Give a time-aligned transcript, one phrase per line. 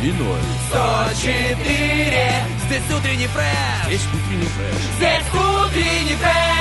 [0.00, 0.38] И ноль.
[0.70, 4.76] 104 Здесь утренний фреш Здесь утренний фреш.
[4.96, 6.57] Здесь утренний фреш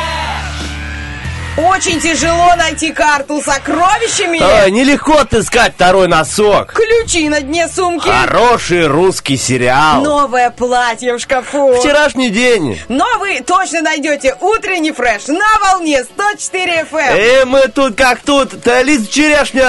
[1.57, 4.39] Очень тяжело найти карту с сокровищами.
[4.39, 6.71] Ой, нелегко отыскать второй носок.
[6.73, 8.07] Ключи на дне сумки.
[8.07, 10.03] Хороший русский сериал.
[10.03, 11.73] Новое платье в шкафу.
[11.79, 12.79] Вчерашний день.
[12.89, 17.17] Но вы точно найдете утренний фреш на волне 104 FM.
[17.17, 19.63] Э, мы тут как тут, та Лиза Черешня.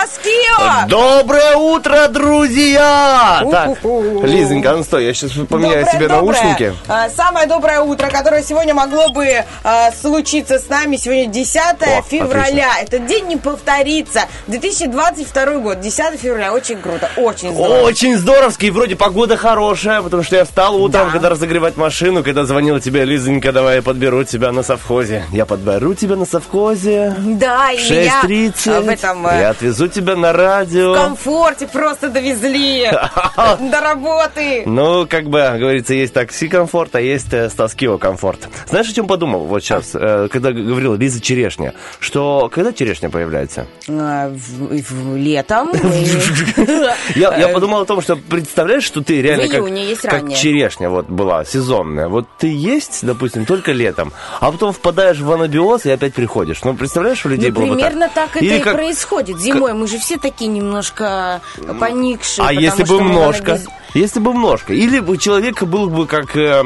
[0.00, 0.86] Таскио!
[0.88, 3.42] Доброе утро, друзья!
[3.50, 4.22] Так, У-ху-ху.
[4.24, 6.42] Лизонька, ну стой, я сейчас поменяю Доброе, себе доброе.
[6.42, 6.74] наушники.
[6.88, 10.96] А, Самое доброе утро, которое сегодня могло бы а, случиться с нами.
[10.96, 12.70] Сегодня 10 О, февраля.
[12.80, 14.22] Этот день не повторится.
[14.46, 16.52] 2022 год, 10 февраля.
[16.54, 17.80] Очень круто, очень здорово.
[17.88, 21.10] Очень здоровский, вроде погода хорошая, потому что я встал утром, Да.
[21.12, 25.24] когда разогревать машину, когда звонила тебе, Лизонька, давай я подберу тебя на совхозе.
[25.32, 27.14] Я подберу тебя на совхозе.
[27.18, 28.76] Да, и В меня 6.30.
[28.76, 30.92] а, в этом э, Я отвезу тебя на радио.
[30.94, 32.88] в комфорте просто довезли
[33.36, 34.62] до работы.
[34.66, 38.48] Ну, как бы, говорится, есть такси комфорт, а есть э, Стаскио комфорт.
[38.68, 43.08] Знаешь, о чем подумал вот сейчас, э, когда г- говорила Лиза Черешня, что когда черешня
[43.08, 43.66] появляется?
[43.88, 45.70] А, в- в- Летом.
[47.14, 51.44] Я, я подумал о том, что представляешь, что ты реально Э, как, черешня вот была,
[51.46, 52.08] сезонная.
[52.08, 56.62] Вот ты есть, допустим, только летом, а потом впадаешь в анабиоз и опять приходишь.
[56.62, 59.40] Ну, представляешь, у людей Ну, было бы примерно так это и происходит.
[59.40, 61.40] Зимой мы же все такие немножко
[61.80, 62.46] поникшие.
[62.46, 63.58] А если бы множко?
[63.94, 64.74] Если бы множко.
[64.74, 66.64] Или бы человек был бы как, э,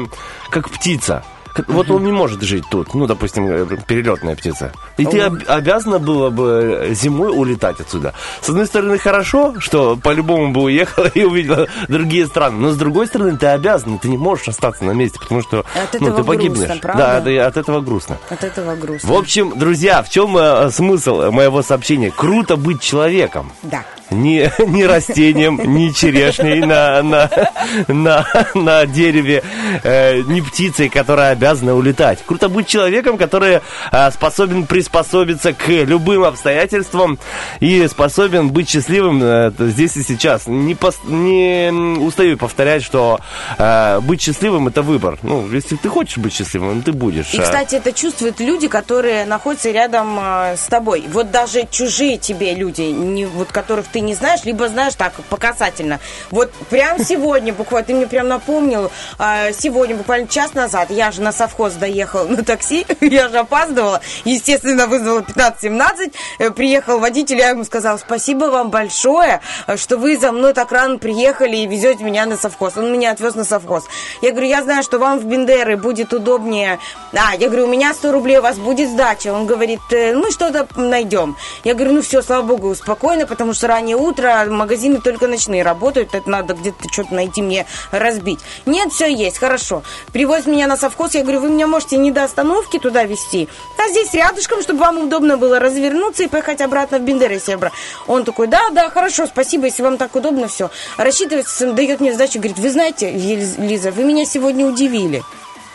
[0.49, 1.23] как птица.
[1.67, 4.71] Вот он не может жить тут, ну, допустим, э, перелетная птица.
[4.97, 8.13] И ты об- обязана было бы зимой улетать отсюда.
[8.41, 12.57] С одной стороны, хорошо, что по-любому бы уехала и увидела другие страны.
[12.59, 15.99] Но с другой стороны, ты обязана, ты не можешь остаться на месте, потому что От
[15.99, 16.59] ну, ты погибнешь.
[16.67, 17.21] грустно, правда?
[17.25, 18.17] Да, от этого грустно.
[18.29, 19.09] От этого грустно.
[19.09, 22.11] В общем, друзья, в чем э, смысл моего сообщения?
[22.11, 23.83] Круто быть человеком Да.
[24.11, 27.29] ни, ни растением, ни черешней на, на,
[27.87, 29.43] на, на дереве,
[29.83, 32.19] э, ни птицей, которая обязана улетать.
[32.25, 33.61] Круто быть человеком, который
[33.91, 37.19] э, способен приспособиться к любым обстоятельствам
[37.59, 40.47] и способен быть счастливым э, здесь и сейчас.
[40.47, 43.19] Не, пос- не устаю повторять, что
[43.57, 45.17] э, быть счастливым это выбор.
[45.23, 47.33] Ну, если ты хочешь быть счастливым, ты будешь.
[47.33, 47.43] И, э.
[47.43, 51.05] кстати, это чувствуют люди, которые находятся рядом э, с тобой.
[51.11, 55.37] Вот даже чужие тебе люди, не, вот которых ты не знаешь, либо знаешь так, по
[55.37, 55.99] касательно.
[56.31, 61.21] Вот прям сегодня буквально, ты мне прям напомнил, э, сегодня, буквально час назад, я же
[61.21, 67.49] на совхоз доехала на такси, я же опаздывала, естественно, вызвала 15-17, э, приехал водитель, я
[67.49, 72.03] ему сказала, спасибо вам большое, э, что вы за мной так рано приехали и везете
[72.03, 72.75] меня на совхоз.
[72.75, 73.85] Он меня отвез на совхоз.
[74.21, 76.79] Я говорю, я знаю, что вам в Бендеры будет удобнее.
[77.13, 79.33] А, я говорю, у меня 100 рублей, у вас будет сдача.
[79.33, 81.37] Он говорит, «Э, мы что-то найдем.
[81.63, 86.13] Я говорю, ну все, слава богу, спокойно, потому что раннее утро, магазины только ночные работают,
[86.13, 88.39] это надо где-то что-то найти мне разбить.
[88.65, 89.83] Нет, все есть, хорошо.
[90.11, 93.47] Привозит меня на совхоз, я говорю, вы меня можете не до остановки туда везти,
[93.77, 97.57] а здесь рядышком, чтобы вам удобно было развернуться и поехать обратно в Бендеры, если я
[97.57, 97.71] бра-
[98.07, 100.69] Он такой, да, да, хорошо, спасибо, если вам так удобно, все.
[100.97, 105.23] Рассчитывается, дает мне сдачу, говорит, вы знаете, Лиза, вы меня сегодня удивили.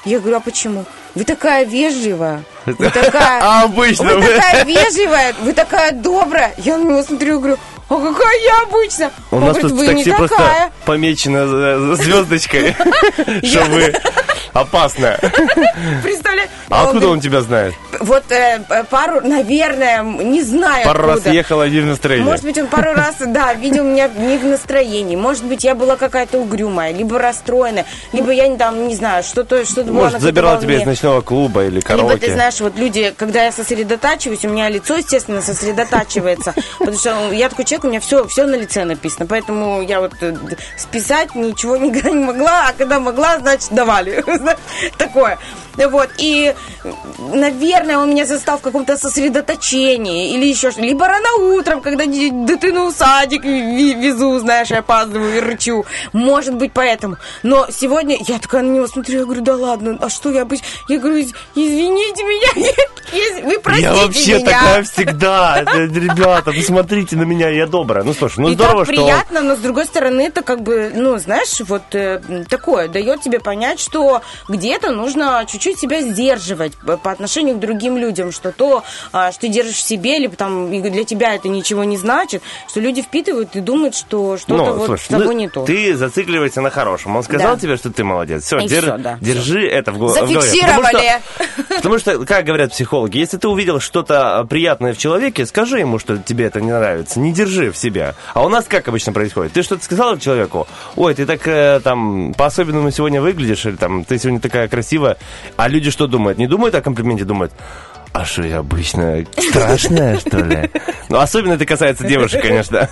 [0.05, 0.85] Я говорю, а почему?
[1.15, 2.43] Вы такая вежливая.
[2.67, 3.41] Вы такая...
[3.43, 6.55] А обычно Вы вы- такая вежливая, вы такая добрая.
[6.59, 7.57] Я на него смотрю и говорю,
[7.89, 9.11] а какая я обычно?
[9.31, 10.73] У Он нас говорит, тут вы не такси просто такая.
[10.85, 12.75] помечено э, звездочкой,
[13.43, 13.95] что вы
[14.53, 15.19] опасная.
[16.03, 16.51] Представляешь?
[16.69, 17.75] А Он откуда он тебя знает?
[18.01, 22.25] Вот э, э, пару, наверное, не знаю Пару раз ехала не в настроении.
[22.25, 25.17] Может быть, он пару раз, да, видел меня не в настроении.
[25.17, 29.83] Может быть, я была какая-то угрюмая, либо расстроенная, либо я там, не знаю, что-то что
[29.85, 32.27] было на Может, забирал тебя из ночного клуба или Либо караоке.
[32.27, 36.55] ты знаешь, вот люди, когда я сосредотачиваюсь, у меня лицо, естественно, сосредотачивается.
[36.79, 39.27] Потому что я такой человек, у меня все, все на лице написано.
[39.27, 40.35] Поэтому я вот э,
[40.77, 44.23] списать ничего никогда не могла, а когда могла, значит, давали.
[44.99, 45.39] Такое.
[45.77, 46.55] Вот, и,
[47.19, 52.31] наверное, он меня застал в каком-то сосредоточении или еще что Либо рано утром, когда ди-
[52.31, 55.85] дитину в садик везу, знаешь, я опаздываю и рычу.
[56.13, 57.17] Может быть, поэтому.
[57.43, 60.67] Но сегодня я такая на него смотрю, я говорю, да ладно, а что я обычно...
[60.89, 62.71] Я говорю, «Из- извините меня,
[63.45, 64.47] вы простите Я вообще меня.
[64.47, 65.65] такая всегда.
[65.67, 68.05] Э, Ребята, посмотрите на меня, я добрая.
[68.05, 69.03] Ну слушай, ну и здорово, так что...
[69.05, 73.41] приятно, но с другой стороны, это как бы, ну, знаешь, вот э, такое, дает тебе
[73.41, 79.33] понять, что где-то нужно чуть-чуть себя сдерживать по отношению к другим людям, что то, а,
[79.33, 83.01] что ты держишь в себе, или там для тебя это ничего не значит, что люди
[83.01, 85.65] впитывают и думают, что что-то вот слушай, с тобой ну, не то.
[85.65, 87.17] Ты зацикливайся на хорошем.
[87.17, 87.61] Он сказал Да.
[87.61, 88.45] тебе, что ты молодец.
[88.45, 90.41] Все, И всё, да, держи это в, го- в голове.
[90.41, 91.21] Зафиксировали.
[91.39, 95.79] Потому что, потому что, как говорят психологи, если ты увидел что-то приятное в человеке, скажи
[95.79, 97.21] ему, что тебе это не нравится.
[97.21, 98.15] Не держи в себя.
[98.35, 99.53] А у нас как обычно происходит?
[99.53, 104.19] Ты что-то сказал человеку, ой, ты так э, там по-особенному сегодня выглядишь, или там ты
[104.19, 105.17] сегодня такая красивая.
[105.57, 106.39] А люди что думают?
[106.39, 107.53] Не думают о комплименте, думают,
[108.15, 110.71] а что, я обычно страшная, что ли?
[111.09, 112.89] Ну, особенно это касается девушек, конечно.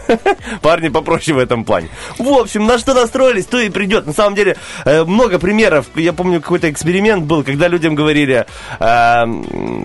[0.63, 1.91] Парни попроще в этом плане.
[2.19, 4.05] В общем, на что настроились, то и придет.
[4.05, 5.87] На самом деле, э, много примеров.
[5.95, 8.47] Я помню, какой-то эксперимент был, когда людям говорили,
[8.81, 9.23] э,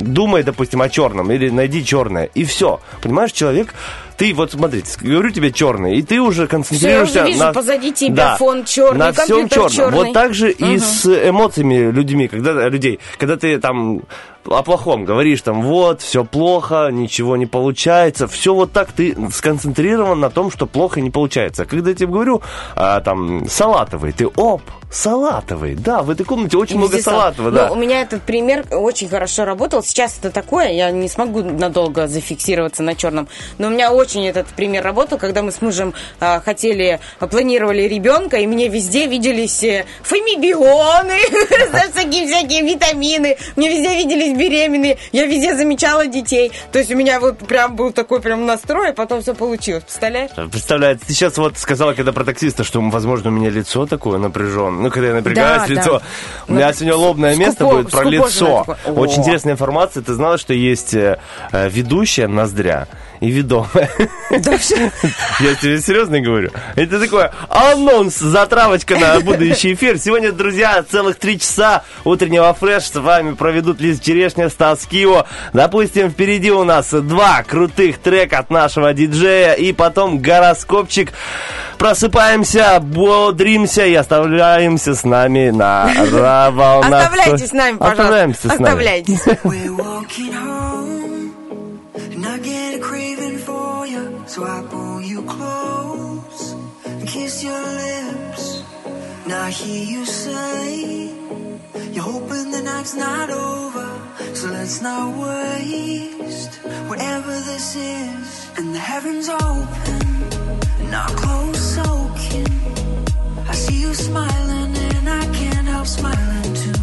[0.01, 2.79] думай, допустим, о черном, или найди черное, и все.
[3.01, 3.75] Понимаешь, человек...
[4.17, 7.53] Ты вот смотри, говорю тебе черный, и ты уже концентрируешься вижу на...
[7.53, 9.69] позади тебя фон чёрный, на всем черном.
[9.69, 9.97] чёрный.
[9.97, 14.01] Вот так же и с эмоциями людьми, когда людей, когда ты там
[14.47, 20.19] о плохом говоришь, там, вот, все плохо, ничего не получается, все вот так, ты сконцентрирован
[20.19, 21.65] на том, что плохо не получается.
[21.65, 22.41] Когда я тебе говорю,
[22.75, 27.71] а, там, салатовый, ты, оп, салатовый, да, в этой комнате очень много салатового, Ну, да.
[27.71, 29.83] у меня этот пример очень хорошо работал.
[29.83, 33.27] Сейчас это такое, я не смогу надолго зафиксироваться на черном.
[33.57, 37.81] Но у меня очень этот пример работал, когда мы с мужем а, хотели, а, планировали
[37.83, 41.19] ребенка, и мне везде виделись э, фамибионы,
[41.69, 43.37] знаешь, всякие всякие витамины.
[43.55, 46.51] Мне везде виделись беременные, я везде замечала детей.
[46.71, 49.83] То есть у меня вот прям был такой прям настрой, а потом все получилось.
[49.83, 50.31] Представляешь?
[50.51, 54.83] Представляете, ты сейчас вот сказала, когда про таксиста, что, возможно, у меня лицо такое напряженное.
[54.83, 55.91] Ну, когда я напрягаюсь, Да, лицо.
[55.99, 56.01] да.
[56.47, 58.63] У меня сегодня лобное место скупо- будет про лицо.
[58.67, 58.93] такое.
[58.95, 60.03] Очень интересная информация.
[60.03, 61.19] Ты знала, что есть э,
[61.51, 62.87] э, ведущая ноздря
[63.19, 63.89] и ведомая?
[64.29, 66.51] Я тебе серьезно говорю.
[66.75, 69.97] Это такой анонс, затравочка на будущий эфир.
[69.97, 75.25] Сегодня, друзья, целых три часа утреннего фреш с вами проведут Лиза Черешня, Стас Кио.
[75.53, 81.13] Допустим, впереди у нас два крутых трека от нашего диджея и потом гороскопчик.
[81.77, 85.89] Просыпаемся, бодримся и оставляемся с нами на
[86.51, 87.05] волнах.
[87.05, 88.03] Оставляйте с нами, пожалуйста.
[88.03, 88.63] Оставляемся с нами.
[88.63, 89.21] Оставляйтесь.
[94.27, 96.55] So I pull you close
[97.07, 98.61] kiss your lips.
[99.25, 101.16] Now I hear you say
[101.93, 103.87] you're hoping the night's not over,
[104.33, 106.55] so let's not waste
[106.89, 108.49] whatever this is.
[108.57, 110.01] And the heavens open,
[110.81, 112.51] and our clothes soaking.
[113.47, 116.81] I see you smiling, and I can't help smiling too.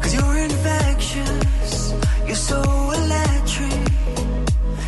[0.00, 1.94] Cause you're infectious,
[2.26, 2.60] you're so
[3.00, 3.84] electric.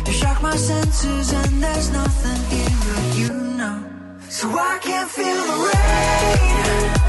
[0.07, 2.71] You shock my senses, and there's nothing here
[3.21, 3.83] you know.
[4.29, 7.00] So I can't feel the rain.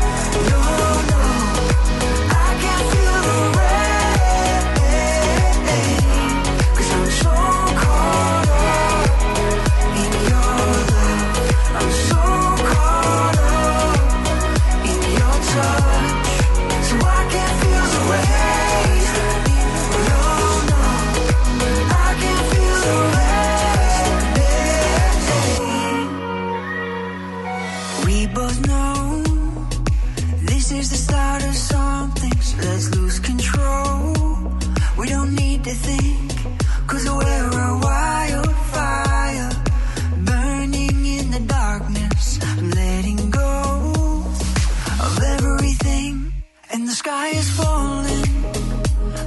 [47.13, 48.31] Sky is falling,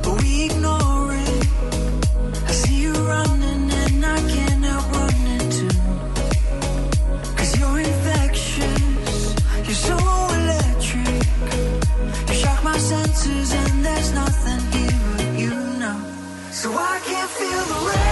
[0.03, 1.43] but we ignore it.
[2.49, 5.77] I see you running, and I can't help running too.
[7.37, 9.35] Cause you're infectious,
[9.67, 9.97] you're so
[10.39, 11.21] electric.
[12.29, 15.99] You shock my senses, and there's nothing here but you know.
[16.61, 18.04] So I can't feel the rain.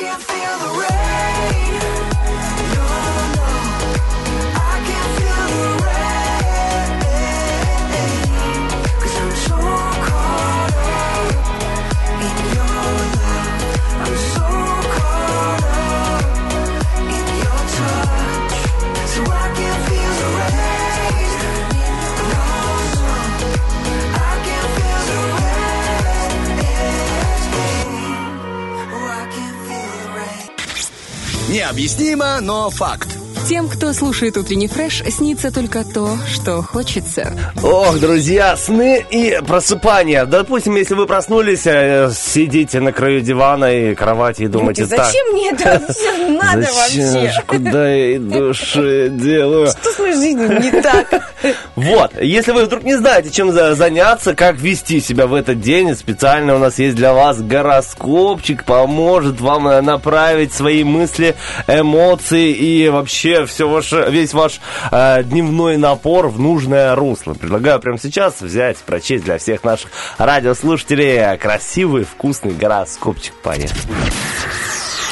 [0.00, 1.69] can feel the rain.
[31.70, 33.19] Необъяснимо, но факт.
[33.50, 37.32] Тем, кто слушает утренний фреш, снится только то, что хочется.
[37.60, 40.24] Ох, друзья, сны и просыпания.
[40.24, 45.32] Допустим, если вы проснулись, э, сидите на краю дивана и кровати и думаете Зачем так.
[45.32, 47.42] мне это все надо Зачем вообще?
[47.48, 49.66] куда я иду, что я делаю?
[49.66, 51.08] Что с моей жизнью не так?
[51.74, 55.96] Вот, если вы вдруг не знаете, чем за- заняться, как вести себя в этот день,
[55.96, 61.34] специально у нас есть для вас гороскопчик, поможет вам э, направить свои мысли,
[61.66, 67.34] эмоции и вообще все ваш, весь ваш э, дневной напор в нужное русло.
[67.34, 73.34] Предлагаю прямо сейчас взять, прочесть для всех наших радиослушателей красивый, вкусный гороскопчик.
[73.42, 73.80] Поехали.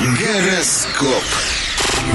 [0.01, 1.68] Гороскоп.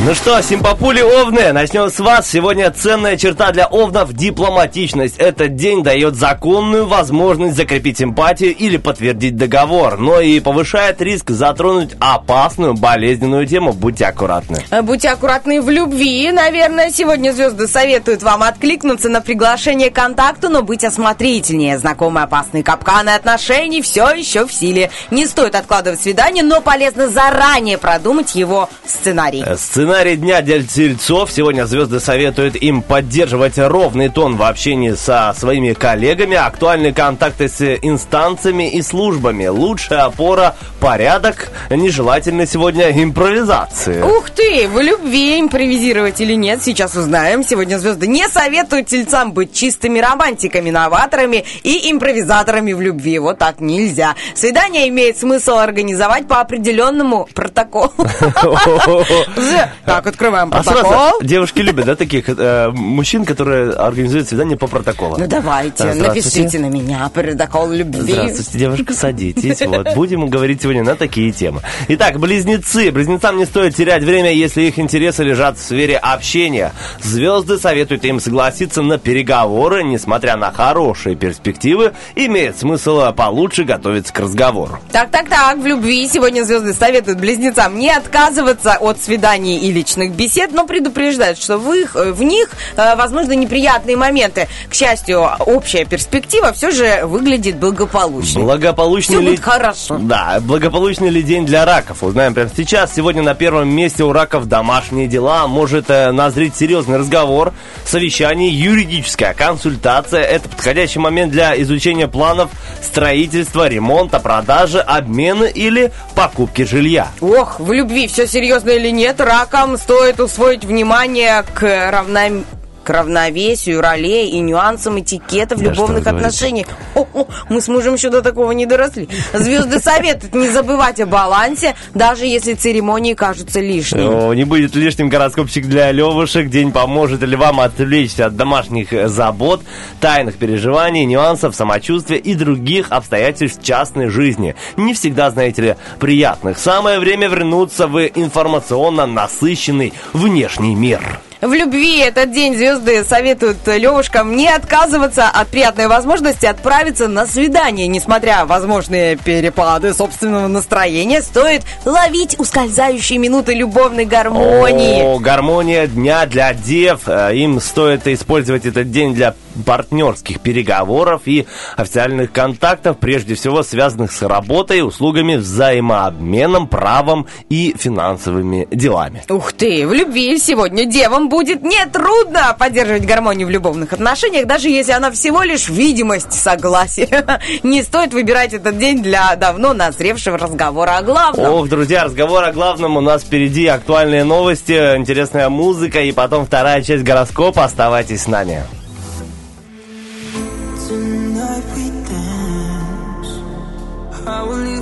[0.06, 2.30] Ну что, симпапули овны, начнем с вас.
[2.30, 5.16] Сегодня ценная черта для овнов– дипломатичность.
[5.18, 11.92] Этот день дает законную возможность закрепить симпатию или подтвердить договор, но и повышает риск затронуть
[12.02, 13.72] опасную болезненную тему.
[13.72, 14.66] Будьте аккуратны.
[14.72, 16.30] А Будьте аккуратны в любви.
[16.34, 21.78] Наверное, сегодня звезды советуют вам откликнуться на приглашение к контакту, но быть осмотрительнее.
[21.78, 24.92] Знакомые опасные капканы отношений все еще в силе.
[25.12, 29.44] Не стоит откладывать свидание, но полезно заранее продумать его сценарий.
[29.46, 31.30] Э, Сценарий дня для тельцов.
[31.30, 37.62] Сегодня звезды советуют им поддерживать ровный тон в общении со своими коллегами, актуальные контакты с
[37.82, 39.48] инстанциями и службами.
[39.48, 44.02] Лучшая опора– порядок, нежелательно сегодня импровизации.
[44.02, 47.44] Ух ты, в любви импровизировать или нет, сейчас узнаем.
[47.44, 53.20] Сегодня звезды не советуют тельцам быть чистыми романтиками, новаторами и импровизаторами в любви.
[53.20, 54.16] Вот так нельзя.
[54.34, 57.92] Свидание имеет смысл организовать по определенному протоколу.
[59.86, 60.92] Так, открываем А протокол.
[60.92, 65.18] сразу девушки любят, да, таких э, мужчин, которые организуют свидание по протоколу.
[65.18, 68.14] Ну давайте, напишите на меня протокол любви.
[68.14, 69.62] Здравствуйте, девушка, садитесь.
[69.74, 71.62] Вот, будем говорить сегодня на такие темы.
[71.88, 72.92] Итак, близнецы.
[72.92, 76.74] Близнецам не стоит терять время, если их интересы лежат в сфере общения.
[77.02, 84.20] Звезды советуют им согласиться на переговоры, несмотря на хорошие перспективы, имеет смысл получше готовиться к
[84.20, 84.80] разговору.
[84.92, 90.14] Так, так, так, в любви сегодня звезды советуют близнецам не отказываться от свиданий и личных
[90.14, 94.48] бесед, но предупреждают, что в, их, э, в них э, возможны неприятные моменты.
[94.70, 98.42] К счастью, общая перспектива все же выглядит благополучно.
[98.42, 99.30] Благополучный Всё ли...
[99.32, 99.98] будет хорошо.
[100.00, 102.04] Да, благополучный ли день для раков?
[102.04, 102.94] Узнаем прямо сейчас.
[102.94, 105.48] Сегодня на первом месте у раков домашние дела.
[105.48, 107.54] Может э, назреть серьезный разговор,
[107.86, 110.22] совещание, юридическая консультация.
[110.24, 117.08] Это подходящий момент для изучения планов строительства, ремонта, продажи, обмена или покупки жилья.
[117.22, 122.46] Ох, в любви все серьезно или нет, ракам стоит усвоить внимание к равном
[122.84, 126.68] к равновесию ролей и нюансам этикета в Да любовных отношениях.
[126.96, 129.10] О-о, мы с мужем еще до такого не доросли.
[129.34, 134.06] Звезды советуют не забывать о балансе, даже если церемонии кажутся лишними.
[134.06, 136.50] О, не будет лишним гороскопчик для левушек.
[136.50, 139.62] День поможет ли вам отвлечься от домашних забот,
[140.00, 144.56] тайных переживаний, нюансов самочувствия и других обстоятельств частной жизни.
[144.78, 146.58] Не всегда, знаете ли, приятных.
[146.58, 151.02] Самое время вернуться в информационно насыщенный внешний мир.
[151.44, 157.88] В любви этот день звезды советуют Левушкам не отказываться от приятной возможности отправиться на свидание.
[157.88, 165.02] Несмотря возможные перепады собственного настроения, стоит ловить ускользающие минуты любовной гармонии.
[165.04, 167.02] О, гармония дня для дев.
[167.08, 169.36] Э, Им стоит использовать этот день для
[169.66, 171.46] партнерских переговоров и
[171.78, 179.24] официальных контактов, прежде всего связанных с работой, услугами, взаимообменом, правом и финансовыми делами.
[179.30, 184.92] Ух ты, в любви сегодня девам будет нетрудно поддерживать гармонию в любовных отношениях, даже если
[184.92, 187.40] она всего лишь видимость согласия.
[187.64, 191.54] Не стоит выбирать этот день для давно назревшего разговора о главном.
[191.54, 193.68] Ох, друзья, разговор о главном у нас впереди.
[193.68, 197.64] Актуальные новости, интересная музыка и потом вторая часть гороскопа.
[197.64, 198.64] Oставайтесь с нами.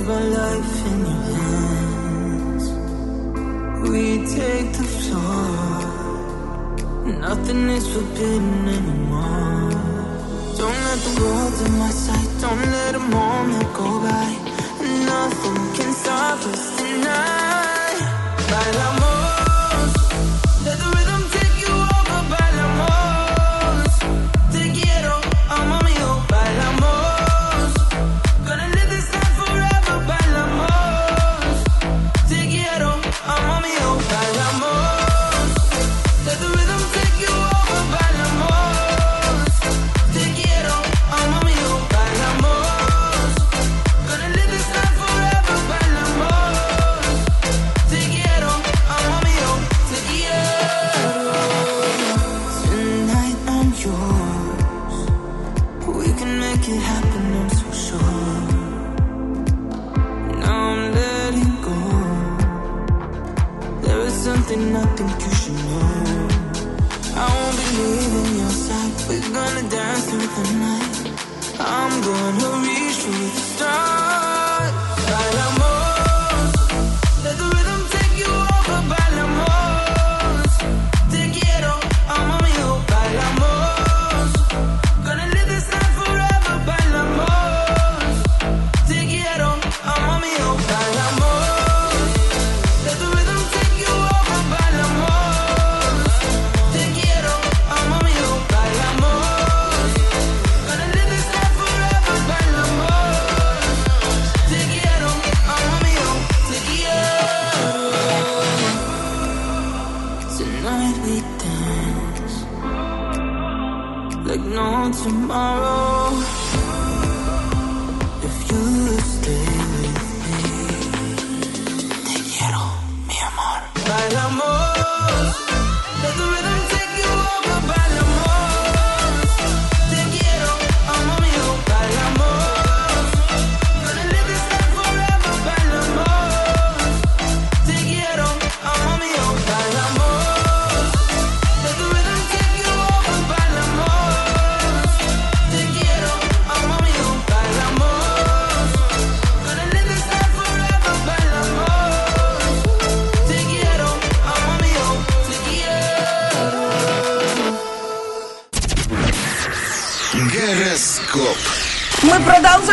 [0.06, 2.66] My life in your hands.
[3.88, 4.04] We
[4.38, 5.46] take the floor.
[7.20, 9.70] Nothing is forbidden anymore.
[10.58, 12.28] Don't let the world in my sight.
[12.40, 14.28] Don't let a moment go by.
[15.12, 18.00] Nothing can stop us tonight.
[18.50, 19.21] Bailamos.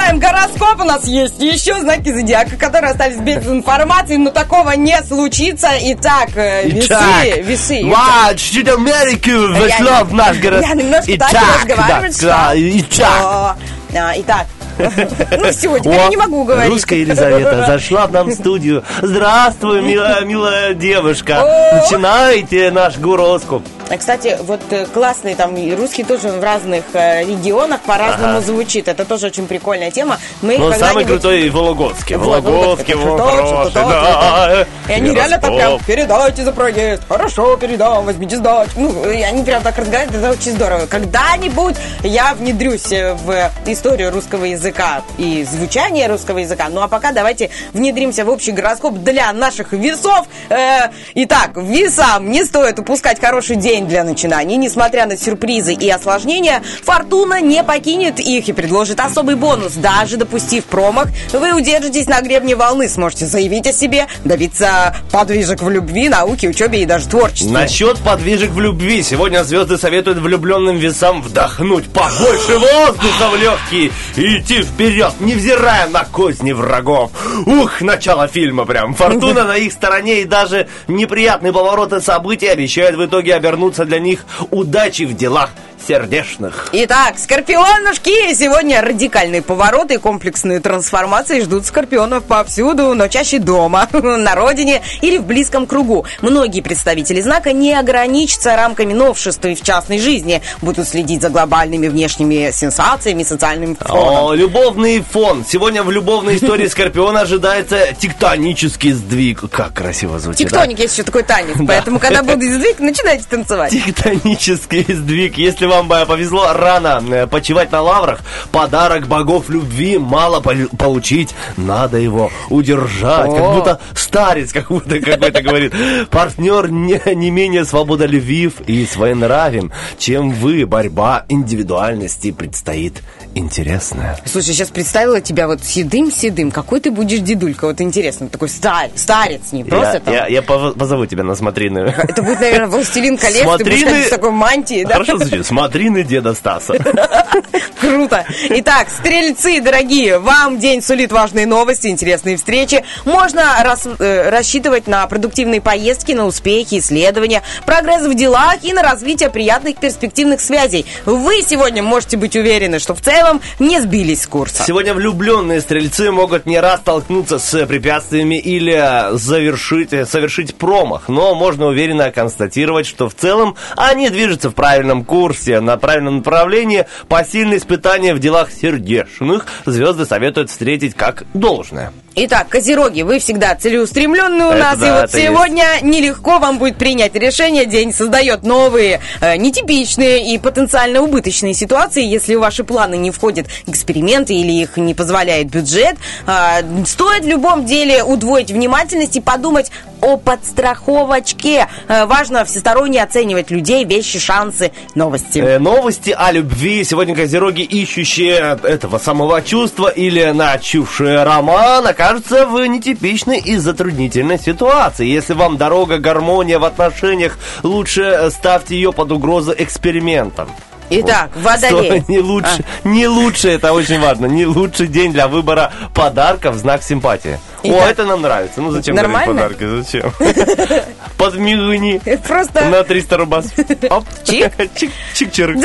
[0.09, 0.19] Продолжаем.
[0.19, 1.39] Гороскоп у нас есть.
[1.39, 5.69] Еще знаки зодиака, которые остались без информации, но такого не случится.
[5.79, 7.85] Итак, э, весы, весы.
[7.85, 10.63] Ва, чуть-чуть Америку вошло в наш город.
[10.67, 13.57] Я немножко так Итак, разговаривать да, да, итак.
[13.91, 14.45] А, Итак,
[15.31, 16.71] ну все, теперь О, я не могу говорить.
[16.71, 18.83] Русская Елизавета зашла к нам в студию.
[19.01, 21.43] Здравствуй, милая, милая девушка.
[21.73, 23.63] Начинайте наш гороскоп.
[23.97, 28.41] Кстати, вот э, классный там русский тоже в разных э, регионах по-разному Ага.
[28.41, 28.87] звучит.
[28.87, 30.17] Это тоже очень прикольная тема.
[30.41, 32.15] Мы Но самый когда-нибудь- крутой Вологодский.
[32.15, 34.65] Вологодский, что-то, да.
[34.87, 38.71] И они реально так прям, передайте за проезд, хорошо, передам, возьмите сдачу.
[38.75, 40.85] Ну, они прям так разговаривают, это очень здорово.
[40.85, 46.67] Когда-нибудь я внедрюсь э, в историю русского языка и звучание русского языка.
[46.69, 50.27] Ну, а пока давайте внедримся в общий гороскоп для наших весов.
[50.49, 54.57] Э, итак, весам не стоит упускать хороший день для начинаний.
[54.57, 59.73] Несмотря на сюрпризы и осложнения, фортуна не покинет их и предложит особый бонус.
[59.73, 65.69] Даже допустив промах, вы удержитесь на гребне волны, сможете заявить о себе, добиться подвижек в
[65.69, 67.51] любви, науке, учебе и даже творчестве.
[67.51, 69.03] Насчет подвижек в любви.
[69.03, 76.03] Сегодня звезды советуют влюбленным весам вдохнуть побольше воздуха в легкие и идти вперед, невзирая на
[76.03, 77.11] козни врагов.
[77.45, 78.93] Ух, начало фильма прям.
[78.93, 83.35] Фортуна на их стороне и даже неприятные повороты событий обещают в итоге
[83.69, 85.51] обернуться для них удачей в делах
[85.87, 86.69] сердечных.
[86.71, 88.33] Итак, скорпионушки!
[88.33, 95.17] Сегодня радикальные повороты и комплексные трансформации ждут скорпионов повсюду, но чаще дома, на родине или
[95.17, 96.05] в близком кругу.
[96.21, 101.87] Многие представители знака не ограничатся рамками новшеств и в частной жизни, будут следить за глобальными
[101.87, 104.25] внешними сенсациями, социальным фоном.
[104.25, 105.45] О, любовный фон.
[105.47, 109.49] Сегодня в любовной истории Скорпиона ожидается тектонический сдвиг.
[109.49, 110.49] Как красиво звучит.
[110.49, 113.71] Тектоник есть еще такой танец, поэтому, когда будет сдвиг, начинайте танцевать.
[113.71, 115.37] Тектонический сдвиг.
[115.37, 118.19] Если вам бы повезло рано э, почивать на лаврах,
[118.51, 123.31] подарок богов любви мало пол- получить, надо его удержать.
[123.33, 125.73] Как будто старец как будто какой-то говорит.
[126.09, 130.65] Партнер не, не менее свободолюбив и своенравен, чем вы.
[130.65, 133.01] Борьба индивидуальности предстоит
[133.35, 134.17] интересная.
[134.25, 136.51] Слушай, сейчас представила тебя вот седым-седым.
[136.51, 137.65] Какой ты будешь дедулька?
[137.67, 140.13] Вот интересно, такой стар, старец, не просто Я, там.
[140.13, 141.79] я- я позову тебя на смотрины.
[141.97, 144.93] Это будет, наверное, «Властелин колец», ты будешь Смотрины- в такой мантии, да?
[144.93, 145.45] Хорошо звучит.
[145.59, 146.75] Смотрины деда Стаса.
[147.81, 148.25] Круто.
[148.49, 152.85] Итак, стрельцы, дорогие, вам день сулит важные новости, интересные встречи.
[153.03, 158.81] Можно рас- э, рассчитывать на продуктивные поездки, на успехи, исследования, прогресс в делах и на
[158.81, 160.85] развитие приятных перспективных связей.
[161.05, 164.63] Вы сегодня можете быть уверены, что в целом не сбились с курса.
[164.65, 171.65] Сегодня влюбленные стрельцы могут не раз столкнуться с препятствиями или завершить, совершить промах, но можно
[171.65, 175.48] уверенно констатировать, что в целом они движутся в правильном курсе.
[175.49, 176.85] Движемся на правильном направлении.
[177.07, 181.91] Посильные испытания в делах сердечных звезды советуют встретить как должное.
[182.15, 186.75] Итак, козероги, вы всегда целеустремленные у Это нас, да, и вот сегодня нелегко вам будет
[186.75, 187.65] принять решение.
[187.65, 193.47] День создает новые, э, нетипичные и потенциально убыточные ситуации, если в ваши планы не входят
[193.67, 195.95] эксперименты или их не позволяет бюджет.
[196.25, 201.67] А, стоит в любом деле удвоить внимательность и подумать о подстраховочке.
[201.87, 205.39] Э, важно всесторонне оценивать людей, вещи, шансы, новости.
[205.39, 206.83] Э, новости о любви.
[206.83, 215.07] Сегодня козероги, ищущие этого самого чувства или начавшие роман, окажутся в нетипичной и затруднительной ситуации.
[215.07, 220.49] Если вам дорога, гармония в отношениях, лучше ставьте ее под угрозу экспериментом.
[220.89, 222.01] Итак, водолей.
[222.01, 226.59] Что Не лучше, не лучше, это очень важно, не лучший день для выбора подарков в
[226.59, 227.39] знак симпатии.
[227.63, 228.61] О, Итак, это нам нравится.
[228.61, 229.33] Ну зачем нормально?
[229.33, 229.81] дарить подарки?
[229.83, 230.13] Зачем?
[231.17, 231.99] Подмигни.
[232.25, 232.69] Просто...
[232.69, 233.47] На 300 рубас.
[233.89, 234.05] Оп.
[234.23, 234.51] Чик.
[234.75, 235.57] Чик, чик-чирк.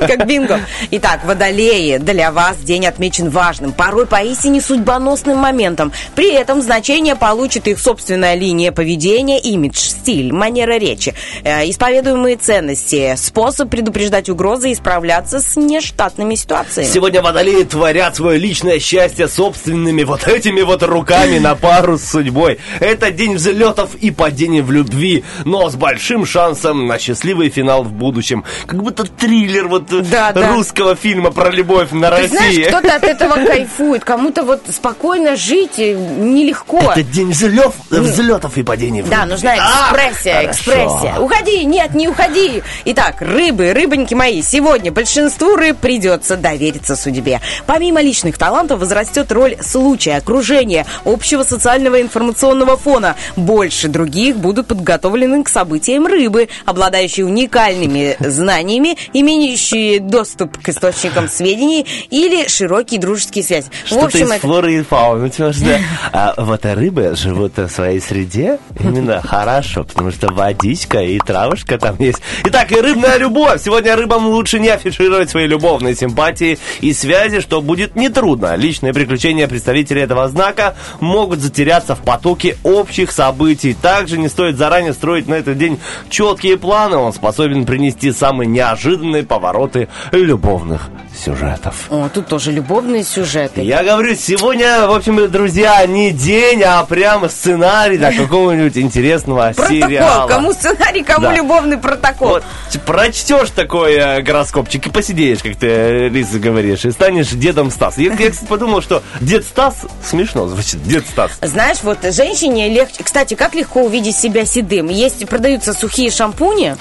[0.06, 0.60] Как бинго.
[0.90, 5.92] Итак, водолеи, для вас день отмечен важным, порой поистине судьбоносным моментом.
[6.14, 13.14] При этом значение получит их собственная линия поведения, имидж, стиль, манера речи, э, исповедуемые ценности,
[13.16, 16.88] способ предупреждать угрозы и справляться с нештатными ситуациями.
[16.88, 22.58] Сегодня водолеи творят свое личное счастье собственными вот этими вот руками на пару с судьбой.
[22.80, 27.92] Это день взлетов и падений в любви, но с большим шансом на счастливый финал в
[27.92, 28.44] будущем.
[28.66, 30.52] Как будто триллер вот э, Да, да.
[30.52, 32.64] русского фильма про любовь на Ты России.
[32.64, 36.78] кто-то от этого кайфует, кому-то вот спокойно жить э, нелегко.
[36.78, 39.30] Это день взлетов, взлетов и падений в Да, любви.
[39.32, 40.50] нужна А, экспрессия, хорошо.
[40.50, 41.18] экспрессия.
[41.18, 42.62] Уходи, нет, не уходи.
[42.86, 47.40] Итак, рыбы, рыбоньки мои, сегодня большинству рыб придется довериться судьбе.
[47.66, 50.86] Помимо личных талантов возрастет роль случая, окружения,
[51.20, 53.14] общего социального информационного фона.
[53.36, 61.86] Больше других будут подготовлены к событиям рыбы, обладающие уникальными знаниями, имеющие доступ к источникам сведений
[62.08, 63.68] или широкие дружеские связи.
[63.84, 64.40] В Что-то общем, из это...
[64.40, 65.28] флоры и фауны.
[65.28, 65.78] потому что,
[66.12, 71.76] а, вот а рыбы живут в своей среде именно хорошо, потому что водичка и травушка
[71.76, 72.22] там есть.
[72.44, 73.60] Итак, и рыбная любовь.
[73.62, 78.56] Сегодня рыбам лучше не афишировать свои любовные симпатии и связи, что будет нетрудно.
[78.56, 80.76] Личные приключения представителей этого знака
[81.10, 83.74] могут затеряться в потоке общих событий.
[83.74, 86.96] Также не стоит заранее строить на этот день четкие планы.
[86.96, 90.88] Он способен принести самые неожиданные повороты любовных
[91.20, 91.86] сюжетов.
[91.90, 93.60] О, тут тоже любовные сюжеты.
[93.62, 99.68] Я говорю, сегодня, в общем, друзья, не день, а прямо сценарий для какого-нибудь интересного Протокол.
[99.68, 100.28] сериала.
[100.28, 101.34] Кому сценарий, кому Да.
[101.34, 102.28] любовный протокол.
[102.28, 102.44] Вот,
[102.86, 107.98] прочтешь такой э, гороскопчик и посидеешь, как ты, э, Лиза, говоришь, и станешь дедом Стас.
[107.98, 111.32] Я, я, кстати, подумал, что дед Стас смешно звучит, дед Стас.
[111.42, 113.02] Знаешь, вот женщине легче...
[113.02, 114.88] Кстати, как легко увидеть себя седым?
[114.88, 116.76] Есть, продаются сухие шампуни,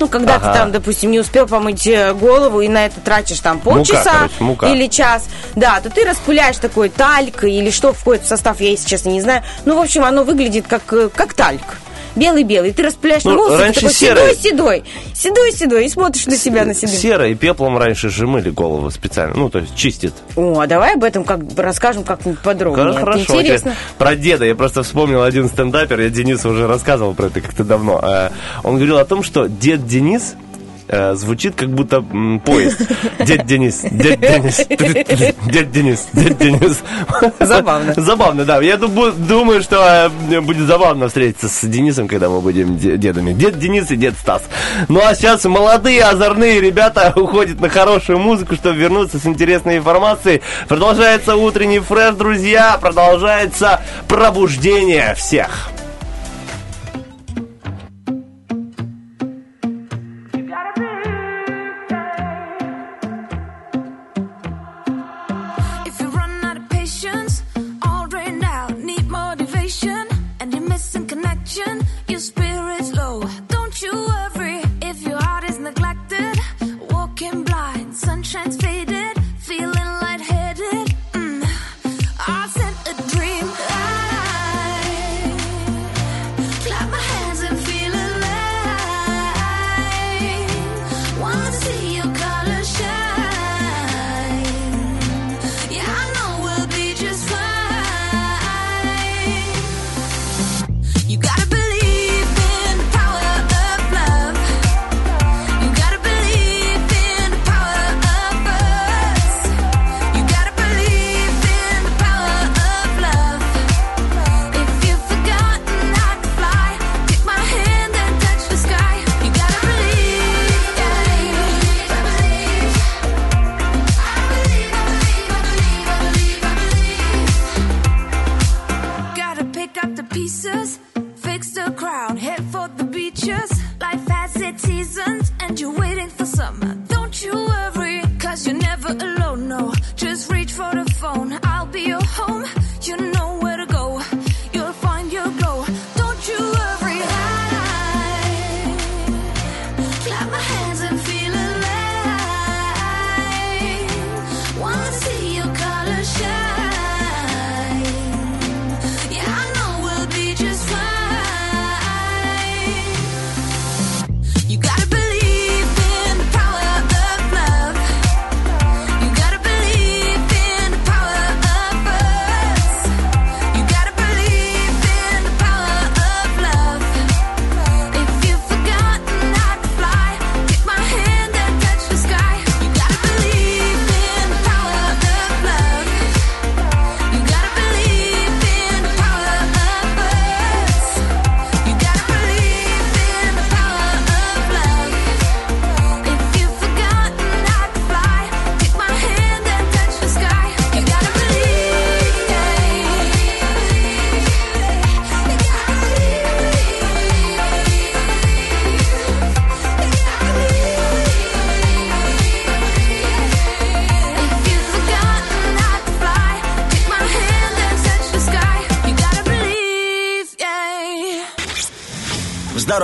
[0.00, 0.52] ну, когда Ага.
[0.52, 4.34] ты там, допустим, не успел помыть э, голову и на это тратишь там полчаса короче,
[4.40, 4.66] мука.
[4.66, 8.88] или час, да, то ты распыляешь такой тальк или что входит в состав, я, если
[8.88, 9.42] честно, не знаю.
[9.64, 11.62] Ну, в общем, оно выглядит как, э, как тальк.
[12.16, 12.72] Белый-белый.
[12.72, 14.34] Ты распыляешь Ну, на волосы, раньше такой серый.
[14.34, 14.84] седой-седой.
[15.14, 15.86] Седой-седой.
[15.86, 16.94] И смотришь на себя, на седым.
[16.96, 20.12] Серой и пеплом раньше же мыли голову специально, ну, то есть чистит.
[20.36, 22.90] О, а давай об этом как расскажем как-нибудь подробнее.
[22.90, 23.40] Это Хорошо.
[23.40, 23.72] Интересно.
[23.72, 23.82] окей.
[23.98, 28.00] Про деда я просто вспомнил один стендапер, я Денису уже рассказывал про это как-то давно.
[28.02, 28.30] Э,
[28.62, 30.34] Он говорил о том, что дед Денис
[30.88, 32.80] э, звучит как будто м, поезд.
[33.20, 34.56] Дед Денис, дед Денис,
[35.46, 36.78] дед Денис, дед Денис.
[37.40, 37.94] Забавно.
[37.96, 38.60] Забавно, да.
[38.62, 43.32] Я дум- думаю, что э, будет забавно встретиться с Денисом, когда мы будем де- дедами.
[43.32, 44.42] Дед Денис и дед Стас.
[44.88, 50.42] Ну а сейчас молодые, озорные ребята уходят на хорошую музыку, чтобы вернуться с интересной информацией.
[50.68, 52.76] Продолжается утренний фреш, друзья.
[52.80, 55.70] Продолжается пробуждение всех.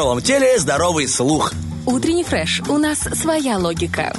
[0.01, 1.53] Здоровом теле здоровый слух.
[1.85, 2.63] Утренний фреш.
[2.69, 4.15] У нас своя логика.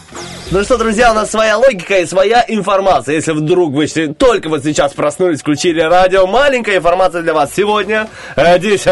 [0.52, 3.16] Ну что, друзья, у нас своя логика и своя информация.
[3.16, 7.50] Если вдруг вы только вот сейчас проснулись, включили радио, маленькая информация для вас.
[7.56, 8.84] Сегодня э, 10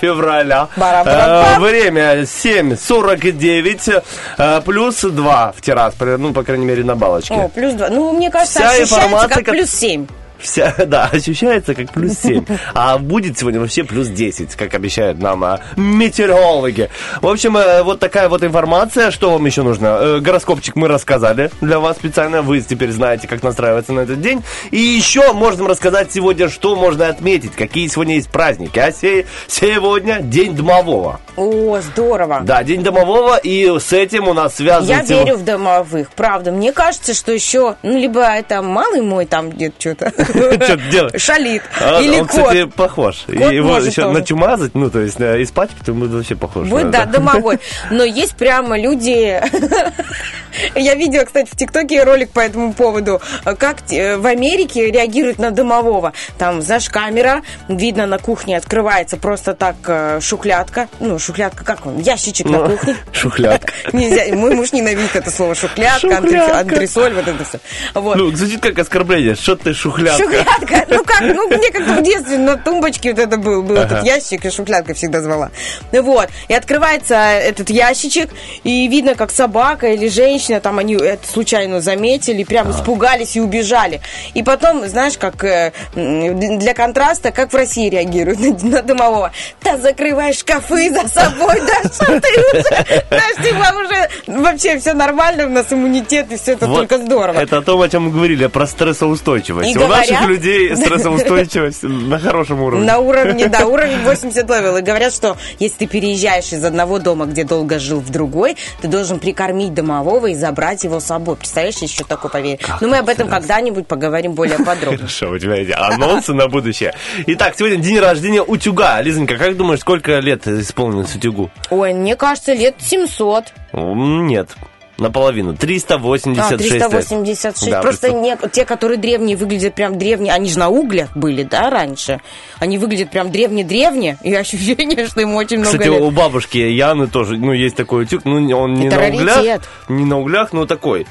[0.00, 0.68] февраля.
[0.76, 1.58] Барам-барам-пам.
[1.58, 4.02] Э, Время 7.49
[4.38, 6.16] э, плюс 2 в Тирасполе.
[6.16, 7.34] Ну, по крайней мере, на балочке.
[7.34, 7.90] О, плюс два.
[7.90, 10.06] Ну, мне кажется, Вся ощущается информация, как как- плюс семь.
[10.40, 12.44] Вся, да, ощущается как плюс 7.
[12.74, 16.88] А будет сегодня вообще плюс 10, как обещают нам а, метеорологи.
[17.20, 19.10] В общем, э, вот такая вот информация.
[19.10, 19.86] Что вам еще нужно?
[20.00, 22.42] Э, Гороскопчик мы рассказали для вас специально.
[22.42, 24.42] Вы теперь знаете, как настраиваться на этот день.
[24.70, 28.78] И еще можем рассказать сегодня, что можно отметить, какие сегодня есть праздники.
[28.78, 31.20] А се- сегодня День домового.
[31.36, 32.40] О, здорово.
[32.42, 34.88] Да, День домового, и с этим у нас связан...
[34.88, 36.50] Я верю в домовых, правда.
[36.50, 41.20] Мне кажется, что еще, ну, либо это малый мой там где-то что-то Что ты делаешь?
[41.20, 43.24] шалит, А, или он, кстати, похож.
[43.28, 46.68] Его еще начумазать, ну, то есть э, испачкать, он будет вообще похож.
[46.68, 47.58] Будет, да, домовой.
[47.90, 49.40] Но есть прямо люди...
[50.74, 53.20] Я видела, кстати, в ТикТоке ролик по этому поводу,
[53.58, 56.12] как э, в Америке реагируют на домового.
[56.38, 60.88] Там, знаешь, камера, видно на кухне открывается просто так э, шухлядка.
[60.98, 61.98] Ну, шухлядка, как он?
[61.98, 62.96] Ящичек на Ну, кухне.
[63.12, 63.72] шухлядка.
[63.92, 64.34] Нельзя.
[64.34, 66.18] Мой муж ненавидит это слово шухлядка,
[66.58, 67.58] антресоль, вот это все.
[67.94, 68.16] Вот.
[68.16, 69.34] Ну, звучит как оскорбление.
[69.34, 70.24] Что ты шухлядка?
[70.24, 70.86] Шухлядка.
[70.88, 74.44] Ну как, ну мне как-то в детстве на тумбочке вот это был, был этот ящик,
[74.44, 75.50] и шухлядка всегда звала.
[75.92, 76.28] Вот.
[76.48, 78.30] И открывается этот ящичек,
[78.64, 84.00] и видно, как собака или женщина, там они это случайно заметили, прям испугались и убежали.
[84.34, 89.32] И потом, знаешь, как э, для контраста, как в России реагируют на, на домового.
[89.62, 95.50] Да закрывай шкафы за собой, да что ты уже, типа уже вообще все нормально, у
[95.50, 97.38] нас иммунитет, и все это Вот только здорово.
[97.38, 99.74] Это о том, о чем мы говорили, про стрессоустойчивость.
[99.74, 102.84] И У наших говорят- людей стрессоустойчивость на хорошем уровне.
[102.86, 104.76] На уровне, да, уровень 80 level.
[104.76, 108.88] И говорят, что если ты переезжаешь из одного дома, где долго жил, в другой, ты
[108.88, 111.36] должен прикормить домового и забрать его с собой.
[111.36, 112.58] Представляешь, еще такое поверье.
[112.80, 114.98] Но мы об этом когда-нибудь поговорим более подробно.
[114.98, 116.94] Хорошо, у тебя эти анонсы на будущее.
[117.26, 119.00] Итак, сегодня день рождения утюга.
[119.02, 121.50] Лизонька, как думаешь, сколько лет исполнилось утюгу?
[121.70, 123.44] Ой, мне кажется, лет 700.
[123.72, 124.50] М, Нет,
[124.98, 125.56] наполовину.
[125.56, 127.70] 386 А, 386.
[127.70, 128.42] Да, Просто представь.
[128.42, 130.32] не, те, которые древние, выглядят прям древние.
[130.34, 132.20] Они же на углях были, да, раньше?
[132.58, 134.18] Они выглядят прям древне-древне.
[134.22, 136.02] И ощущение, что им очень много Кстати, лет.
[136.02, 139.62] у бабушки Яны тоже, ну, есть такой утюг, ну, он не Это на углях, раритет.
[139.88, 141.06] не на углях, но такой.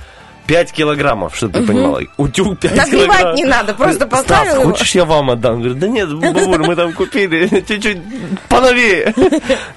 [0.49, 2.01] 5 килограммов, чтобы ты понимала.
[2.17, 3.35] Утюг 5 Нагревать килограмм.
[3.35, 4.71] не надо, просто Стас, поставил его.
[4.71, 5.57] хочешь, я вам отдам?
[5.59, 7.99] Говорит, да нет, бабуль, мы там купили чуть-чуть
[8.49, 9.13] поновее.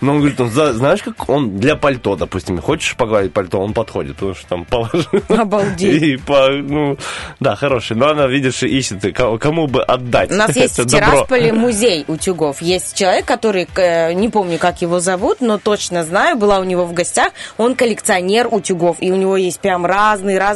[0.01, 3.75] Но он говорит, он, за- знаешь, как он для пальто, допустим, хочешь погладить пальто, он
[3.75, 5.05] подходит, потому что там положил.
[5.29, 6.03] Обалдеть.
[6.03, 6.97] И по, ну,
[7.39, 7.95] да, хороший.
[7.97, 10.31] Но она, видишь, ищет, ко- кому бы отдать.
[10.31, 10.87] У нас есть в.
[10.87, 12.63] Тирасполе музей утюгов.
[12.63, 16.87] Есть человек, который, э, не помню, как его зовут, но точно знаю, была у него
[16.87, 17.33] в гостях.
[17.59, 19.85] Он коллекционер утюгов, и у него есть прям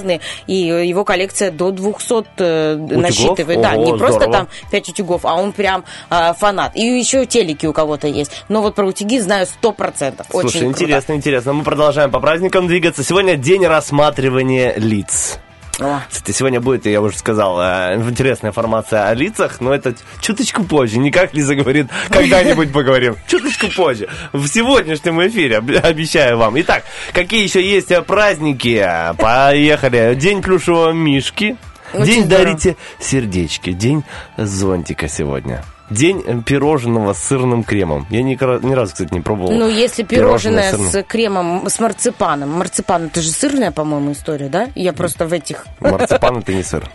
[0.07, 0.55] разные-разные, и
[0.89, 3.61] его коллекция до 200 э, насчитывает.
[3.61, 4.33] Да, Ого, не просто здорово.
[4.33, 6.77] там 5 утюгов, а он прям э, фанат.
[6.77, 8.31] И еще телеки у кого-то есть.
[8.49, 10.27] Но вот про утюги знаю 100%.
[10.33, 10.67] Очень Слушай, круто.
[10.67, 11.53] интересно, интересно.
[11.53, 13.03] Мы продолжаем по праздникам двигаться.
[13.03, 15.39] Сегодня день рассматривания лиц.
[15.79, 16.01] О.
[16.09, 20.99] Кстати, сегодня будет, я уже сказал, э, интересная информация о лицах, но это чуточку позже.
[20.99, 23.17] Не как Лиза говорит, когда-нибудь поговорим.
[23.29, 24.09] Чуточку позже.
[24.33, 26.59] В сегодняшнем эфире, об- обещаю вам.
[26.61, 28.89] Итак, какие еще есть э, праздники?
[29.19, 30.15] Поехали.
[30.15, 31.57] День плюшевого мишки.
[31.93, 32.45] Очень День здорово.
[32.47, 33.73] дарите сердечки.
[33.73, 34.03] День
[34.39, 35.63] зонтика сегодня.
[35.91, 38.07] День э, пирожного с сырным кремом.
[38.11, 39.53] Я ни, ни разу, кстати, не пробовал.
[39.53, 40.91] Ну, если пирожное сырным.
[40.91, 42.51] с кремом, с марципаном.
[42.51, 44.69] Марципан, это же сырная, по-моему, история, да?
[44.75, 45.67] Я просто в этих...
[45.81, 46.91] Марципан это не сыр.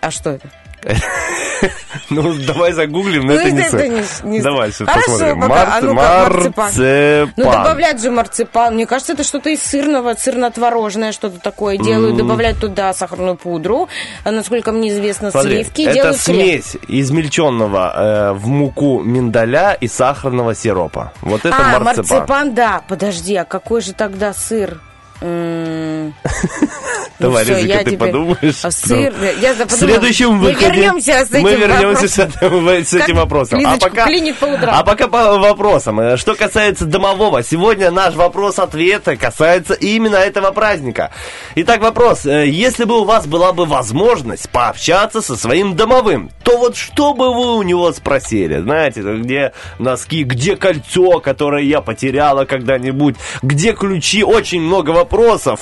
[0.00, 0.50] А что это?
[2.10, 3.88] Ну, давай загуглим, но Ну, это
[4.24, 5.42] не Давай Хорошо, посмотрим.
[5.42, 7.32] А марципан.
[7.36, 8.74] Ну, добавлять же марципан.
[8.74, 12.16] Мне кажется, это что-то из сырного, сырно-творожное, что-то такое делают.
[12.16, 13.88] Добавляют туда сахарную пудру.
[14.24, 15.82] А, насколько мне известно, сливки.
[15.82, 21.12] это смесь измельченного э, в муку миндаля и сахарного сиропа.
[21.22, 22.18] Вот это а, марципан.
[22.18, 22.82] марципан, да.
[22.86, 24.80] Подожди, а какой же тогда сыр?
[27.18, 28.62] Ну я ты подумаешь.
[28.62, 33.16] А сыр, Ну, я В следующем мы выходе вернемся с этим мы вернемся с этим,
[33.16, 33.58] вопросом.
[33.58, 34.74] Лизочку клинит по утрам.
[34.78, 36.00] а пока по вопросам.
[36.00, 41.10] Э, Что касается домового, сегодня наш вопрос-ответа касается именно этого праздника.
[41.54, 42.26] Итак, вопрос.
[42.26, 47.14] Э, Если бы у вас была бы возможность пообщаться со своим домовым, то вот что
[47.14, 48.60] бы вы у него спросили?
[48.60, 54.22] Знаете, где носки, где кольцо, которое я потеряла когда-нибудь, где ключи?
[54.22, 55.05] Очень много вопросов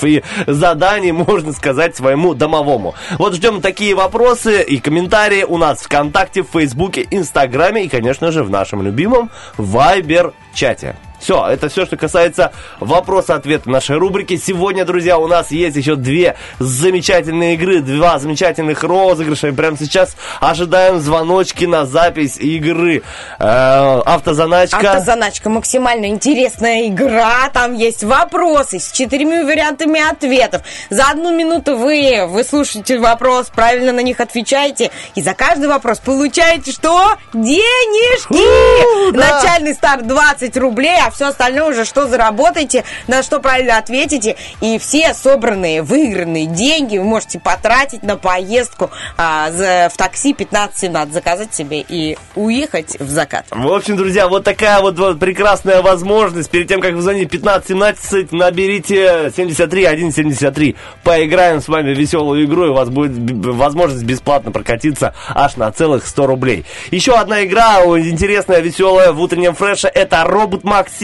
[0.05, 2.95] и заданий можно сказать своему домовому.
[3.19, 8.33] Вот ждем такие вопросы и комментарии у нас в ВКонтакте, в Фейсбуке, Инстаграме и, конечно
[8.33, 10.97] же, в нашем любимом Вайбер-чате.
[11.25, 14.37] Все, это все, что касается вопроса-ответа нашей рубрики.
[14.37, 19.49] Сегодня, друзья, у нас есть еще две замечательные игры, два замечательных розыгрыша.
[19.49, 23.03] И прямо сейчас ожидаем звоночки на запись игры.
[23.39, 24.77] Э, автозаначка.
[24.77, 27.49] Автозаначка максимально интересная игра.
[27.55, 30.61] Там есть вопросы с четырьмя вариантами ответов.
[30.91, 34.91] За одну минуту вы выслушаете вопрос, правильно на них отвечаете.
[35.15, 37.17] И за каждый вопрос получаете что?
[37.33, 39.09] Денежки!
[39.09, 39.41] У, да.
[39.41, 44.37] Начальный старт 20 рублей, а все остальное уже что заработаете, на что правильно ответите.
[44.61, 51.13] И все собранные, выигранные деньги вы можете потратить на поездку а, за- в такси 15-17,
[51.13, 53.47] заказать себе и уехать в закат.
[53.51, 56.51] В общем, друзья, вот такая вот, вот прекрасная возможность.
[56.51, 60.77] Перед тем, как вы звоните 15-17, наберите 73-173.
[61.03, 63.13] Поиграем с вами в веселую игру, и у вас будет
[63.47, 66.65] возможность бесплатно прокатиться аж на целых 100 рублей.
[66.91, 69.89] Еще одна игра интересная, веселая в утреннем фреше.
[69.89, 71.04] Это Робот Максим,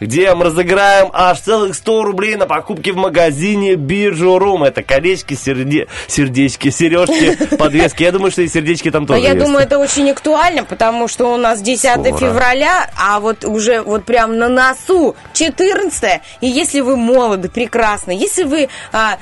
[0.00, 4.64] где мы разыграем аж целых 100 рублей на покупки в магазине Биржу Рум.
[4.64, 5.86] Это колечки, серде...
[6.06, 8.02] сердечки, сережки, подвески.
[8.02, 9.44] Я думаю, что и сердечки там тоже я есть.
[9.44, 12.16] думаю, это очень актуально, потому что у нас 10 Скоро.
[12.18, 18.44] февраля, а вот уже вот прям на носу 14 И если вы молоды, прекрасны, если
[18.44, 19.18] вы а,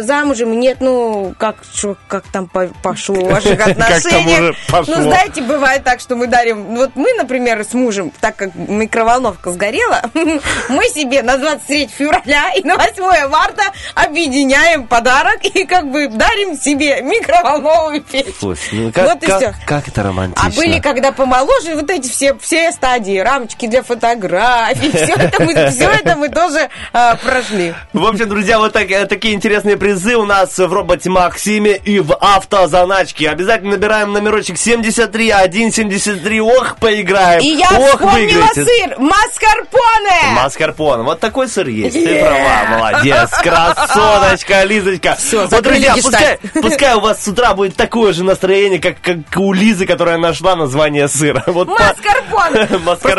[0.00, 4.54] замужем, нет, ну, как, шо- как там по- пошло в ваших отношениях.
[4.86, 6.76] Ну, знаете, бывает так, что мы дарим...
[6.76, 12.62] Вот мы, например, с мужем, так как микроволновка сгорела, мы себе на 23 февраля и
[12.62, 13.62] на 8 марта
[13.94, 18.26] объединяем подарок и как бы дарим себе микроволновую печь.
[18.38, 19.54] Слушай, ну как, Вот и как- всё.
[19.66, 20.48] как это романтично.
[20.48, 25.54] А были, когда помоложе, вот эти все, все стадии, рамочки для фотографий, все это мы,
[25.70, 27.74] все это мы тоже а, прошли.
[27.92, 32.00] В общем, друзья, вот так- э, такие интересные призы у нас в роботе Максиме и
[32.00, 33.30] в автозаначке.
[33.30, 36.40] Обязательно набираем номерочек 73 173.
[36.40, 37.40] Ох, поиграем.
[37.40, 38.64] И я Ох, вспомнила выиграете.
[38.64, 38.98] сыр
[39.44, 40.34] маскарпоне.
[40.34, 41.02] Маскарпоне.
[41.02, 41.94] Вот такой сыр есть.
[41.94, 42.24] Ты Е-е.
[42.24, 43.30] права, молодец.
[43.42, 45.16] Красоточка, Лизочка.
[45.16, 49.16] Всё, вот, друзья, пускай, пускай у вас с утра будет такое же настроение, как, как
[49.36, 51.42] у Лизы, которая нашла название сыра.
[51.54, 52.66] Вот по- Маскарпоне.
[52.66, 52.78] Просто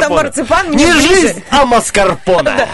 [0.09, 0.69] Маскарпоне.
[0.75, 1.07] Не ближе.
[1.07, 2.67] жизнь, а маскарпоне.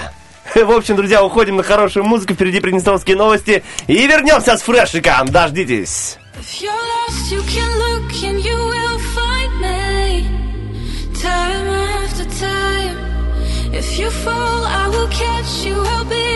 [0.56, 2.34] В общем, друзья, уходим на хорошую музыку.
[2.34, 3.64] Впереди приднестровские новости.
[3.88, 5.28] И вернемся с фрешиком.
[5.30, 6.18] Дождитесь.
[6.40, 8.41] If you're lost, you can look and
[13.84, 15.74] If you fall, I will catch you.
[15.74, 16.31] I'll be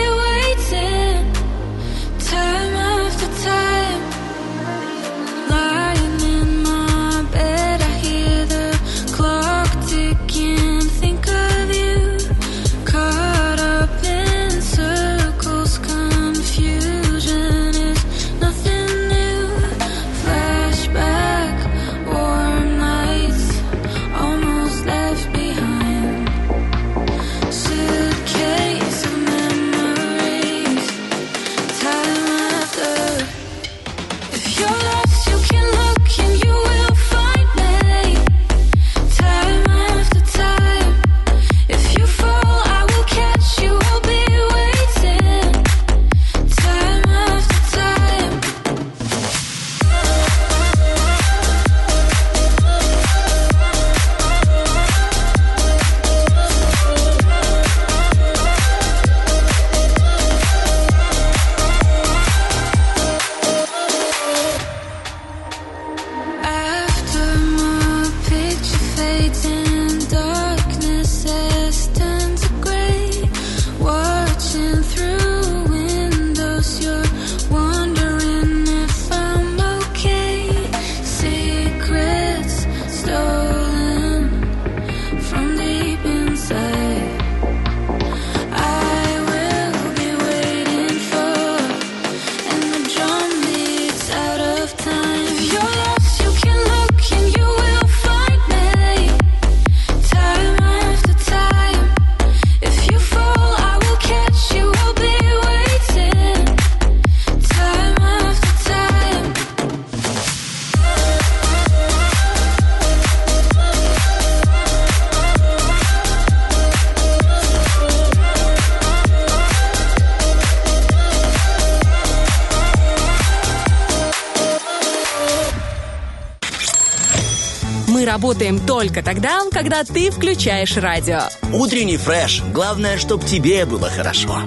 [128.76, 131.20] только тогда, когда ты включаешь радио.
[131.50, 132.42] Утренний фреш.
[132.52, 134.42] Главное, чтоб тебе было хорошо.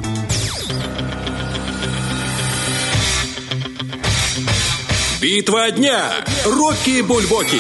[5.20, 6.12] Битва дня.
[6.46, 7.60] Рокки Бульбоки.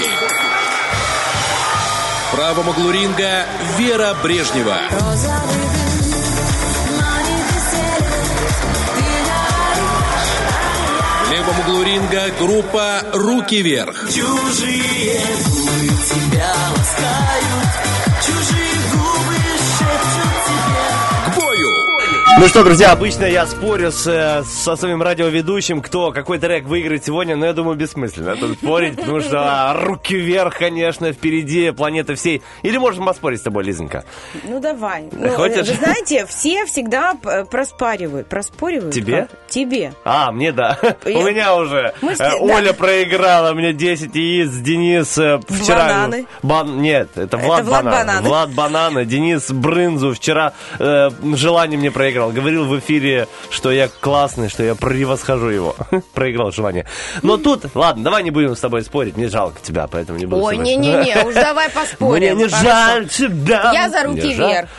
[2.27, 3.45] В правом углу ринга
[3.79, 4.77] Вера Брежнева.
[4.91, 5.88] В
[11.69, 14.09] углу ринга группа «Руки вверх».
[14.09, 17.68] Чужие губы тебя ласкают,
[22.37, 27.03] Ну что, друзья, обычно я спорю с, э, со своим радиоведущим, кто какой трек выиграет
[27.03, 32.15] сегодня, но я думаю, бессмысленно тут спорить, потому что а, руки вверх, конечно, впереди планеты
[32.15, 32.41] всей.
[32.61, 34.05] Или можем поспорить с тобой, Лизонька?
[34.45, 35.09] Ну давай.
[35.11, 35.67] Ну, Хочешь?
[35.67, 38.27] Вы знаете, все всегда п- проспаривают.
[38.29, 38.93] Проспоривают?
[38.93, 39.21] Тебе?
[39.29, 39.29] Как?
[39.49, 39.93] Тебе.
[40.05, 40.77] А, мне да.
[41.05, 41.93] Я- У меня уже.
[42.01, 42.35] Мы Э, да.
[42.37, 45.87] Оля проиграла мне 10 яиц, Денис э, вчера...
[45.89, 46.25] Бананы.
[46.41, 47.91] Бан- Нет, это Влад, Влад Банан.
[48.07, 48.27] Бананы.
[48.29, 49.05] Влад Бананы.
[49.05, 52.18] Денис Брынзу вчера э, желание мне проиграл.
[52.27, 55.75] Говорил в эфире, что я классный, что я превосхожу его.
[56.13, 56.85] проиграл желание.
[57.23, 59.15] Но тут, ладно, давай не будем с тобой спорить.
[59.17, 62.37] Мне жалко тебя, поэтому не буду Ой, не-не-не, уж давай Мне поспорим.
[62.37, 62.63] не Хорошо.
[62.63, 63.71] жаль тебя.
[63.73, 64.69] Я за руки Не вверх.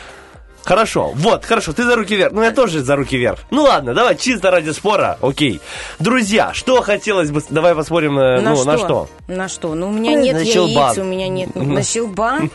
[0.63, 2.33] Хорошо, вот, хорошо, ты за руки вверх.
[2.33, 3.39] Ну, я тоже за руки вверх.
[3.49, 5.59] Ну, ладно, давай, чисто ради спора, окей.
[5.97, 7.41] Друзья, что хотелось бы...
[7.49, 8.65] Давай посмотрим, э, На ну, что?
[8.65, 9.09] на что.
[9.27, 9.73] На что?
[9.73, 10.99] Ну, у меня Ну, нет яиц, щелбан.
[10.99, 11.55] у меня нет...
[11.55, 12.51] На щелбан?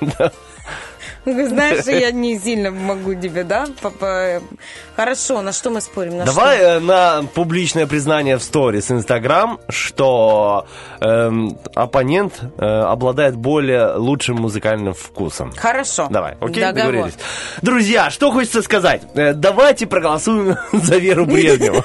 [1.26, 3.66] Ну, Знаешь, я не сильно могу тебе, да?
[4.94, 6.16] Хорошо, на что мы спорим?
[6.18, 6.66] На Давай что?
[6.66, 10.66] э, на публичное признание в сторис Инстаграм, что
[11.00, 15.52] эм, оппонент э, обладает более лучшим музыкальным вкусом.
[15.56, 16.06] Хорошо.
[16.10, 16.92] Давай, окей, Договор.
[16.92, 17.18] договорились.
[17.60, 19.02] Друзья, что хочется сказать?
[19.14, 21.82] Э, Давайте проголосуем за Веру Брежневу.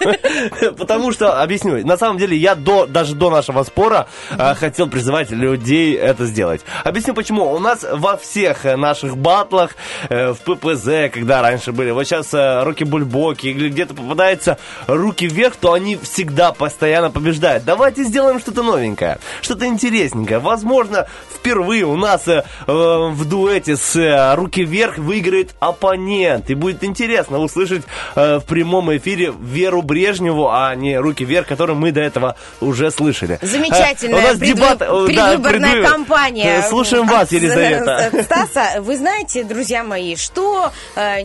[0.77, 5.31] Потому что, объясню, на самом деле я до, даже до нашего спора э, хотел призывать
[5.31, 6.61] людей это сделать.
[6.85, 7.51] Объясню почему.
[7.51, 9.75] У нас во всех наших батлах,
[10.09, 14.57] э, в ППЗ, когда раньше были, вот сейчас э, руки бульбоки, или где-то попадается
[14.87, 17.63] руки вверх, то они всегда постоянно побеждают.
[17.63, 20.39] Давайте сделаем что-то новенькое, что-то интересненькое.
[20.39, 21.07] Возможно,
[21.45, 26.49] впервые у нас э, э, в дуэте с э, руки вверх выиграет оппонент.
[26.51, 27.81] И будет интересно услышать
[28.15, 32.91] э, в прямом эфире Веру Брежневу, а не руки вверх, которую мы до этого уже
[32.91, 33.39] слышали.
[33.41, 34.85] Замечательная Э, у нас предвы- дебат, э,
[35.15, 36.57] да, предвыборная предвы- кампания.
[36.59, 38.11] Э, Слушаем вас, От, Елизавета.
[38.23, 41.21] Стаса, вы знаете, друзья мои, что, э,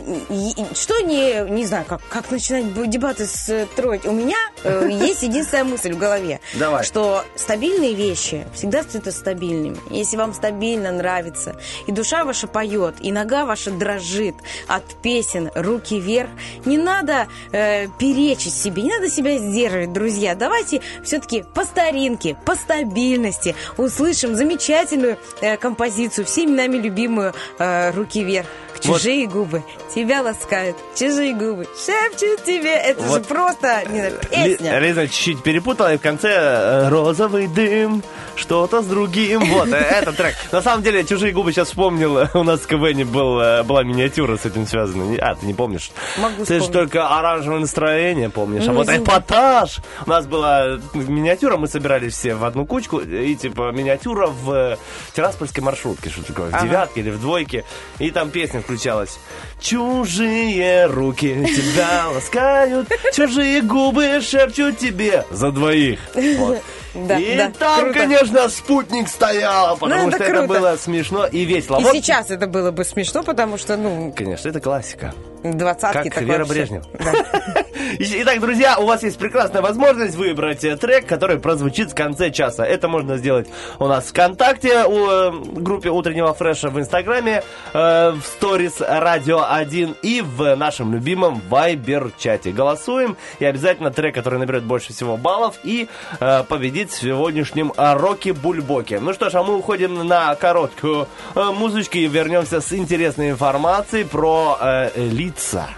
[0.73, 4.05] что не, не знаю, как, как начинать дебаты строить.
[4.05, 6.83] У меня э, есть единственная мысль в голове, Давай.
[6.83, 9.77] что стабильные вещи всегда остаются стабильными.
[9.91, 11.55] Если вам стабильно нравится,
[11.87, 14.35] и душа ваша поет, и нога ваша дрожит
[14.67, 16.29] от песен «Руки вверх»,
[16.65, 20.35] не надо э, перечить себе, не надо себя сдерживать, друзья.
[20.35, 28.23] Давайте все-таки по старинке, по стабильности услышим замечательную э, композицию, всеми нами любимую э, «Руки
[28.23, 28.47] вверх».
[28.85, 28.97] Вот.
[28.97, 32.75] Чужие губы тебя ласкают, чужие губы шепчут тебе.
[32.75, 33.27] Это же Вот.
[33.27, 34.79] просто не знаю, песня.
[34.79, 38.03] Лиза чуть-чуть перепутала, и в конце э, розовый дым,
[38.37, 39.39] что-то с другим.
[39.45, 40.35] Вот, э, этот трек.
[40.51, 42.27] На самом деле, чужие губы сейчас вспомнил.
[42.33, 45.15] У нас в КВН был, э, была миниатюра с этим связана.
[45.21, 45.91] А, ты не помнишь?
[46.17, 48.67] Могу Ты же только оранжевое настроение помнишь.
[48.67, 49.79] а вот эпатаж.
[50.05, 52.99] У нас была э, миниатюра, мы собирались все в одну кучку.
[52.99, 54.77] И типа миниатюра в
[55.15, 56.09] Тираспольской маршрутке.
[56.09, 56.49] Что такое?
[56.51, 56.63] В Ага.
[56.65, 57.63] девятке или в двойке.
[57.99, 59.19] И там песня включалась.
[59.59, 65.99] Чужие руки тебя ласкают, чужие губы шепчут тебе за двоих.
[66.13, 66.61] Вот.
[67.07, 67.99] Да, и да, там, круто.
[67.99, 70.47] конечно, спутник стоял, потому Ну, это что это круто.
[70.47, 71.79] было смешно и весело.
[71.79, 75.13] И Вот, сейчас это было бы смешно, потому что, ну, Конечно, это классика.
[75.43, 76.53] двадцатки Как Вера вообще.
[76.53, 76.83] Брежнев.
[76.99, 77.13] Да.
[77.99, 82.65] Итак, друзья, у вас есть прекрасная возможность выбрать э, трек, который прозвучит в конце часа.
[82.65, 83.47] Это можно сделать
[83.79, 87.43] у нас в ВКонтакте, у э, группе Утреннего Фреша в Инстаграме,
[87.73, 92.51] э, в сторис Радио 1 и в нашем любимом Вайбер-чате.
[92.51, 95.87] Голосуем, и обязательно трек, который наберет больше всего баллов и
[96.19, 98.99] э, победит в сегодняшнем э, Роке-Бульбоке.
[98.99, 104.03] Ну что ж, а мы уходим на короткую э, музычку и вернемся с интересной информацией
[104.03, 105.69] про э, лица.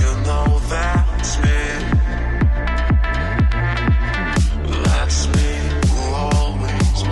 [0.00, 1.36] You know that's Loves
[5.28, 5.52] me,
[5.86, 7.04] who always,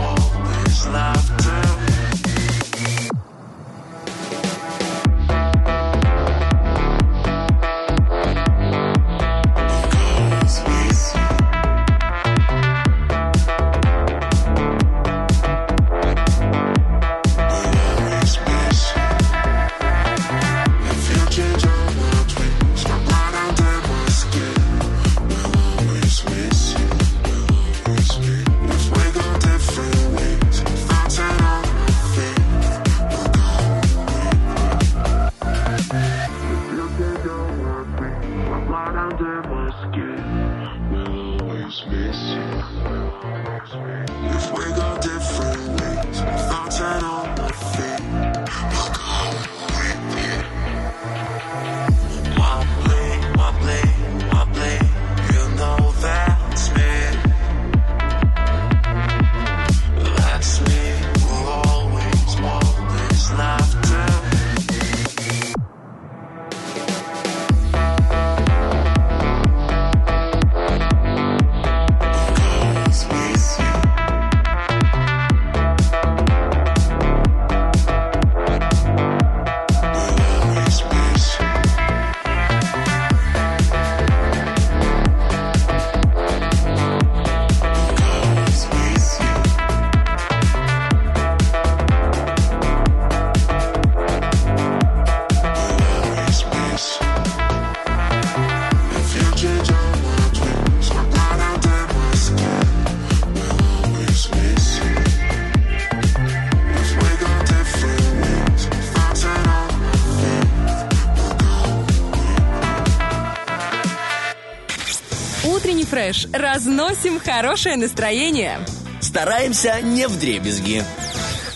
[116.12, 116.26] фреш.
[116.32, 118.58] Разносим хорошее настроение.
[119.00, 120.82] Стараемся не в дребезги.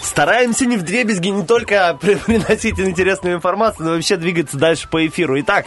[0.03, 5.07] Стараемся не в дребезги не только при- приносить интересную информацию, но вообще двигаться дальше по
[5.07, 5.41] эфиру.
[5.41, 5.67] Итак,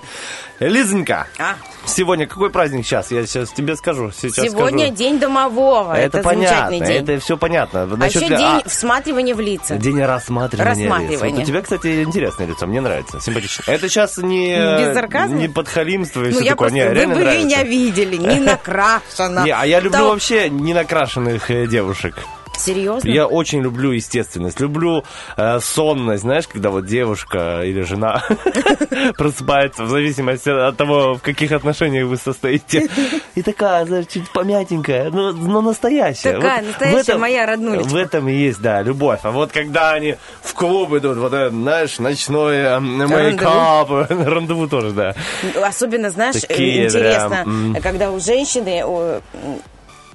[0.60, 1.56] Лизонька, А,
[1.96, 3.12] сегодня какой праздник сейчас?
[3.12, 4.12] Я сейчас тебе скажу.
[4.12, 4.96] Сейчас сегодня скажу.
[4.98, 5.94] день домового.
[5.94, 6.84] Это, Это, понятно, день.
[6.84, 7.84] это все понятно.
[7.84, 9.76] А Насчет еще ли- день а, всматривания в лица.
[9.78, 10.80] День рассматривания лиц.
[10.92, 11.34] Рассматривания.
[11.36, 13.64] Вот у тебя, кстати, интересное лицо, мне нравится, симпатично.
[13.72, 15.36] Это сейчас не, Без сарказма?
[15.38, 16.70] не подхалимство и Ну, все я такое.
[16.70, 17.46] просто, Не, вы реально бы нравится.
[17.48, 19.44] меня видели, не накрашена.
[19.46, 22.16] Не, а я люблю вообще не накрашенных э, девушек.
[22.58, 23.08] Серьезно?
[23.08, 25.04] Я очень люблю естественность, люблю
[25.38, 28.24] э, сонность, знаешь, когда вот девушка или жена
[29.18, 32.88] просыпается в зависимости от того, в каких отношениях вы состоите.
[33.36, 36.34] И такая, знаешь, чуть помятенькая, но, но настоящая.
[36.34, 37.90] Такая Вот настоящая этом- моя роднулечка.
[37.90, 39.20] В этом и есть, да, любовь.
[39.24, 44.92] А вот когда они в клуб идут, вот это, знаешь, ночное м, мейкап, рандеву тоже,
[44.92, 45.16] да.
[45.64, 47.76] Особенно, знаешь, Такие интересно, м.
[47.82, 48.84] когда у женщины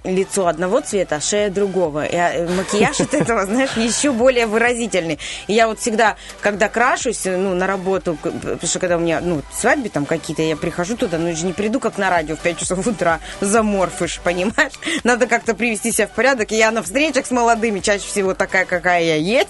[0.04, 2.04] лицо одного цвета, а шея другого.
[2.04, 5.18] И, а, макияж от этого, знаешь, еще более выразительный.
[5.46, 9.42] И я вот всегда, когда крашусь, ну, на работу, потому что когда у меня, ну,
[9.52, 12.40] свадьбы там какие-то, я прихожу туда, ну, я же не приду, как на радио в
[12.40, 14.72] 5 часов утра, заморфыш, понимаешь?
[15.04, 16.50] Надо как-то привести себя в порядок.
[16.52, 19.48] И я на встречах с молодыми чаще всего такая, какая я есть.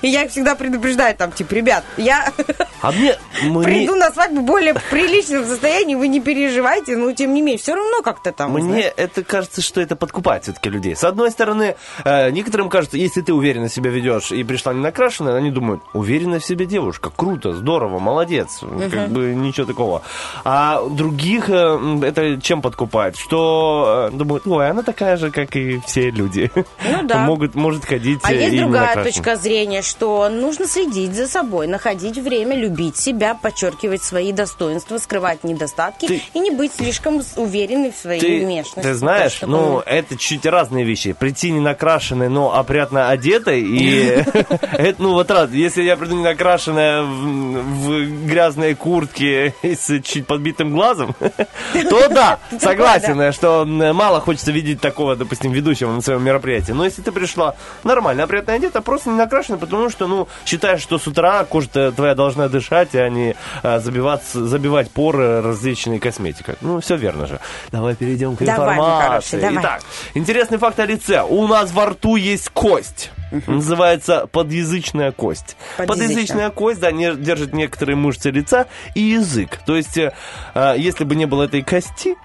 [0.00, 2.32] И я их всегда предупреждаю, там, типа, ребят, я
[2.80, 3.16] А мне...
[3.42, 7.58] мне- приду на свадьбу в более приличном состоянии, вы не переживайте, но тем не менее,
[7.58, 8.52] все равно как-то там.
[8.52, 8.92] Мне знаешь.
[8.96, 10.96] это кажется, что это подкупает все-таки людей.
[10.96, 15.36] С одной стороны, э, некоторым кажется, если ты уверенно себя ведешь и пришла не накрашенная,
[15.36, 20.02] они думают, уверенная в себе девушка, круто, здорово, молодец, как бы ничего такого.
[20.44, 23.16] А других э, это чем подкупает?
[23.16, 26.50] Что э, думают, ой, она такая же, как и все люди.
[26.54, 27.18] Ну да.
[27.26, 32.56] Могут, может ходить А есть другая точка зрения, что нужно следить за собой, находить время,
[32.56, 38.20] любить себя, подчеркивать свои достоинства, скрывать недостатки Ты- и не быть слишком уверенной в своей
[38.20, 38.88] Ты, внешности.
[38.88, 41.12] ты знаешь, ну, это чуть разные вещи.
[41.12, 44.06] Прийти не накрашенной, но опрятно одетой, и
[44.72, 50.72] это, ну, вот раз, если я приду не накрашенная в, грязной куртке с чуть подбитым
[50.72, 51.14] глазом,
[51.90, 56.72] то да, согласен, что мало хочется видеть такого, допустим, ведущего на своем мероприятии.
[56.72, 57.54] Но если ты пришла
[57.84, 62.14] нормально, опрятно одета, просто не накрашена, потому что, ну, считаешь, что с утра кожа твоя
[62.14, 66.56] должна дышать, а не а, забиваться, забивать поры различной косметикой.
[66.60, 67.40] Ну, все верно же.
[67.70, 69.06] Давай перейдем к Давай, информации.
[69.06, 69.62] хороший, давай.
[69.62, 69.71] Итак,
[70.14, 71.22] интересный факт о лице.
[71.22, 73.10] У нас во рту есть кость.
[73.46, 75.56] Называется подъязычная кость.
[75.78, 75.86] Подъязычная.
[75.86, 79.58] Подъязычная кость, да, не, держит некоторые мышцы лица и язык.
[79.64, 80.12] То есть, э,
[80.54, 82.16] э, если бы не было этой кости,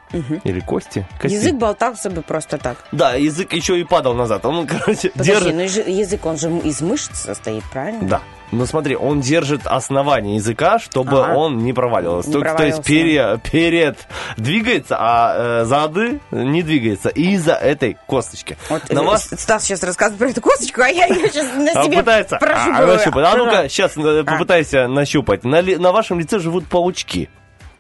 [0.44, 2.78] или кости, кости, Язык болтался бы просто так.
[2.92, 4.46] да, язык еще и падал назад.
[4.46, 5.56] Он, короче, Подожди, держит...
[5.56, 8.08] ну язык, он же из мышц состоит, правильно?
[8.08, 8.22] Да.
[8.52, 11.36] Ну смотри, он держит основание языка, чтобы Ага.
[11.36, 12.30] он не проваливался.
[12.30, 13.98] Не То, то есть пере- перед
[14.38, 18.58] двигается, а э, зады не двигается из-за этой косточки.
[18.70, 21.72] Вот На э, вас Стас сейчас рассказывает про эту косточку, а я ее сейчас на
[21.72, 22.88] а, себе пытается а, прощупываю.
[22.96, 23.26] нащупать.
[23.26, 23.70] А ну-ка, Да.
[23.70, 25.44] сейчас попытайся нащупать.
[25.44, 27.30] На, на вашем лице живут паучки.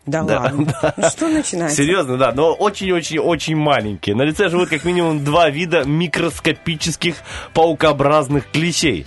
[0.06, 0.74] Да, Да, ладно.
[0.98, 1.78] Ну что начинается?
[1.78, 4.16] Серьезно, да, но очень-очень-очень маленькие.
[4.16, 7.16] На лице живут как минимум два вида микроскопических
[7.54, 9.06] паукообразных клещей.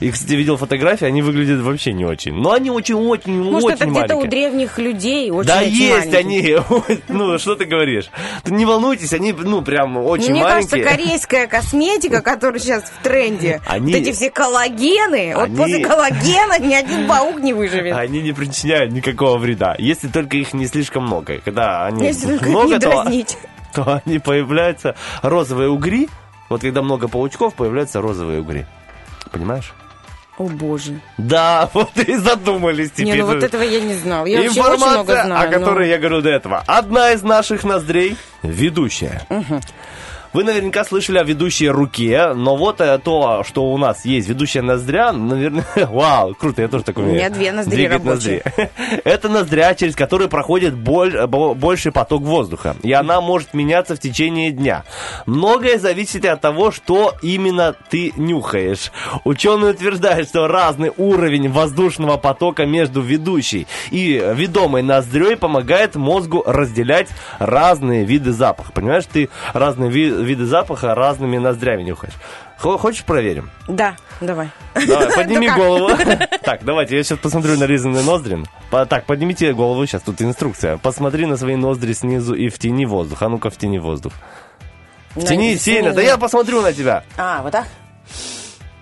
[0.00, 2.34] И, кстати, видел фотографии, они выглядят вообще не очень.
[2.34, 4.30] Но они очень-очень, Может, очень это где-то у маленькие.
[4.30, 6.58] древних людей очень Да очень есть маленькие.
[6.58, 6.98] они.
[7.08, 8.10] Ну, что ты говоришь?
[8.46, 10.96] Не волнуйтесь, они, ну, прям очень Мне кажется, маленькие.
[10.96, 16.58] корейская косметика, которая сейчас в тренде, Они- вот эти все коллагены, вот Они- после коллагена
[16.58, 17.94] ни один паук не выживет.
[17.96, 21.38] Они не причиняют никакого вреда, если только их не слишком много.
[21.44, 23.38] Когда они Если только их много, не то, дразнить.
[23.74, 26.08] то они появляются розовые угри.
[26.50, 28.66] Вот когда много паучков, появляются розовые угри.
[29.34, 29.72] Понимаешь?
[30.38, 31.00] О боже.
[31.18, 33.16] Да, вот и задумались теперь.
[33.16, 34.26] Не, ну вот этого я не знала.
[34.26, 35.48] Я вообще очень Информация, много знаю.
[35.48, 36.62] о но- которой я говорю до этого.
[36.66, 39.26] Одна из наших ноздрей– ведущая.
[40.34, 44.62] Вы наверняка слышали о ведущей руке, но вот э, то, что у нас есть ведущая
[44.62, 47.32] ноздря, наверное, вау, круто, я тоже такой У меня умею.
[47.32, 48.42] две ноздри Двигать рабочие.
[48.44, 48.70] ноздри.
[49.04, 53.94] Это ноздря, через которую проходит боль- э, бо- больший поток воздуха, и она может меняться
[53.96, 54.84] в течение дня.
[55.26, 58.90] Многое зависит от того, что именно ты нюхаешь.
[59.24, 67.08] Ученые утверждают, что разный уровень воздушного потока между ведущей и ведомой ноздрёй помогает мозгу разделять
[67.38, 68.72] разные виды запаха.
[68.72, 72.14] Понимаешь, ты разные ви- виды запаха разными ноздрями нюхаешь.
[72.58, 73.50] Хо- Хочешь проверим?
[73.68, 74.50] Да, давай.
[74.74, 75.90] Давай, подними голову.
[76.42, 78.38] Так, давайте, я сейчас посмотрю на резанные ноздри.
[78.70, 80.76] Так, поднимите голову, сейчас тут инструкция.
[80.78, 83.22] Посмотри на свои ноздри снизу и втяни воздух.
[83.22, 84.12] А ну-ка, втяни воздух.
[85.16, 85.92] Втяни На- сильно.
[85.92, 87.04] Да я посмотрю на тебя.
[87.16, 87.66] А, вот так?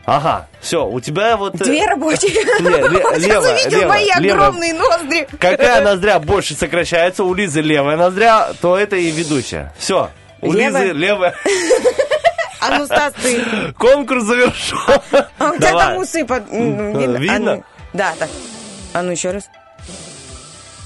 [0.04, 1.54] Ага, все, у тебя вот...
[1.60, 2.32] э, Две рабочие.
[2.60, 4.48] Не, ле- Сейчас левая, левая, мои левая.
[4.48, 5.28] огромные ноздри.
[5.38, 9.72] Какая ноздря больше сокращается, у Лизы левая ноздря, то это и ведущая.
[9.78, 10.10] Все,
[10.42, 10.52] у?
[10.52, 11.34] Лизы левая.
[12.64, 13.72] А ну, Стас, ты...
[13.76, 14.78] Конкурс завершен.
[15.38, 16.48] А у тебя там усы под...
[16.48, 17.34] Видно?
[17.34, 18.30] А ну, Да, так.
[18.92, 19.50] А ну, еще раз.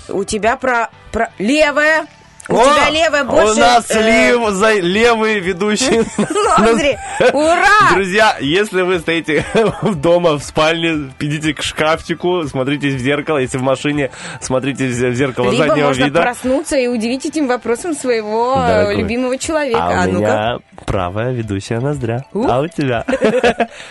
[0.09, 0.89] У тебя про...
[1.13, 1.31] про...
[1.39, 2.07] Левая.
[2.49, 3.53] У О, тебя левая больше...
[3.55, 5.99] У нас э, лев- за- левый ведущий.
[6.59, 6.97] Ноздри.
[7.33, 7.95] Ура!
[7.95, 9.45] Друзья, если вы стоите
[9.97, 13.39] дома в спальне, идите к шкафчику, смотритесь в зеркало.
[13.39, 16.23] Если в машине, смотритесь в зеркало Либо заднего можно вида.
[16.23, 18.97] проснуться и удивить этим вопросом своего э, Дорогой.
[18.97, 19.81] любимого человека.
[19.83, 22.25] А А, у меня правая ведущая ноздря.
[22.33, 22.47] У.
[22.47, 23.05] А у тебя?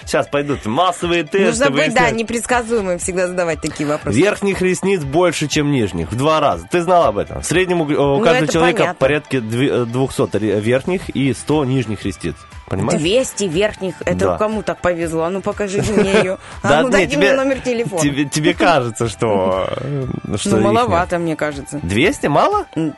[0.06, 1.45] Сейчас пойдут массовые тесты.
[1.47, 2.14] Нужно быть, да, выяснять.
[2.16, 4.18] непредсказуемым всегда задавать такие вопросы.
[4.18, 6.12] Верхних ресниц больше, чем нижних.
[6.12, 6.66] В два раза.
[6.72, 7.41] Ты знал об этом.
[7.41, 9.00] В среднем у, у Ну, каждого это человека понятно.
[9.00, 12.36] порядка э, 200 ре- верхних и 100 нижних ресниц.
[12.68, 13.00] Понимаешь?
[13.00, 13.96] 200 верхних.
[14.06, 14.38] Это Да.
[14.38, 15.24] кому так повезло?
[15.24, 16.38] А ну покажи мне ее.
[16.64, 18.02] Да А ну дай мне номер телефона.
[18.02, 19.68] Тебе, кажется, что...
[19.78, 20.06] э,
[20.46, 21.80] Ну, маловато, мне кажется.
[21.84, 22.66] 200 мало?
[22.76, 22.93] М,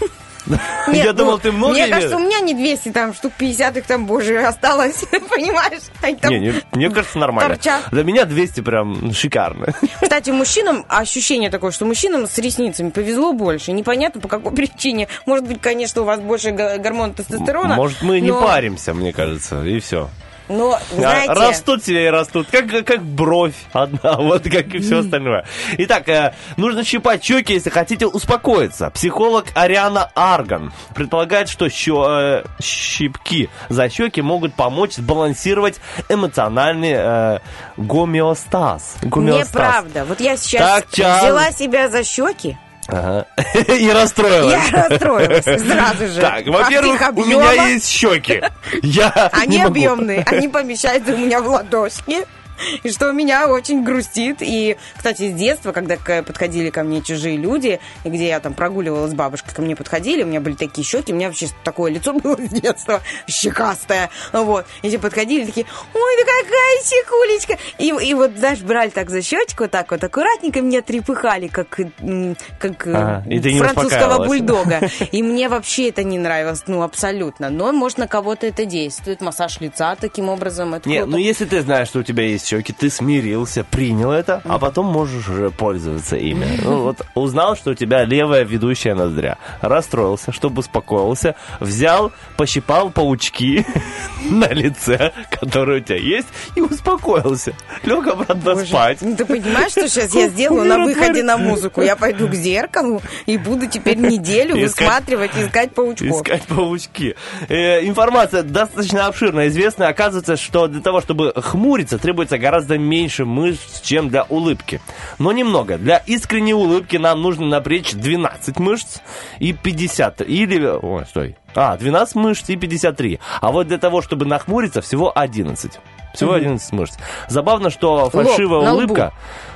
[0.46, 0.58] Да.
[0.86, 1.94] Я Нет, думал, ну, ты много Мне имеешь.
[1.94, 5.04] кажется, у меня не 200, там штук 50 их там, боже, осталось.
[5.30, 5.82] Понимаешь?
[6.00, 7.54] Они там- Не, не, мне кажется, нормально.
[7.56, 7.82] торчат.
[7.90, 9.74] Для меня 200 прям шикарно.
[10.00, 13.72] Кстати, мужчинам ощущение такое, что мужчинам с ресницами повезло больше.
[13.72, 15.08] Непонятно по какой причине.
[15.26, 17.74] Может быть, конечно, у вас больше г- гормона тестостерона.
[17.74, 20.08] Может, мы не но- паримся, мне кажется, и все.
[20.48, 21.32] Но, знаете...
[21.32, 25.44] Растут себе и растут, как, как бровь одна, вот как и все остальное.
[25.78, 28.90] Итак, э, нужно щипать щеки, если хотите успокоиться.
[28.90, 35.76] Психолог Ариана Арган предполагает, что э, щипки за щеки могут помочь сбалансировать
[36.08, 37.38] эмоциональный э,
[37.76, 38.96] гомеостаз.
[39.02, 39.48] Гомеостаз.
[39.48, 40.04] Неправда.
[40.04, 42.56] Вот я сейчас Так, взяла себя за щеки,
[42.88, 43.26] Ага.
[43.68, 44.70] И расстроилась.
[44.70, 46.20] я расстроилась сразу же.
[46.22, 48.42] Так, во-первых, у меня есть щеки.
[48.82, 52.24] Я Они объемные, они помещаются у меня в ладошки.
[52.82, 54.38] И что меня очень грустит.
[54.40, 59.12] И, кстати, с детства, когда подходили ко мне чужие люди, и где я там прогуливалась
[59.12, 62.12] с бабушкой, ко мне подходили, у меня были такие щеки, у меня вообще такое лицо
[62.18, 64.10] было с детства, щекастое.
[64.32, 64.66] Вот.
[64.82, 67.58] И все подходили, такие, ой, да какая щекулечка.
[67.78, 71.68] И, и вот, знаешь, брали так за щечку, вот так вот аккуратненько меня трепыхали, как,
[71.68, 73.24] как э, Ага,
[73.58, 74.80] французского бульдога.
[75.12, 77.50] И мне вообще это не нравилось, ну, абсолютно.
[77.50, 79.20] Но, может, на кого-то это действует.
[79.20, 81.10] Массаж лица таким образом, это Не, круто.
[81.12, 84.86] ну если ты знаешь, что у тебя есть щеки, ты смирился, принял это, а потом
[84.86, 86.46] можешь уже пользоваться ими.
[86.62, 89.38] Ну вот узнал, что у тебя левая ведущая ноздря.
[89.60, 93.66] Расстроился, чтобы успокоился, взял, пощипал паучки
[94.30, 97.54] на лице, которые у тебя есть, и успокоился.
[97.84, 98.98] Лег обратно Боже, спать.
[99.02, 101.82] ну, ты понимаешь, что сейчас я сделаю на выходе на музыку?
[101.82, 106.08] Я пойду к зеркалу и буду теперь неделю высматривать, искать паучков.
[106.08, 107.14] Искать паучки.
[107.48, 109.88] Э, информация достаточно обширная, известная.
[109.88, 114.80] Оказывается, что для того, чтобы хмуриться, требуется гораздо меньше мышц, чем для улыбки.
[115.18, 115.78] Но немного.
[115.78, 118.98] Для искренней улыбки нам нужно напрячь 12 мышц
[119.38, 120.22] и 50.
[120.22, 120.64] Или...
[120.66, 121.36] Ой, стой.
[121.54, 123.20] А, 12 мышц и 53.
[123.40, 125.72] А вот для того, чтобы нахмуриться, всего 11.
[126.14, 126.94] Всего 11 мышц.
[127.28, 128.76] Забавно, что фальшивая лбу.
[128.76, 129.12] улыбка...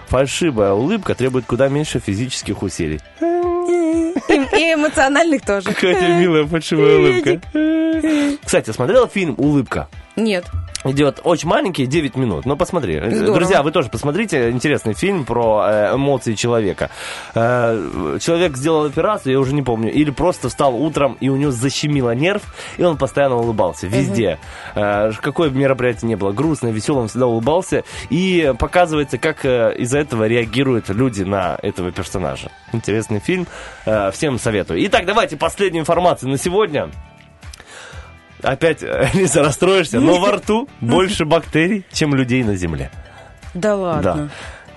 [0.08, 3.00] Фальшивая улыбка требует куда меньше физических усилий.
[4.28, 5.72] И, эмоциональных тоже.
[5.72, 8.38] Какая милая фальшивая улыбка.
[8.44, 9.88] Кстати, смотрела фильм «Улыбка»?
[10.16, 10.44] Нет.
[10.84, 12.44] Идет очень маленький, 9 минут.
[12.44, 12.98] Но посмотри.
[12.98, 13.38] Здорово.
[13.38, 14.50] Друзья, вы тоже посмотрите.
[14.50, 16.90] Интересный фильм про э, эмоции человека.
[17.34, 19.92] Э, человек сделал операцию, я уже не помню.
[19.92, 22.42] Или просто встал утром, и у него защемило нерв,
[22.78, 23.86] и он постоянно улыбался.
[23.86, 24.38] Везде.
[24.74, 26.32] Э, какое бы мероприятие не было.
[26.32, 27.84] Грустное, веселое, он всегда улыбался.
[28.10, 32.50] И показывается, как из-за этого реагируют люди на этого персонажа.
[32.72, 33.46] Интересный фильм.
[34.12, 34.84] Всем советую.
[34.86, 36.90] Итак, давайте последнюю информацию на сегодня.
[38.42, 42.90] Опять, э, Лиза, расстроишься, но во рту больше бактерий, чем людей на Земле.
[43.54, 44.30] Да ладно.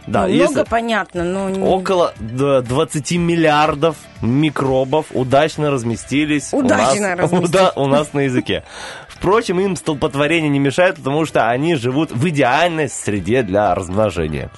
[0.07, 1.65] Да, Ну, если много понятно, но...
[1.65, 7.49] около д- 20 миллиардов микробов удачно разместились у Удачно нас, разместились.
[7.49, 8.63] да, у нас на языке.
[9.07, 14.51] Впрочем, им столпотворение не мешает, потому что они живут в идеальной среде для размножения.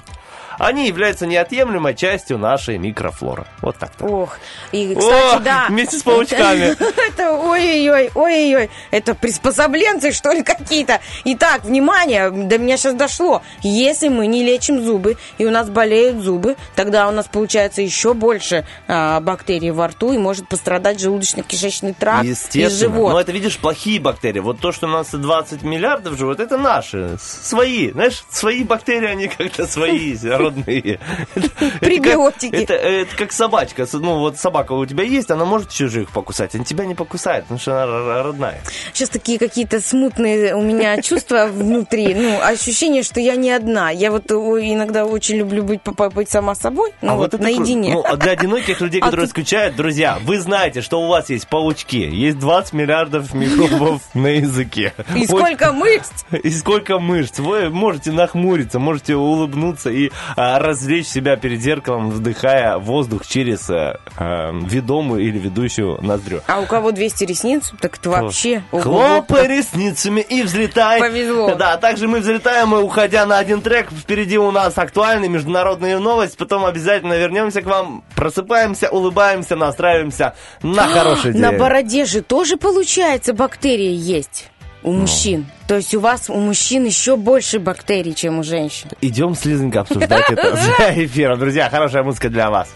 [0.58, 3.46] Они являются неотъемлемой частью нашей микрофлоры.
[3.62, 4.06] Вот так-то.
[4.06, 4.38] Ох,
[4.72, 5.66] и, кстати, О, да.
[5.70, 6.76] вместе с паучками.
[7.10, 8.70] Это ой-ой-ой, ой-ой-ой.
[8.92, 11.00] Это приспособленцы, что ли, какие-то.
[11.26, 13.42] Итак, внимание, до меня сейчас дошло.
[13.62, 18.14] Если мы не лечим зубы, и у нас болеют зубы, тогда у нас получается еще
[18.14, 23.14] больше а, бактерий во рту, и может пострадать желудочно-кишечный тракт и живот.
[23.14, 24.40] Но это, видишь, плохие бактерии.
[24.40, 27.92] Вот то, что у нас 20 миллиардов живут, это наши, свои.
[27.92, 30.16] Знаешь, свои бактерии, они как-то свои
[30.52, 31.00] природные.
[31.80, 32.56] Прибиотики.
[32.56, 33.86] Это, это как собачка.
[33.94, 37.60] Ну, вот собака у тебя есть, она может чужих покусать, а тебя не покусает, потому
[37.60, 38.62] что она родная.
[38.94, 42.14] Сейчас такие какие-то смутные у меня чувства внутри.
[42.14, 43.90] Ну, ощущение, что я не одна.
[43.92, 46.94] Я вот иногда очень люблю быть, побыть сама собой.
[47.02, 47.94] Ну, А вот, это наедине.
[47.94, 51.30] Ну, а для одиноких людей, А которые тут- скучают, друзья, вы знаете, что у вас
[51.30, 54.94] есть паучки, есть 20 миллиардов микробов на языке.
[55.16, 55.40] И Вот.
[55.42, 56.12] сколько мышц!
[56.44, 57.40] И сколько мышц.
[57.40, 64.00] Вы можете нахмуриться, можете улыбнуться и а, развлечь себя перед зеркалом, вдыхая воздух через а,
[64.18, 66.42] а, ведомую или ведущую ноздрю.
[66.48, 68.64] А у кого 200 ресниц, так это вообще...
[68.72, 71.00] Хлопай ресницами и взлетай.
[71.00, 71.56] Повезло.
[71.56, 73.92] Да, также мы взлетаем, и уходя на один трек.
[73.92, 76.38] Впереди у нас актуальные международные новости.
[76.38, 78.04] Потом обязательно вернемся к вам.
[78.16, 81.42] Просыпаемся, улыбаемся, настраиваемся на хороший день.
[81.42, 84.52] На бороде же тоже, получается, бактерии есть
[84.88, 85.46] у мужчин.
[85.68, 88.90] То есть у вас, у мужчин еще больше бактерий, чем у женщин.
[89.02, 91.40] Идем с Лизонькой обсуждать это за эфиром.
[91.40, 92.70] Друзья, хорошая музыка для вас.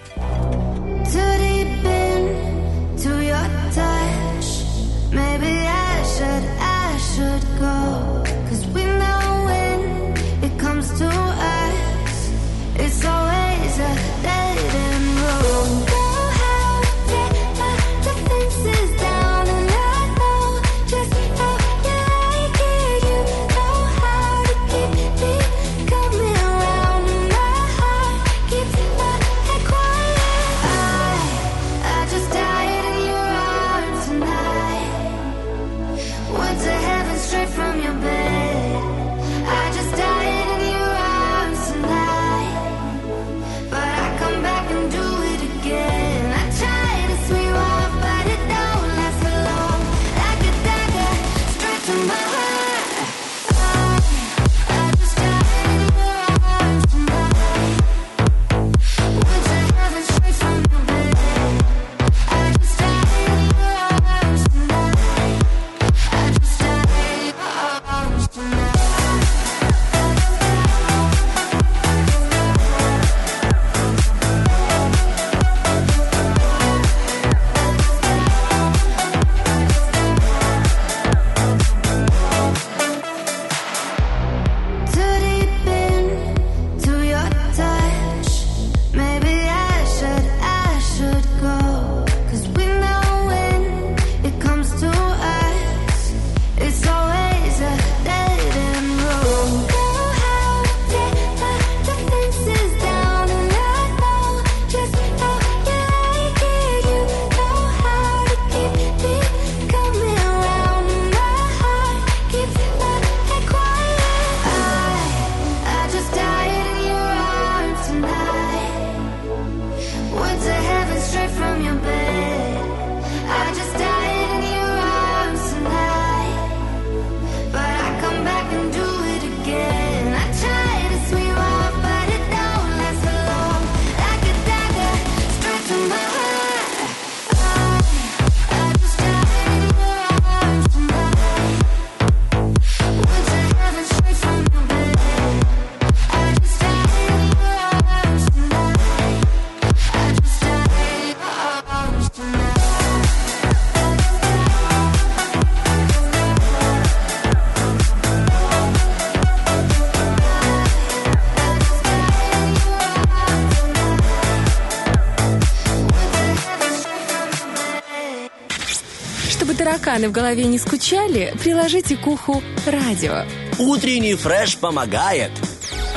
[169.91, 173.25] Тараканы в голове не скучали, приложите к уху радио.
[173.59, 175.31] Утренний фреш помогает.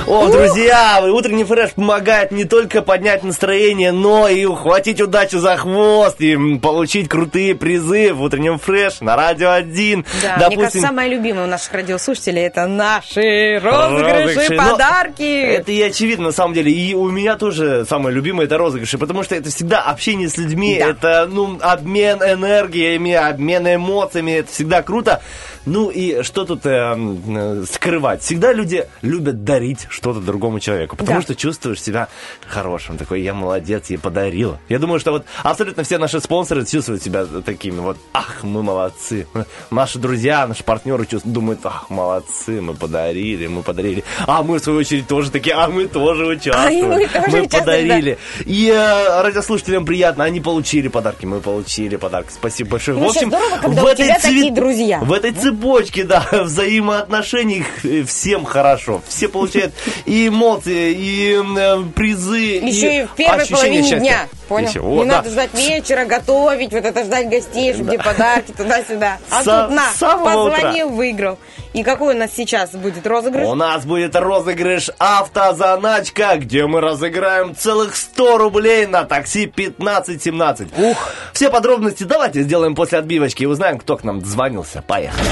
[0.07, 6.21] О, друзья, утренний фреш помогает не только поднять настроение, но и ухватить удачу за хвост
[6.21, 10.05] и получить крутые призы в утреннем фреш на радио 1.
[10.39, 15.43] Да, мне кажется, самое любимое у наших радиослушателей это наши розыгрыши, Розыгрыши, но подарки.
[15.43, 16.71] Это и очевидно, на самом деле.
[16.71, 20.77] И у меня тоже самое любимое это розыгрыши, потому что это всегда общение с людьми,
[20.79, 20.91] Да.
[20.91, 25.23] это ну, обмен энергиями, обмен эмоциями, это всегда круто.
[25.67, 28.23] Ну и что тут э, э, скрывать?
[28.23, 31.23] Всегда люди любят дарить что-то другому человеку, потому Да.
[31.23, 32.09] что чувствуешь себя
[32.47, 32.99] хорошим.
[32.99, 34.59] Такой, я молодец, я подарил.
[34.69, 39.27] Я думаю, что вот абсолютно все наши спонсоры чувствуют себя такими вот, ах, мы молодцы.
[39.71, 44.05] Наши друзья, наши партнеры чувствуют, думают, ах, молодцы, мы подарили, мы подарили.
[44.27, 46.69] А мы, в свою очередь, тоже такие, а мы тоже участвуем.
[46.69, 48.19] А и мы тоже участвуем, подарили.
[48.45, 52.31] И э, радиослушателям приятно, они получили подарки, мы получили подарки.
[52.33, 52.99] Спасибо большое.
[52.99, 55.01] Ну, в общем, здорово, когда в у этой тебя такие друзья.
[55.01, 59.03] В этой цепочке, да, взаимоотношений э, всем хорошо.
[59.09, 59.75] Все получают
[60.05, 63.99] и эмоции, и э, призы, Еще и, и в первой половине счастья.
[63.99, 64.29] дня.
[64.49, 64.69] Понял?
[64.69, 65.17] Еще, не вот, да.
[65.17, 69.19] надо ждать вечера, готовить, вот это ждать гостей, чтобы тебе подарки туда-сюда.
[69.31, 71.39] А Са- тут на, позвонил, выиграл.
[71.75, 73.45] И какой у нас сейчас будет розыгрыш?
[73.49, 80.68] У нас будет розыгрыш автозаначка, где мы разыграем целых 100 рублей на такси 1517.
[80.79, 81.09] Ух.
[81.33, 84.85] Все подробности давайте сделаем после отбивочки и узнаем, кто к нам звонился.
[84.87, 85.27] Поехали.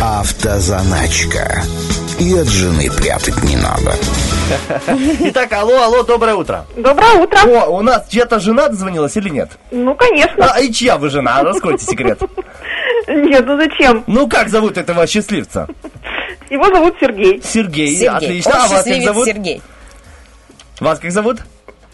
[0.00, 1.62] Автозаначка.
[2.18, 3.94] И от жены прятать не надо.
[5.20, 6.66] Итак, алло, алло, доброе утро.
[6.76, 7.38] Доброе утро.
[7.46, 9.50] О, у нас чья-то жена дозвонилась или нет?
[9.70, 10.54] Ну, конечно.
[10.54, 11.40] А, и чья вы жена?
[11.44, 12.18] Раскройте секрет.
[13.08, 14.04] Нет, ну зачем?
[14.06, 15.68] Ну, как зовут этого счастливца?
[16.50, 17.40] Его зовут Сергей.
[17.42, 18.08] Сергей, Сергей.
[18.08, 18.50] отлично.
[18.52, 19.26] Он а вас как зовут?
[19.26, 19.62] Сергей.
[20.80, 21.38] Вас как зовут?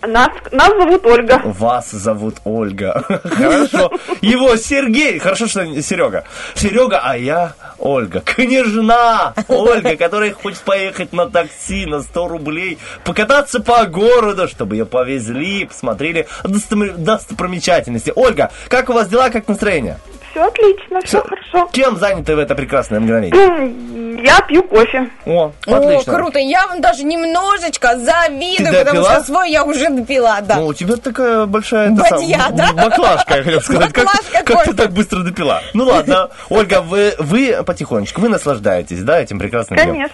[0.00, 1.40] Нас, нас зовут Ольга.
[1.44, 3.04] Вас зовут Ольга.
[3.24, 3.90] Хорошо.
[4.20, 5.18] Его Сергей.
[5.18, 6.24] Хорошо, что Серега.
[6.54, 8.20] Серега, а я Ольга.
[8.20, 14.86] Княжна Ольга, которая хочет поехать на такси на 100 рублей, покататься по городу, чтобы ее
[14.86, 18.12] повезли, посмотрели достопри- достопримечательности.
[18.14, 19.98] Ольга, как у вас дела, как настроение?
[20.38, 21.68] Все отлично, все хорошо.
[21.72, 24.22] Чем заняты в это прекрасное мгновение?
[24.24, 25.08] Я пью кофе.
[25.26, 26.14] О, О, отлично.
[26.14, 26.38] круто.
[26.38, 29.10] Я вам даже немножечко завидую, Ты потому допила?
[29.14, 30.56] что свой я уже допила, да.
[30.56, 31.90] Ну, у тебя такая большая...
[31.90, 32.72] Бадья, да?
[32.72, 33.92] Баклажка, я хотел сказать.
[33.92, 34.72] Как, Баклажка как ты кофе.
[34.74, 35.60] так быстро допила?
[35.74, 40.08] Ну ладно, Ольга, вы, вы потихонечку, вы наслаждаетесь, да, этим прекрасным днем?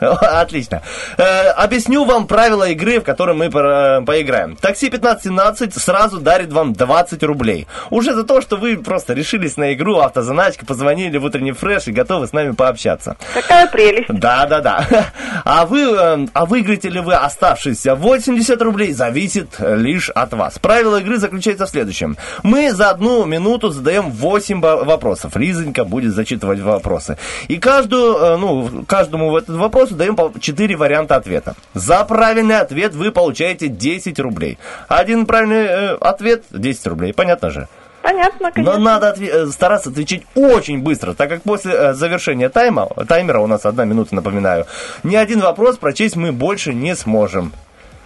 [0.40, 0.82] Отлично.
[1.18, 4.56] Э, объясню вам правила игры, в которой мы пора- поиграем.
[4.56, 7.66] Такси 1517 сразу дарит вам 20 рублей.
[7.90, 11.92] Уже за то, что вы просто решились на игру автозаначка, позвонили в утренний фреш и
[11.92, 13.16] готовы с нами пообщаться.
[13.34, 14.08] Какая прелесть.
[14.08, 14.86] Да, да, да.
[15.44, 20.58] А вы, э, а выиграете ли вы оставшиеся 80 рублей, зависит лишь от вас.
[20.58, 22.16] Правило игры заключается в следующем.
[22.42, 25.36] Мы за одну минуту задаем 8 во- вопросов.
[25.36, 27.16] Лизонька будет зачитывать вопросы.
[27.48, 31.54] И каждую, э, ну, каждому в этот вопрос даем по 4 варианта ответа.
[31.74, 34.58] За правильный ответ вы получаете 10 рублей.
[34.88, 37.12] Один правильный э, ответ 10 рублей.
[37.12, 37.68] Понятно же?
[38.02, 38.78] Понятно, Но конечно.
[38.78, 43.46] надо отве- э, стараться отвечать очень быстро, так как после э, завершения тайма, таймера у
[43.46, 44.66] нас одна минута, напоминаю,
[45.02, 47.52] ни один вопрос прочесть мы больше не сможем.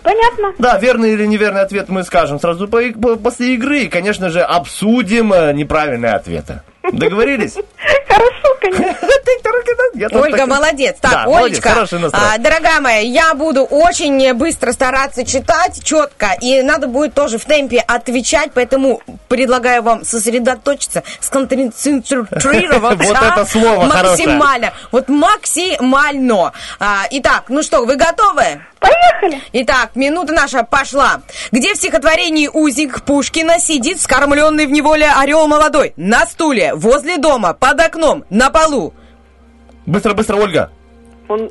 [0.03, 0.53] Понятно.
[0.59, 4.41] Да, верный или неверный ответ мы скажем сразу по- по- после игры и, конечно же,
[4.43, 6.61] обсудим э, неправильные ответы.
[6.93, 7.55] Договорились?
[8.09, 10.21] Хорошо, конечно.
[10.21, 10.97] Ольга, молодец.
[11.01, 17.15] Так, Олечка, а, дорогая моя, я буду очень быстро стараться читать четко, и надо будет
[17.15, 22.49] тоже в темпе отвечать, поэтому предлагаю вам сосредоточиться, сконцентрироваться
[23.05, 24.73] Вот это слово максимально.
[24.93, 26.53] Вот максимально.
[26.79, 28.61] А, итак, ну что, вы готовы?
[28.85, 29.43] Поехали.
[29.53, 31.23] Итак, минута наша пошла.
[31.53, 35.95] Где в стихотворении «Узник» Пушкина сидит скормленный в неволе орел молодой?
[35.97, 38.95] На стуле, возле дома, под окном, на полу.
[39.87, 40.71] Быстро, быстро, Ольга.
[41.29, 41.51] Он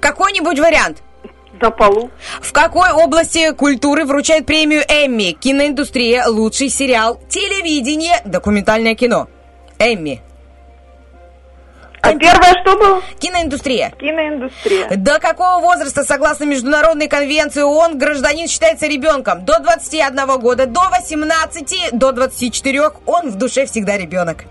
[0.00, 1.02] Какой-нибудь вариант.
[1.60, 2.10] на полу.
[2.40, 5.30] В какой области культуры вручают премию Эмми?
[5.32, 9.28] Киноиндустрия, лучший сериал, телевидение, документальное кино.
[9.78, 10.20] Эмми.
[12.00, 13.00] А первое что было?
[13.20, 13.92] Киноиндустрия.
[14.00, 14.96] Киноиндустрия.
[14.96, 19.44] До какого возраста, согласно Международной конвенции ООН, гражданин считается ребенком?
[19.44, 22.90] До 21 года, до 18, до 24.
[23.06, 24.46] Он в душе всегда ребенок.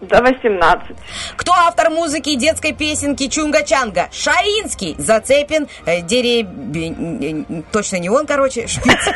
[0.00, 0.96] До 18.
[1.36, 4.06] Кто автор музыки и детской песенки Чунга-Чанга?
[4.12, 7.64] Шаинский, Зацепин, э, Деребень...
[7.72, 9.08] Точно не он, короче, Шпиц.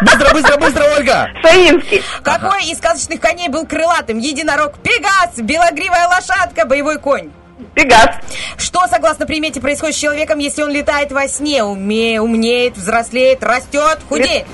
[0.00, 1.28] Быстро, быстро, быстро, Ольга.
[1.42, 2.02] Саинский.
[2.22, 4.18] Какой из сказочных коней был крылатым?
[4.18, 7.30] Единорог, Пегас, белогривая лошадка, боевой конь.
[7.74, 8.16] Пегас.
[8.58, 11.64] Что, согласно примете, происходит с человеком, если он летает во сне?
[11.64, 14.46] Уме, умнеет, взрослеет, растет, худеет?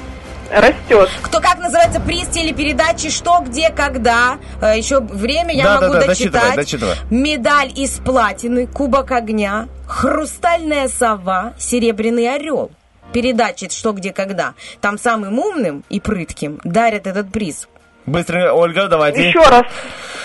[0.50, 1.10] Растет.
[1.22, 4.38] Кто, как называется приз телепередачи «Что, где, когда»?
[4.62, 6.56] Э, Еще время я Да, могу да, да, дочитать.
[6.56, 6.96] дочитывай, дочитывай.
[7.10, 12.70] Медаль из платины, кубок огня, хрустальная сова, серебряный орел.
[13.12, 14.54] Передачи «Что, где, когда».
[14.80, 17.68] Там самым умным и прытким дарят этот приз.
[18.06, 19.28] Быстро, Ольга, давайте.
[19.28, 19.64] Еще раз.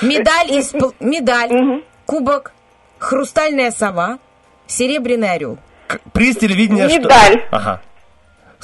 [0.01, 0.71] Медаль из
[1.01, 2.53] медаль, кубок,
[2.97, 4.19] хрустальная сова,
[4.67, 5.57] серебряный орел.
[6.13, 6.99] Приз телевидения что?
[6.99, 7.43] Медаль.
[7.51, 7.81] Ага.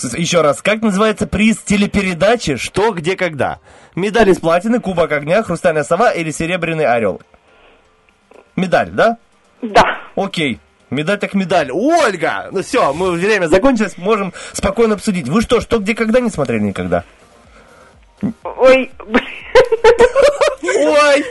[0.04, 3.60] Еще раз, как называется приз телепередачи «Что, где, когда»?
[3.96, 7.22] Медаль из платины, кубок огня, хрустальная сова или серебряный орел?
[8.56, 9.18] Медаль, да?
[9.62, 9.84] Да.
[10.16, 10.60] Окей.
[10.90, 11.70] Медаль так медаль.
[11.72, 12.48] Ольга!
[12.52, 15.28] Ну все, мы время закончилось, можем спокойно обсудить.
[15.28, 17.04] Вы что, что, где, когда не смотрели никогда?
[18.44, 19.28] Ой, блин.
[20.64, 21.26] Ой!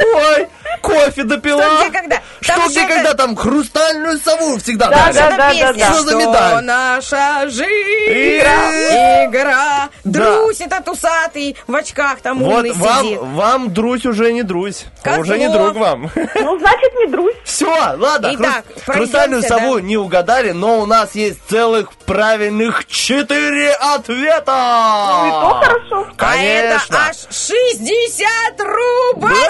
[0.00, 0.48] Ой!
[0.80, 1.62] Кофе допила!
[1.62, 2.22] Что, где, когда?
[2.46, 2.83] Там Что, где,
[3.14, 5.84] там хрустальную сову всегда Да, да, да, песня, да.
[5.92, 6.64] Что за что медаль?
[6.64, 7.64] наша жизнь
[8.08, 9.24] Игра.
[9.26, 9.88] игра.
[10.04, 13.18] Друсь этот усатый в очках там Вот умный вам, сидит.
[13.20, 14.84] вам друсь уже не друсь.
[15.02, 15.26] Козлов.
[15.26, 16.10] Уже не друг вам.
[16.34, 17.34] Ну, значит, не друзь.
[17.44, 19.80] Все, ладно, Итак, хрус- хрустальную сову да.
[19.80, 24.52] не угадали, но у нас есть целых правильных четыре ответа.
[24.54, 26.06] Ну, и то хорошо.
[26.18, 26.98] А это Конечно.
[27.08, 29.44] аж 60 рубасиков!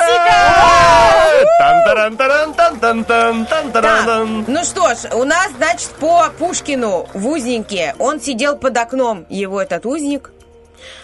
[3.73, 9.27] Так, ну что ж, у нас, значит, по Пушкину в узнике, он сидел под окном,
[9.29, 10.33] его этот узник,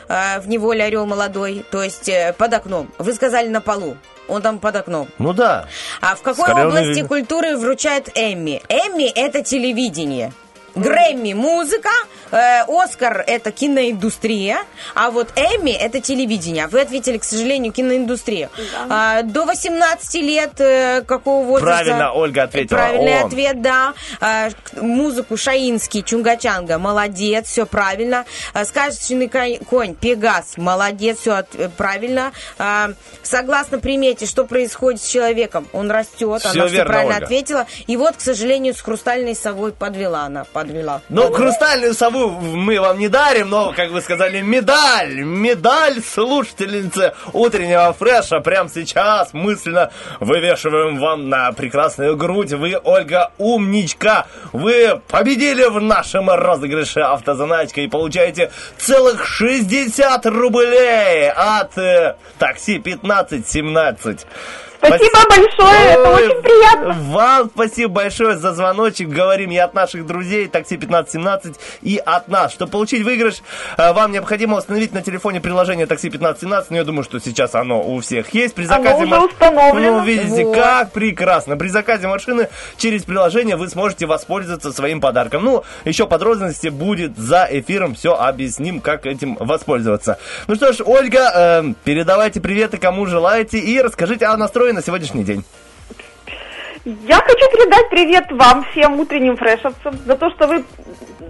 [0.08, 2.90] э, в неволе орел молодой, то есть э, под окном.
[2.98, 3.96] Вы сказали на полу,
[4.28, 5.08] он там под окном.
[5.18, 5.66] Ну да.
[6.00, 8.62] А в какой Скорее он области и- культуры вручают Эмми?
[8.68, 10.32] Эмми– это телевидение.
[10.74, 11.90] Грэмми– музыка,
[12.30, 14.58] э, Оскар– это киноиндустрия,
[14.94, 16.66] а вот Эмми– это телевидение.
[16.68, 18.50] Вы ответили, к сожалению, киноиндустрия.
[18.88, 21.84] А, до 18 лет э, какого возраста?
[21.84, 22.78] Правильно Ольга ответила.
[22.78, 23.26] Правильный Он.
[23.26, 23.94] ответ, да.
[24.20, 24.48] А,
[24.80, 28.24] музыку Шаинский, Чунгачанга, молодец, все правильно.
[28.54, 29.28] А, сказочный
[29.68, 31.44] конь, Пегас, молодец, все
[31.76, 32.32] правильно.
[32.58, 32.90] А,
[33.22, 35.68] согласно примете, что происходит с человеком?
[35.72, 37.24] Он растет, Всё она все верно, правильно Ольга.
[37.26, 37.66] ответила.
[37.86, 41.00] И вот, к сожалению, с хрустальной совой подвела она, подвела.
[41.08, 47.92] Ну, хрустальную сову мы вам не дарим, но, как вы сказали, медаль, медаль слушательницы утреннего
[47.92, 52.52] фреша прямо сейчас мысленно вывешиваем вам на прекрасную грудь.
[52.52, 61.78] Вы, Ольга, умничка, вы победили в нашем розыгрыше автозаначка и получаете целых 60 рублей от
[61.78, 64.26] э, такси 1517.
[64.82, 66.92] Спасибо большое, это Ой, очень приятно.
[67.10, 69.08] Вам спасибо большое за звоночек.
[69.08, 72.52] Говорим и от наших друзей, такси 1517, и от нас.
[72.52, 73.42] Чтобы получить выигрыш,
[73.76, 76.70] э, вам необходимо установить на телефоне приложение такси 1517.
[76.70, 78.54] Но я думаю, что сейчас оно у всех есть.
[78.54, 79.98] При Оно заказе уже маш- установлено.
[79.98, 80.56] Ну, видите, Вот.
[80.56, 81.56] как прекрасно.
[81.56, 85.44] При заказе машины через приложение вы сможете воспользоваться своим подарком.
[85.44, 87.94] Ну, еще подробности будет за эфиром.
[87.94, 90.18] Все объясним, как этим воспользоваться.
[90.46, 95.24] Ну что ж, Ольга, э, передавайте приветы, кому желаете, и расскажите о настрое на сегодняшний
[95.24, 95.44] день.
[96.84, 100.64] Я хочу передать привет вам, всем утренним фрешовцам, за то, что вы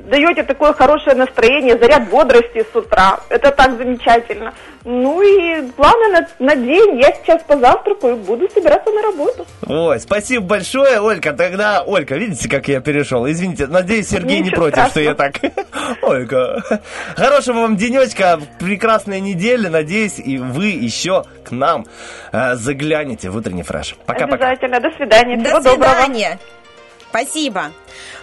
[0.08, 3.20] даете такое хорошее настроение, заряд бодрости с утра.
[3.28, 4.54] Это так замечательно.
[4.84, 9.46] Ну и главное, на, на день я сейчас позавтракаю и буду собираться на работу.
[9.66, 11.32] Ой, спасибо большое, Олька.
[11.34, 13.28] Тогда, Олька, видите, как я перешел?
[13.30, 15.04] Извините, надеюсь, Сергей не Ничего против, что страшного.
[15.04, 15.34] я так.
[16.02, 16.80] Олька,
[17.14, 19.68] хорошего вам денечка, прекрасной недели.
[19.68, 21.84] Надеюсь, и вы еще к нам
[22.32, 23.96] э, заглянете в утренний фреш.
[24.06, 24.48] Пока-пока.
[24.48, 24.80] Обязательно.
[24.80, 25.36] До свидания.
[25.36, 25.92] До Всего доброго.
[25.92, 26.38] свидания.
[27.10, 27.64] Спасибо.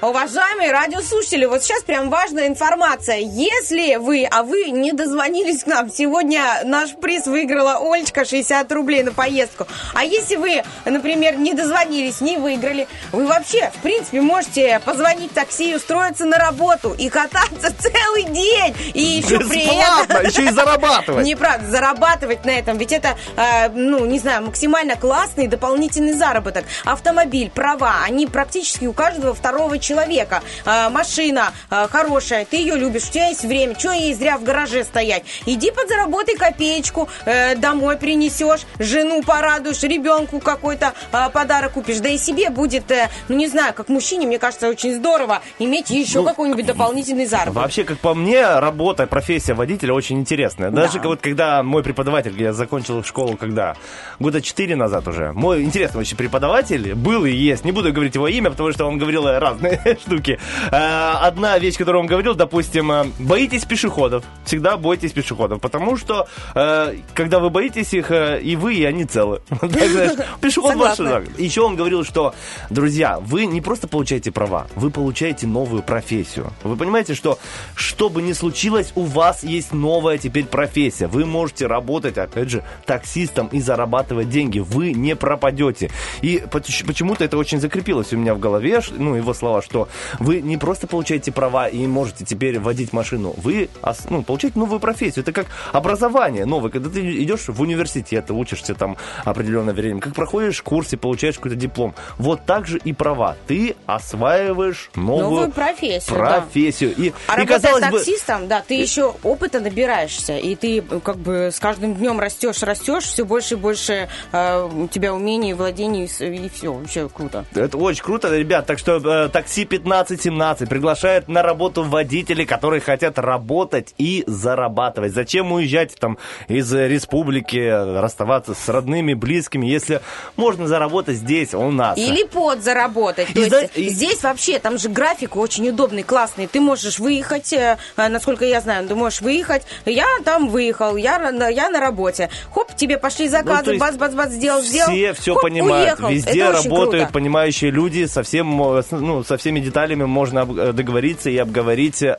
[0.01, 3.17] Уважаемые радиослушатели, вот сейчас прям важная информация.
[3.17, 9.03] Если вы, а вы не дозвонились к нам, сегодня наш приз выиграла Олечка 60 рублей
[9.03, 9.67] на поездку.
[9.93, 15.33] А если вы, например, не дозвонились, не выиграли, вы вообще, в принципе, можете позвонить в
[15.33, 18.75] такси и устроиться на работу и кататься целый день.
[18.93, 20.25] И еще при Бесплатно, этом...
[20.27, 21.25] еще и зарабатывать.
[21.25, 22.77] Неправда, зарабатывать на этом.
[22.77, 26.65] Ведь это, э, ну, не знаю, максимально классный дополнительный заработок.
[26.85, 30.41] Автомобиль, права, они практически у каждого второго человека.
[30.65, 34.43] Э, машина э, хорошая, ты ее любишь, у тебя есть время, что ей зря в
[34.43, 35.23] гараже стоять?
[35.45, 41.99] Иди подзаработай копеечку, э, домой принесешь, жену порадуешь, ребенку какой-то э, подарок купишь.
[41.99, 45.89] Да и себе будет, э, ну, не знаю, как мужчине, мне кажется, очень здорово иметь
[45.89, 47.55] еще Ну, какой-нибудь дополнительный заработок.
[47.55, 50.69] Вообще, как по мне, работа, профессия водителя очень интересная.
[50.71, 51.07] Даже Да.
[51.07, 53.75] вот когда мой преподаватель, я закончил школу когда?
[54.19, 55.31] Года четыре назад уже.
[55.33, 57.65] Мой интересный очень преподаватель был и есть.
[57.65, 60.39] Не буду говорить его имя, потому что он говорил разные штуки.
[60.71, 64.23] Э, Одна вещь, которую он говорил, допустим, э, боитесь пешеходов.
[64.45, 69.41] Всегда бойтесь пешеходов, потому что э, когда вы боитесь их, и вы, и они целы.
[70.41, 70.99] Пешеход ваш.
[71.37, 72.33] Еще он говорил, что,
[72.69, 76.51] друзья, вы не просто получаете права, вы получаете новую профессию.
[76.63, 77.39] Вы понимаете, что
[77.75, 81.07] что бы ни случилось, у вас есть новая теперь профессия.
[81.07, 84.59] Вы можете работать, опять же, таксистом и зарабатывать деньги.
[84.59, 85.89] Вы не пропадете.
[86.21, 89.87] И поч- почему-то это очень закрепилось у меня в голове, ну, его слова, что
[90.19, 93.69] вы не просто получаете права и можете теперь водить машину, вы
[94.09, 95.23] ну, получаете новую профессию.
[95.23, 96.71] Это как образование новое.
[96.71, 101.35] Когда ты идешь в университет, ты учишься там определенное время, как проходишь курс и получаешь
[101.35, 101.93] какой-то диплом.
[102.17, 103.35] Вот так же и права.
[103.47, 106.41] Ты осваиваешь новую, Новую профессию, да.
[106.41, 106.93] профессию.
[106.95, 111.49] И, А и казалось бы, таксистом, да, ты еще опыта набираешься, и ты как бы
[111.53, 116.49] с каждым днем растешь, растешь, все больше и больше э, у тебя умений, владений, и
[116.49, 117.45] все, вообще круто.
[117.53, 118.65] Это очень круто, ребят.
[118.65, 125.13] Так что э, такси 1517 приглашает на работу водителей, которые хотят работать и зарабатывать.
[125.13, 126.17] Зачем уезжать там
[126.47, 127.57] из республики,
[127.99, 130.01] расставаться с родными, близкими, если
[130.35, 131.97] можно заработать здесь, у нас?
[131.97, 133.27] Или подзаработать.
[133.33, 136.47] То И есть и- здесь вообще, там же график очень удобный, классный.
[136.47, 139.63] Ты можешь выехать, э, э, насколько я знаю, ты можешь выехать.
[139.85, 142.29] Я там выехал, я, на- я на работе.
[142.53, 144.89] Хоп, тебе пошли Ну, заказы, есть бац-бац-бац, сделал, сделал.
[144.91, 145.99] Все все понимают.
[145.99, 146.09] уехал.
[146.09, 147.13] Везде Это работают круто.
[147.13, 148.05] понимающие люди.
[148.05, 152.17] Совсем, э, с- ну, со всеми деталями можно э, договориться и обговорить э,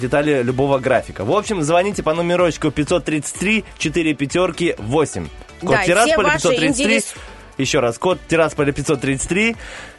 [0.00, 1.24] детали любого графика.
[1.24, 5.28] В общем, звоните по номерочку 533 4 пятерки 8.
[5.60, 6.68] Код Да, Тирасполя ваши 533.
[6.68, 7.14] интерес-
[7.58, 9.56] Еще раз, код Тирасполя 533.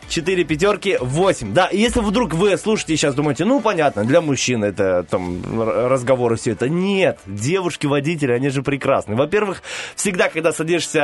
[0.10, 1.54] 4 пятерки 8.
[1.54, 5.42] Да, если вдруг вы слушаете и сейчас думаете, ну, понятно, для мужчин это там
[5.88, 6.68] разговоры все это.
[6.70, 9.16] Нет, девушки-водители, они же прекрасны.
[9.16, 9.62] Во-первых,
[9.96, 11.00] всегда, когда садишься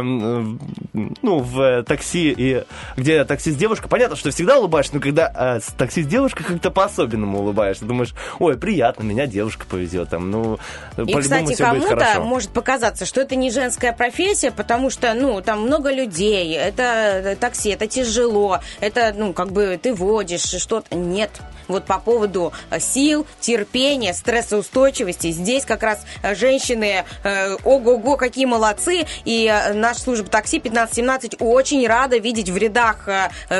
[0.00, 0.60] эм,
[0.94, 2.64] э, ну, в э, такси, и,
[2.96, 7.40] где таксист девушка, понятно, что всегда улыбаешься, но когда э, с- таксист девушка, как-то по-особенному
[7.40, 7.84] улыбаешься.
[7.84, 10.10] Думаешь, ой, приятно, меня девушка повезет.
[10.10, 10.58] Там, ну,
[10.98, 15.92] И, кстати, кому-то может показаться, что это не женская профессия, потому что, ну, там много
[15.92, 16.82] людей, это
[17.24, 18.49] э, такси, это тяжело,
[18.80, 20.94] это, ну, как бы ты водишь, что-то.
[20.94, 21.30] Нет.
[21.70, 28.44] Вот по поводу э, сил, терпения, стрессоустойчивости, здесь как раз э, женщины, э, ого-го, какие
[28.44, 33.08] молодцы, и э, наша служба такси 1517 очень рада видеть в рядах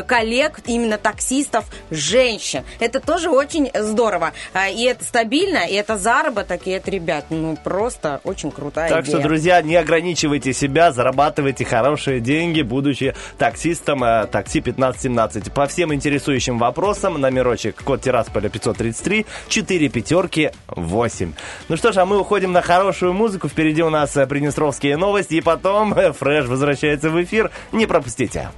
[0.06, 2.64] коллег, именно таксистов, женщин.
[2.80, 4.32] Это тоже очень здорово.
[4.72, 9.18] И это стабильно, и это заработок, и это, ребят, ну, просто очень крутая Так идея.
[9.18, 14.00] что, друзья, не ограничивайте себя, зарабатывайте хорошие деньги, будучи таксистом
[14.30, 15.52] такси 1517.
[15.52, 21.32] По всем интересующим вопросам номерочек код Тирасполя 533 4 пятерки 8.
[21.68, 23.48] Ну что ж, а мы уходим на хорошую музыку.
[23.48, 27.50] Впереди у нас э, приднестровские новости, и потом э, Фреш возвращается в эфир.
[27.72, 28.50] Не пропустите.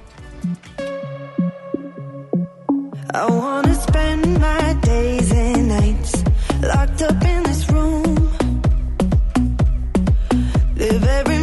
[10.75, 11.42] Live every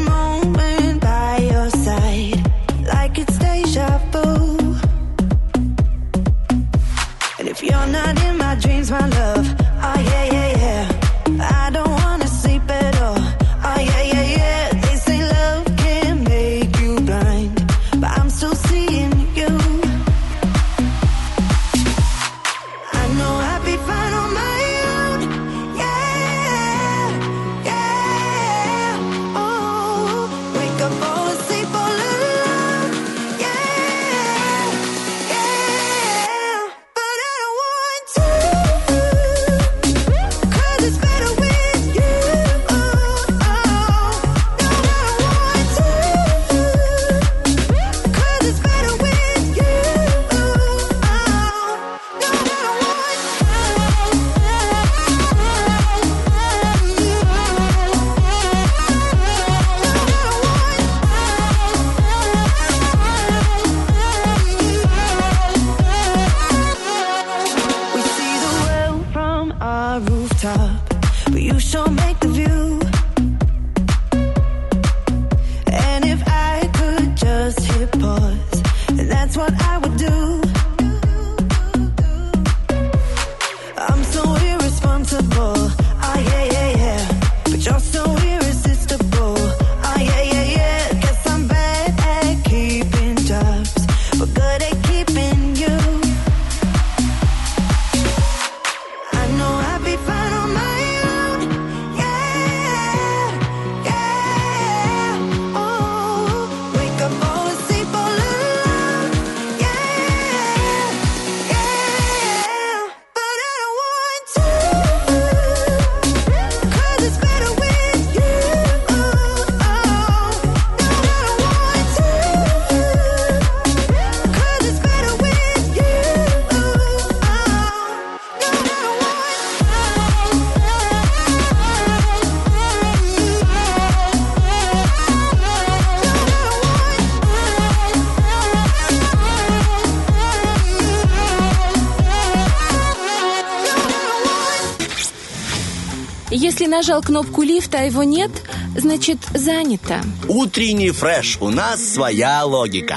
[146.80, 148.30] нажал кнопку лифта, а его нет,
[148.74, 150.00] значит занято.
[150.28, 151.36] Утренний фреш.
[151.38, 152.96] У нас своя логика.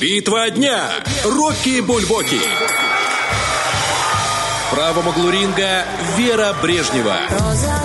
[0.00, 0.90] Битва дня.
[1.24, 2.40] Рокки Бульбоки.
[4.66, 5.84] В правом углу ринга
[6.16, 7.18] Вера Брежнева.
[7.30, 7.75] В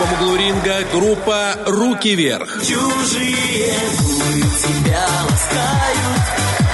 [0.00, 2.62] левом углу ринга группа «Руки вверх».
[2.62, 6.24] Чужие губы тебя ласкают,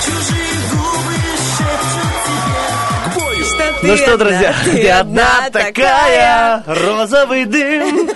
[0.05, 1.15] чужие губы
[1.57, 2.65] шепчут тебе
[3.05, 3.45] к бою.
[3.83, 8.11] Ну что, друзья, ты одна такая, розовый дым,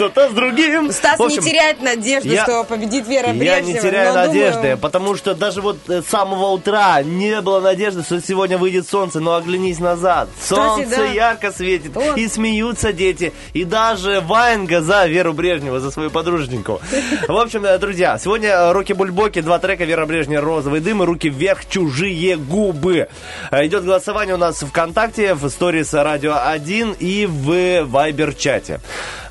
[0.00, 0.90] что-то с другим.
[0.92, 3.66] Стас В общем, не теряет надежды, я- что победит Вера Я Брежнева.
[3.76, 8.02] не теряю надежды, думаю, потому что даже вот э, с самого утра не было надежды,
[8.02, 10.30] что сегодня выйдет солнце, но оглянись назад.
[10.40, 11.04] Кстати, Солнце да.
[11.04, 12.16] ярко светит, Вот.
[12.16, 16.80] и смеются дети, и даже Ваенга за Веру Брежневу, за свою подруженьку.
[17.28, 21.06] В общем, э, друзья, сегодня э, Руки Бульбоки, два трека Вера Брежнева, Розовый дым и
[21.06, 23.08] Руки вверх, Чужие губы.
[23.52, 28.80] Идет голосование у нас ВКонтакте, в сторис Радио 1 и в Вайбер-чате.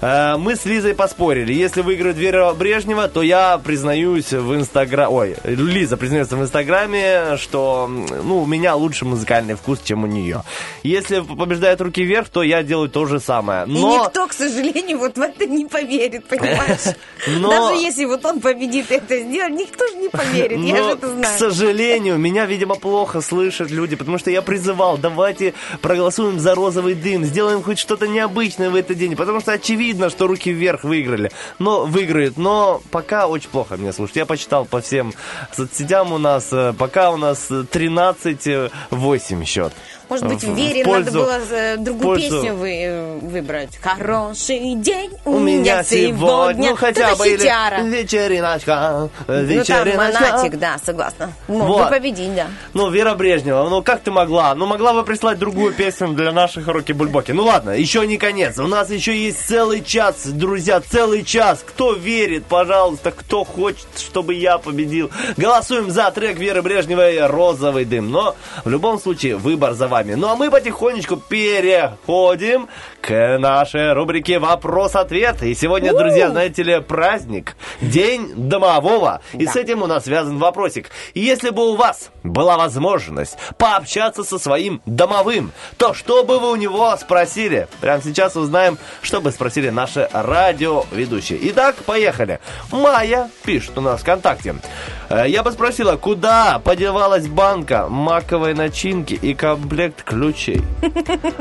[0.02, 1.54] Мы с Лизой поспорили.
[1.54, 5.10] Если выиграет Вера Брежнева, то я признаюсь в Инстаграме...
[5.10, 10.44] Ой, Лиза признается в Инстаграме, что ну, у меня лучше музыкальный вкус, чем у нее.
[10.84, 13.66] Если побеждает руки вверх, то я делаю то же самое.
[13.68, 14.06] И Но...
[14.06, 16.96] никто, к сожалению, вот в это не поверит, понимаешь?
[17.28, 20.84] Но- Даже если вот он победит и это сделать, никто же не поверит, я Но,
[20.84, 21.40] же это к знаю.
[21.40, 27.24] сожалению, меня, видимо, плохо слышат люди, потому что я призывал, давайте проголосуем за розовый дым,
[27.24, 31.86] сделаем хоть что-то необычное в этот день, потому что очевидно, что руки вверх выиграли, но
[31.86, 34.18] выиграют, но пока очень плохо меня слушать.
[34.18, 35.14] Я почитал по всем
[35.56, 39.74] соцсетям у нас, э, пока у нас 13-8 счет.
[40.10, 43.78] Может быть, в В Вере пользу- надо было э, другую пользу- песню вы, э, выбрать.
[43.82, 47.82] Хороший день У меня сегодня, ну хотя бы или хитяра.
[47.82, 49.98] вечериночка, Ну там вечериночка.
[50.22, 51.32] монатик, да, согласна.
[51.48, 51.90] Мог бы Вот.
[51.90, 52.48] победить, да.
[52.74, 54.56] Ну, Вера Брежнева, ну как ты могла?
[54.56, 57.32] Ну, могла бы прислать другую песню для наших руки бульбоки.
[57.32, 58.58] Ну ладно, еще не конец.
[58.58, 61.64] У нас еще есть целый час, друзья, целый час.
[61.66, 65.12] Кто верит, пожалуйста, кто хочет, чтобы я победил.
[65.38, 68.10] Голосуем за трек Веры Брежневой «Розовый дым».
[68.10, 69.99] Но в любом случае выбор за вами.
[70.06, 72.68] Ну а мы потихонечку переходим
[73.02, 75.42] к нашей рубрике «Вопрос-ответ».
[75.44, 79.22] И сегодня, друзья, знаете ли, праздник, День домового.
[79.34, 80.90] И с этим у нас связан вопросик.
[81.14, 86.56] Если бы у вас была возможность пообщаться со своим домовым, то что бы вы у
[86.56, 87.68] него спросили?
[87.82, 91.40] Прямо сейчас узнаем, что бы спросили наши радиоведущие.
[91.50, 92.40] Итак, поехали.
[92.72, 94.56] Майя пишет у нас ВКонтакте.
[95.10, 100.62] Э, Я бы спросила, куда подевалась банка маковой начинки и комплект ключей?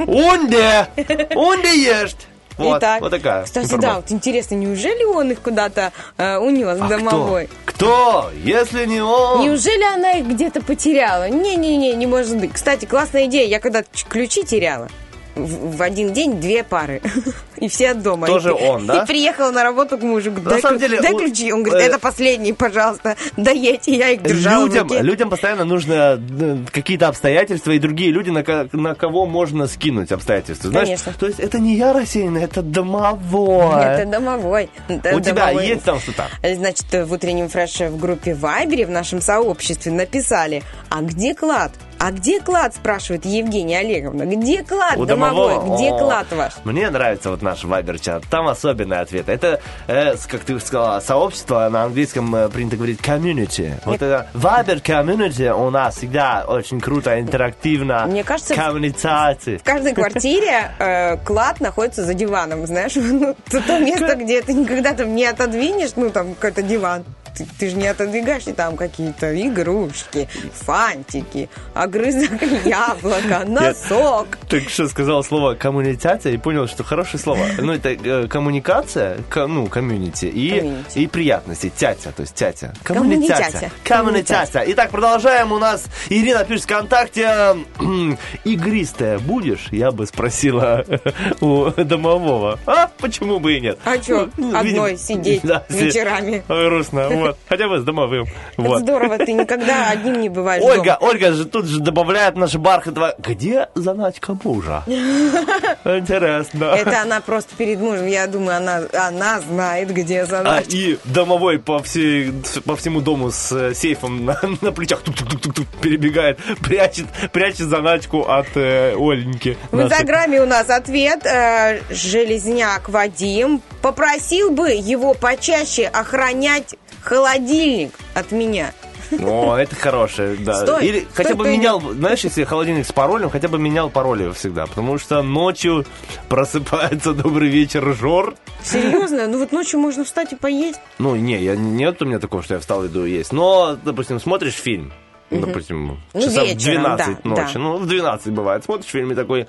[0.06, 0.86] Унде!
[1.34, 2.26] Унде есть!
[2.58, 3.44] Вот, Итак, вот такая.
[3.44, 4.02] Кстати, да, информация.
[4.02, 7.48] вот интересно, неужели он их куда-то э, унес А домовой?
[7.64, 7.78] Кто?
[7.78, 8.30] Кто?
[8.42, 9.42] Если не он...
[9.44, 11.28] Неужели она их где-то потеряла?
[11.28, 12.52] Не-не-не, не может быть.
[12.52, 13.46] Кстати, классная идея.
[13.46, 14.88] Я когда ключи теряла,
[15.36, 17.00] в один день две пары.
[17.60, 18.26] И все от дома.
[18.26, 19.02] Тоже И- он, да?
[19.02, 20.30] И приехала на работу к мужу.
[20.30, 21.52] говорю, На Дай, самом деле, дай ключи.
[21.52, 23.16] Он говорит, э, это последний, пожалуйста.
[23.36, 23.94] Даете.
[23.96, 28.94] Я их держала Людям, людям постоянно нужно э, какие-то обстоятельства и другие люди, на, на
[28.94, 30.70] кого можно скинуть обстоятельства.
[30.70, 31.12] Знаешь, Конечно.
[31.18, 33.82] То есть это не я рассеянный, это домовой.
[33.84, 34.70] Это домовой.
[34.88, 35.66] Это У тебя домовой.
[35.66, 36.26] есть там что-то?
[36.42, 41.72] Значит, в утреннем фреше в группе Вайбере в нашем сообществе написали, а где клад?
[42.00, 44.22] А где клад, спрашивает Евгения Олеговна.
[44.24, 45.54] Где клад, У домовой?
[45.54, 45.76] домового?
[45.76, 46.52] Где клад ваш?
[46.62, 48.24] Мне нравится вот наш вайбер-чат.
[48.30, 49.28] Там особенный ответ.
[49.28, 53.74] Это, э, как ты сказала, сообщество, на английском э, принято говорить community.
[53.84, 58.06] Вот это вайбер community у нас всегда очень круто, интерактивно.
[58.06, 59.56] Мне кажется, Коммуникации.
[59.58, 64.52] В каждой квартире э, клад находится за диваном, знаешь, ну, то, то место, где ты
[64.52, 67.04] никогда там не отодвинешь, ну, там какой-то диван.
[67.36, 72.30] Ты, ты же не отодвигаешь, и там какие-то игрушки, фантики, огрызок
[72.64, 74.38] яблока, носок.
[74.48, 77.40] Только что сказал слово коммуникация и понял, что хорошее слово.
[77.58, 80.98] Ну, это э, коммуникация, ко- ну, комьюнити и, Комьюнити.
[80.98, 81.72] и приятности.
[81.76, 82.72] Тятя, то есть тятя.
[82.82, 83.70] Коммуникация.
[83.84, 84.64] Коммуникация.
[84.68, 85.52] Итак, продолжаем.
[85.52, 87.56] У нас Ирина пишет ВКонтакте.
[88.44, 89.68] Игристая будешь?
[89.70, 90.84] Я бы спросила
[91.40, 92.58] у домового.
[92.66, 93.78] А, почему бы и нет?
[93.84, 96.42] А чё, Ну, одной видимо, сидеть вечерами?
[96.48, 97.38] Грустно, вот.
[97.48, 98.26] Хотя бы с домовым.
[98.56, 98.80] Вот.
[98.80, 101.10] здорово, ты никогда одним не бываешь Ольга, дома.
[101.10, 103.14] Ольга же тут же добавляет наше бархатово.
[103.18, 104.82] Где заначка мужа?
[105.84, 106.64] Интересно.
[106.64, 110.70] Это она просто перед мужем, я думаю, она, она знает, где А, заначка.
[110.70, 112.32] и домовой по, всей,
[112.64, 118.48] по всему дому с э, сейфом на, на плечах тук-тук-тук-тук перебегает, прячет, прячет заначку от
[118.56, 119.56] э, Оленьки.
[119.70, 119.80] В.
[119.80, 121.24] Инстаграме у нас ответ.
[121.24, 126.74] э, Железняк Вадим попросил бы его почаще охранять
[127.08, 128.72] холодильник от меня.
[129.20, 130.66] О, это хорошее, да.
[130.66, 133.88] Стой, Или стой, хотя бы ты менял, знаешь, если холодильник с паролем, хотя бы менял
[133.88, 134.66] пароли всегда.
[134.66, 135.86] Потому что ночью
[136.28, 138.34] просыпается добрый вечер Жор.
[138.62, 139.26] Серьезно?
[139.26, 140.80] Ну вот ночью можно встать и поесть.
[140.98, 143.32] Ну, не, я, нет у меня такого, что я встал и иду есть.
[143.32, 144.92] Но, допустим, смотришь фильм,
[145.30, 147.54] допустим, Ну, часов вечером, 12 да, ночи.
[147.54, 147.58] да.
[147.60, 148.64] Ну, в 12 бывает.
[148.64, 149.46] Смотришь фильм и такой...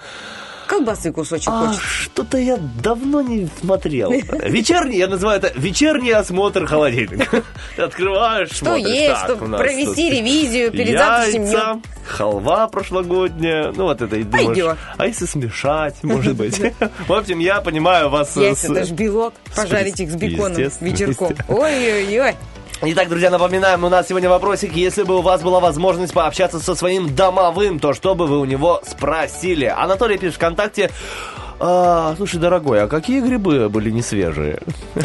[0.70, 1.84] Колбасы кусочек А, хочется.
[1.84, 4.12] что-то я давно не смотрел.
[4.46, 7.42] Вечерний, я называю это вечерний осмотр холодильника.
[7.78, 11.84] Открываешь, Что есть, чтобы провести ревизию перед завтрашним днем.
[12.06, 16.60] халва прошлогодняя, ну вот это и думаешь, а если смешать, может быть.
[17.08, 18.38] В общем, я понимаю вас.
[18.38, 19.34] Яйца, ж белок.
[19.56, 21.36] Пожарить их с беконом вечерком.
[21.48, 22.36] Ой-ой-ой.
[22.82, 24.74] Итак, друзья, напоминаем, у нас сегодня вопросик.
[24.74, 28.46] Если бы у вас была возможность пообщаться со своим домовым, то что бы вы у
[28.46, 29.66] него спросили?
[29.66, 30.90] Анатолий пишет ВКонтакте.
[31.62, 34.60] «А, слушай, дорогой, а какие грибы были не свежие?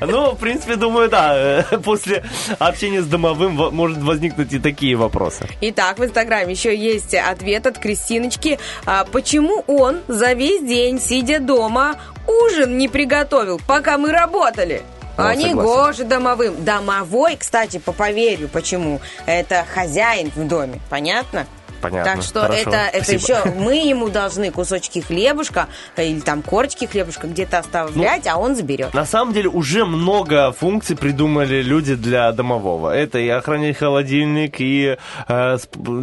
[0.00, 1.64] Ну, в принципе, думаю, да.
[1.84, 2.22] После
[2.58, 5.48] общения с домовым может возникнуть и такие вопросы.
[5.62, 8.58] Итак, в Инстаграме еще есть ответ от Кристиночки.
[8.84, 11.96] А, почему он за весь день, сидя дома,
[12.26, 14.82] ужин не приготовил, пока мы работали?
[15.16, 15.72] А не согласен.
[15.72, 16.64] Гоша домовым.
[16.64, 19.00] Домовой, кстати, по поверью, почему.
[19.26, 20.80] Это хозяин в доме.
[20.90, 21.46] Понятно?
[21.84, 22.14] Понятно.
[22.14, 22.60] Так что Хорошо.
[22.60, 23.38] это, это Спасибо.
[23.38, 28.56] еще мы ему должны кусочки хлебушка э, или там корочки хлебушка где-то оставлять, а он
[28.56, 28.94] заберет.
[28.94, 32.94] На самом деле уже много функций придумали люди для домового.
[32.94, 34.96] Это и охранять холодильник, и
[35.28, 35.58] э,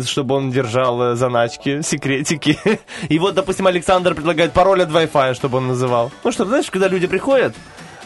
[0.06, 2.60] чтобы он держал э, заначки, секретики.
[3.10, 6.12] И вот, допустим, Александр предлагает пароль от Wi-Fi, чтобы он называл.
[6.24, 7.56] Ну что, знаешь, когда люди приходят,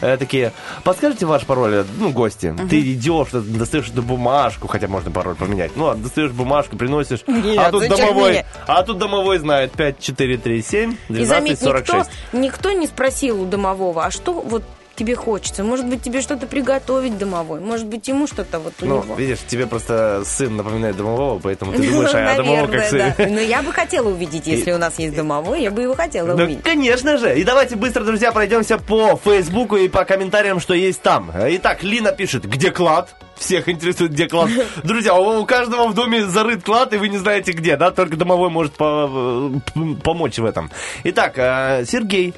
[0.00, 0.52] э, такие,
[0.84, 2.54] подскажите ваш пароль, ну, гости.
[2.68, 5.72] Ты идешь, ты достаешь эту бумажку, хотя можно пароль поменять.
[5.76, 8.46] Ну, а достаешь бумажку, приносишь, Нет, а тут домовой, менять?
[8.66, 12.10] а тут домовой знает 5, 4, 3, 7, И 12, заметь, 46.
[12.32, 14.62] никто, никто не спросил у домового, а что вот
[14.96, 15.62] тебе хочется?
[15.62, 17.60] Может быть, тебе что-то приготовить домовой?
[17.60, 19.14] Может быть, ему что-то вот у Ну, него?
[19.14, 23.14] видишь, тебе просто сын напоминает домового, поэтому ты думаешь, а Наверное, домового как сын.
[23.16, 23.26] да.
[23.28, 26.44] Но я бы хотела увидеть, если у нас есть домовой, я бы его хотела Ну,
[26.44, 26.62] увидеть.
[26.64, 27.38] конечно же.
[27.38, 31.30] И давайте быстро, друзья, пройдемся по Фейсбуку и по комментариям, что есть там.
[31.34, 33.14] Итак, Лина пишет, где клад?
[33.36, 34.48] Всех интересует, где клад.
[34.82, 37.90] Друзья, у, у каждого в доме зарыт клад, и вы не знаете где, да?
[37.90, 40.70] Только домовой может по- п- помочь в этом.
[41.04, 42.32] Итак, э, Сергей,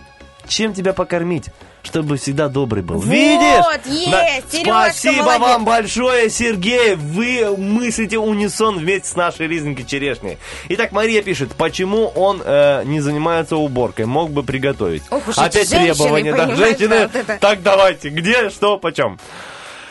[0.49, 1.47] чем тебя покормить?
[1.83, 2.97] Чтобы всегда добрый был.
[2.97, 3.65] Вот, Видишь?
[3.87, 5.41] есть, На- Сережка, Спасибо молодец.
[5.41, 6.97] вам большое, Сергей.
[6.97, 10.39] Вы мыслите унисон вместе с нашей Лизонькой Черешней.
[10.69, 14.07] Итак, Мария пишет, почему он э, не занимается уборкой?
[14.07, 15.03] Мог бы приготовить.
[15.11, 16.55] Ох Опять требования, да.
[16.57, 17.39] Женщины, вот это.
[17.41, 19.19] так давайте, где, что, почем?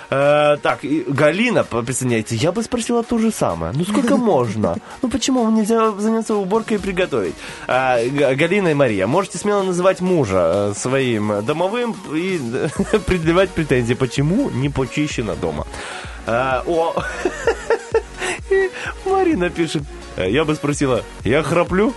[0.10, 2.36] Э, так, и Галина присоединяется.
[2.36, 3.74] Я бы спросила то же самое.
[3.76, 4.78] Ну сколько можно?
[5.02, 7.36] Ну почему нельзя заняться уборкой и приготовить?
[7.68, 12.40] Э, Галина и Мария, можете смело называть мужа э, своим домовым и
[13.06, 13.96] предъявлять претензии.
[13.96, 15.68] Почему не почищено дома?
[16.26, 16.96] Э, О,
[19.06, 19.84] Марина пишет.
[20.18, 21.94] Я бы спросила, я храплю?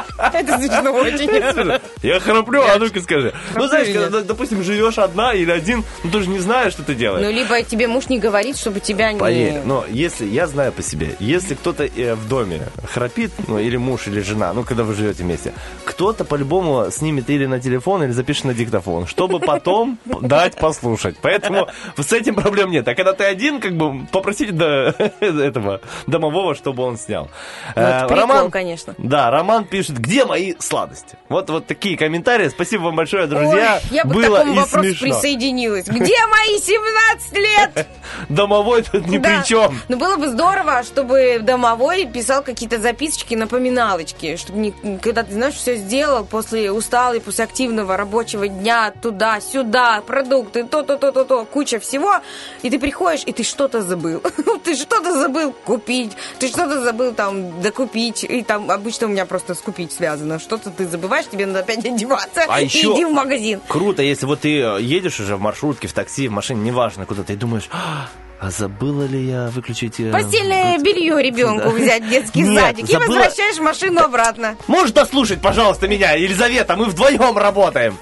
[0.18, 1.80] Это смешно очень.
[2.02, 3.32] Я храплю, а ну-ка скажи.
[3.54, 6.94] Ну, знаешь, когда, допустим, живешь одна или один, ну ты же не знаешь, что ты
[6.94, 7.24] делаешь.
[7.24, 9.18] Ну, либо тебе муж не говорит, чтобы тебя не...
[9.18, 12.62] Поверь, но если, я знаю по себе, если кто-то э, в доме
[12.92, 15.52] храпит, ну, или муж, или жена, ну, когда вы живете вместе,
[15.84, 21.16] кто-то по-любому снимет или на телефон, или запишет на диктофон, чтобы потом дать послушать.
[21.22, 22.86] Поэтому с этим проблем нет.
[22.88, 27.30] А когда ты один, как бы, попросите до этого домового, чтобы он снял.
[27.76, 28.94] Ну, Э, прикол, конечно.
[28.98, 31.16] Да, Роман пишет, где мои сладости?
[31.28, 32.48] Вот, вот такие комментарии.
[32.48, 33.80] Спасибо вам большое, друзья.
[33.82, 35.06] Ой, я бы Было к такому вопросу смешно.
[35.06, 35.86] присоединилась.
[35.86, 37.86] Где мои 17 лет?
[38.28, 39.28] Домовой тут ни Да.
[39.40, 39.78] при чем.
[39.88, 45.54] Ну, было бы здорово, чтобы домовой писал какие-то записочки, напоминалочки, чтобы не- когда ты, знаешь,
[45.54, 52.16] все сделал после усталый, после активного рабочего дня, туда-сюда, продукты, то-то-то-то-то, куча всего,
[52.62, 54.22] и ты приходишь, и ты что-то забыл.
[54.64, 59.54] Ты что-то забыл купить, ты что-то забыл там докупить, и там обычно у меня просто
[59.72, 60.38] скупить связано.
[60.38, 63.60] Что-то ты забываешь, тебе надо опять одеваться, А и еще- иди в магазин.
[63.68, 67.22] Круто, если вот ты э, едешь уже в маршрутке, в такси, в машине, неважно куда
[67.22, 68.08] ты, и думаешь, «А,
[68.38, 69.98] а забыла ли я выключить...
[69.98, 71.74] э, Постельное белье ребенку Да.
[71.76, 74.56] взять в детский Нет, садик и забыла- возвращаешь машину обратно.
[74.66, 77.96] Можешь дослушать, пожалуйста, меня, Елизавета, мы вдвоем работаем.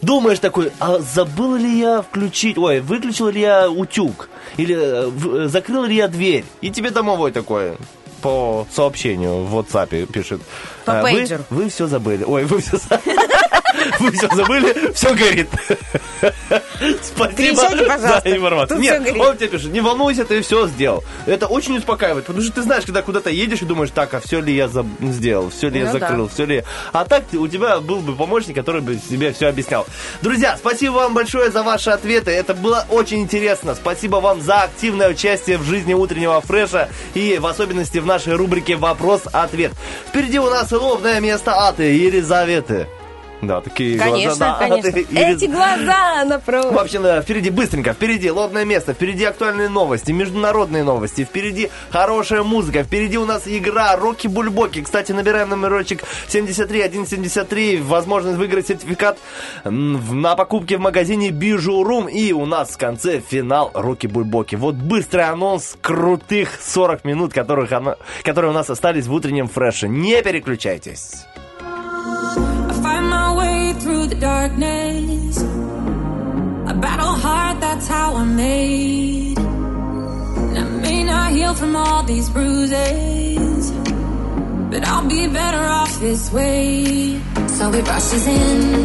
[0.00, 4.30] Думаешь такой, а забыла ли я включить, ой, выключил ли я утюг?
[4.56, 6.44] Или э, в- закрыл ли я дверь?
[6.62, 7.72] И тебе домовой такой
[8.22, 10.40] по сообщению в WhatsApp пишет.
[10.84, 11.44] По «А, вы, пейджеру.
[11.50, 12.24] вы все забыли.
[12.24, 12.78] Ой, вы все,
[14.00, 15.48] вы все забыли, все горит.
[17.02, 18.22] Спасибо Кричайте, пожалуйста.
[18.24, 18.68] за информацию.
[18.76, 21.04] Тут Нет, он тебе пишет, не волнуйся, ты все сделал.
[21.26, 24.40] Это очень успокаивает, потому что ты знаешь, когда куда-то едешь и думаешь, так, а все
[24.40, 25.98] ли я заб- сделал, все ли я Ну да.
[25.98, 26.64] закрыл, все ли...
[26.92, 29.86] А так у тебя был бы помощник, который бы тебе все объяснял.
[30.22, 32.30] Друзья, спасибо вам большое за ваши ответы.
[32.30, 33.74] Это было очень интересно.
[33.74, 38.76] Спасибо вам за активное участие в жизни утреннего фреша и в особенности в нашей рубрике
[38.76, 39.72] «Вопрос-ответ».
[40.08, 42.86] Впереди у нас лобное место от Елизаветы.
[43.42, 44.58] Да, такие Конечно, глаза.
[44.58, 44.58] да.
[44.68, 44.88] конечно.
[44.98, 46.72] И- Эти глаза напротив.
[46.72, 52.42] В общем, да, впереди быстренько, впереди лобное место, впереди актуальные новости, международные новости, впереди хорошая
[52.42, 54.82] музыка, впереди у нас игра Роки Бульбоки.
[54.82, 59.18] Кстати, набираем номерочек 73173, возможность выиграть сертификат
[59.64, 62.08] на покупки в магазине Бижурум.
[62.08, 64.56] И у нас в конце финал Роки Бульбоки.
[64.56, 67.70] Вот быстрый анонс крутых 40 минут, которых
[68.22, 69.88] которые у нас остались в утреннем фреше.
[69.88, 71.24] Не переключайтесь.
[74.10, 75.38] The darkness.
[76.70, 79.38] I battle hard, that's how I'm made.
[79.38, 83.70] And I may not heal from all these bruises,
[84.70, 87.20] but I'll be better off this way.
[87.56, 88.84] So it rushes in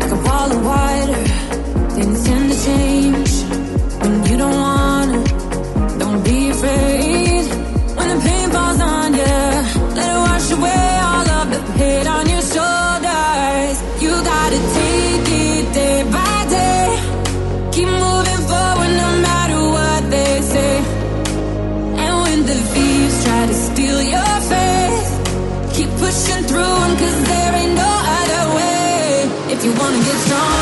[0.00, 1.22] like a wall of water.
[1.96, 3.32] Things tend to change
[4.00, 5.20] when you don't wanna.
[6.02, 7.44] Don't be afraid
[7.96, 8.99] when the pain falls on
[26.00, 29.30] pushing through 'em 'cause there ain't no other way.
[29.52, 30.59] If you wanna get stronger,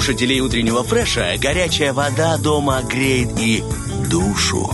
[0.00, 3.62] слушателей утреннего фреша горячая вода дома греет и
[4.10, 4.70] душу.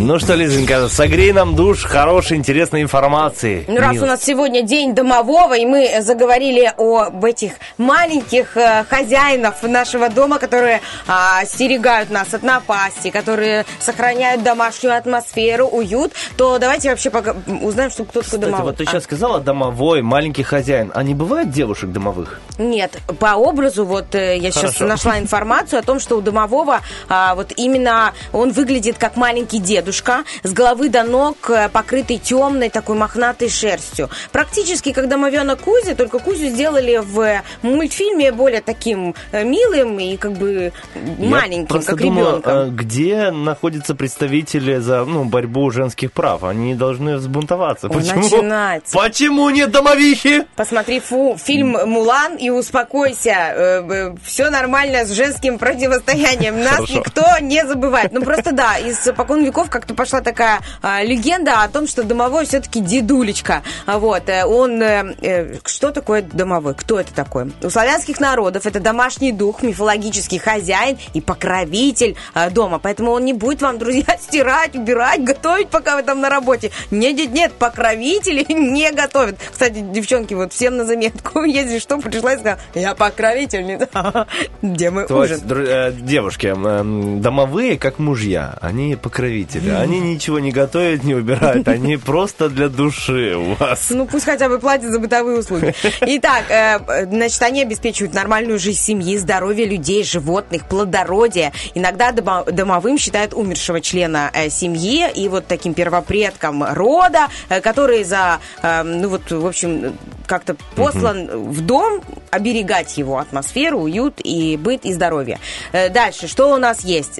[0.00, 3.64] Ну что, Лизонька, согрей нам душ хорошей, интересной информации.
[3.66, 4.04] Ну, раз Мил.
[4.04, 10.38] у нас сегодня день домового, и мы заговорили об этих маленьких э, хозяинов нашего дома,
[10.38, 17.34] которые а, остерегают нас от напасти, которые сохраняют домашнюю атмосферу, уют, то давайте вообще пока
[17.62, 18.66] узнаем, что кто такой домовой.
[18.66, 20.92] вот ты А, сейчас сказала домовой, маленький хозяин.
[20.94, 22.40] А не бывает девушек домовых?
[22.58, 24.86] Нет, по образу, вот э, я сейчас Хорошо.
[24.86, 30.22] нашла информацию о том, что у домового а, вот именно он выглядит как маленький дедушка,
[30.44, 34.08] с головы до ног э, покрытый темной такой мохнатой шерстью.
[34.30, 40.32] Практически как домовенок Кузя, только Кузю сделали в мультфильме более таким э, милым и как
[40.34, 42.52] бы Я маленьким, просто как думаю, ребенком.
[42.56, 46.27] а где находятся представители за ну, борьбу женских прав?
[46.36, 47.88] Они должны взбунтоваться.
[47.88, 48.22] Почему?
[48.22, 48.96] начинается.
[48.96, 50.46] Почему нет домовихи?
[50.56, 54.14] Посмотри фу, фильм «Мулан» и успокойся.
[54.22, 56.60] все нормально с женским противостоянием.
[56.60, 56.98] Нас Хорошо.
[56.98, 58.12] никто не забывает.
[58.12, 62.46] Ну, просто да, из покон веков как-то пошла такая а, легенда о том, что домовой
[62.46, 63.62] все-таки дедулечка.
[63.86, 64.82] А Вот, э, он...
[64.82, 66.74] э, э, что такое домовой?
[66.74, 67.52] Кто это такой?
[67.62, 72.78] У славянских народов это домашний дух, мифологический хозяин и покровитель а, дома.
[72.78, 76.70] Поэтому он не будет вам, друзья, стирать, убирать, готовить, пока вы там на работе.
[76.90, 79.36] Нет, нет, нет, покровители не готовят.
[79.50, 84.26] Кстати, девчонки, вот всем на заметку, если что, пришла и сказала, я покровительница.
[84.62, 85.40] Где мой То ужин?
[85.50, 89.70] э, девушки, м, домовые, как мужья, они покровители.
[89.70, 93.88] они ничего не готовят, не убирают, они просто для души у вас.
[93.90, 95.74] Ну, пусть хотя бы платят за бытовые услуги.
[96.00, 101.52] Итак, э, значит, они обеспечивают нормальную жизнь семьи, здоровье людей, животных, плодородие.
[101.74, 105.74] Иногда домовым считают умершего члена э, семьи и вот таким
[106.08, 112.98] первопредком рода, э, который за, э, ну вот, в общем, как-то послан в дом оберегать
[112.98, 115.38] его атмосферу, уют и быт и здоровье.
[115.72, 117.18] Э, Дальше, что у нас есть?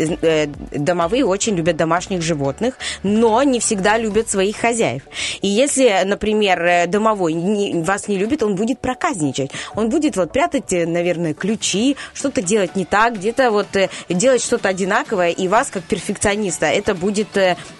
[0.72, 5.02] Домовые очень любят домашних животных, но не всегда любят своих хозяев.
[5.42, 9.50] И если, например, домовой не- вас не любит, он будет проказничать.
[9.74, 13.66] Он будет вот прятать, наверное, ключи, что-то делать не так, где-то вот
[14.08, 17.28] делать что-то одинаковое, и вас, как перфекциониста, это будет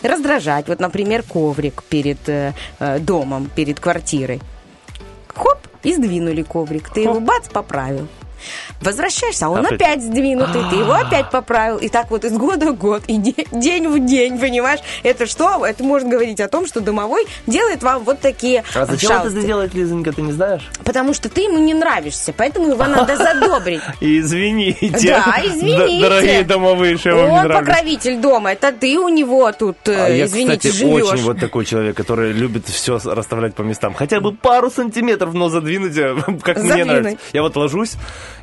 [0.02, 0.68] раздражать.
[0.68, 4.40] Вот, например, коврик перед э, э, домом, перед квартирой.
[5.34, 6.90] Хоп, и сдвинули коврик.
[6.90, 8.08] Ты его бац, поправил.
[8.80, 9.72] Возвращаешься, а он Опять.
[9.80, 11.78] опять сдвинутый, ты его опять поправил.
[11.78, 14.80] И так вот из года в год, и де- день в день, понимаешь?
[15.02, 15.64] Это что?
[15.66, 19.46] Это может говорить о том, что домовой делает вам вот такие А зачем это шалости.
[19.46, 20.68] делать, Лизонька, ты не знаешь?
[20.84, 23.82] Потому что ты ему не нравишься, поэтому его надо задобрить.
[24.00, 25.10] Извините.
[25.10, 26.00] Да, извините.
[26.00, 30.24] Дорогие домовые, что вам Он покровитель дома, это ты у него тут, э, А я,
[30.26, 31.04] извините, живешь.
[31.04, 33.94] очень вот такой человек, который любит все расставлять по местам.
[33.94, 37.18] Хотя бы пару сантиметров, но задвинуть, э, как мне нравится.
[37.32, 37.94] Я вот ложусь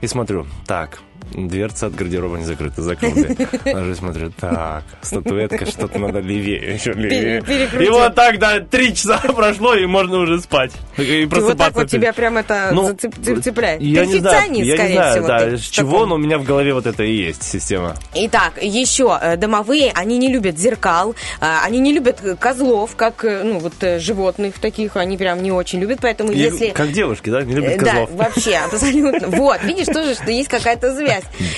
[0.02, 1.00] и смотрю, так,
[1.34, 3.48] дверца от гардероба не закрыта, дверь.
[3.74, 7.44] Ложусь, смотрю, так, статуэтка, что-то надо левее, еще левее.
[7.80, 10.72] И вот так, да, три часа прошло, и можно уже спать.
[10.98, 13.82] И Ты вот просыпаться так вот тебя прям это Ну, цепляет.
[13.82, 15.28] Я не знаю, я не знаю, всего.
[15.28, 17.96] да, с чего, но у меня в голове вот это и есть система.
[18.14, 23.26] Итак, еще э, домовые, они не любят зеркал, а, они не любят э, козлов, как,
[23.26, 26.70] э, ну, вот э, животных таких, они прям не очень любят, поэтому если...
[26.70, 28.10] Как девушки, да, не любят Э, козлов.
[28.12, 29.28] Да, вообще, абсолютно.
[29.28, 31.15] Вот, видишь, тоже, что есть какая-то связь.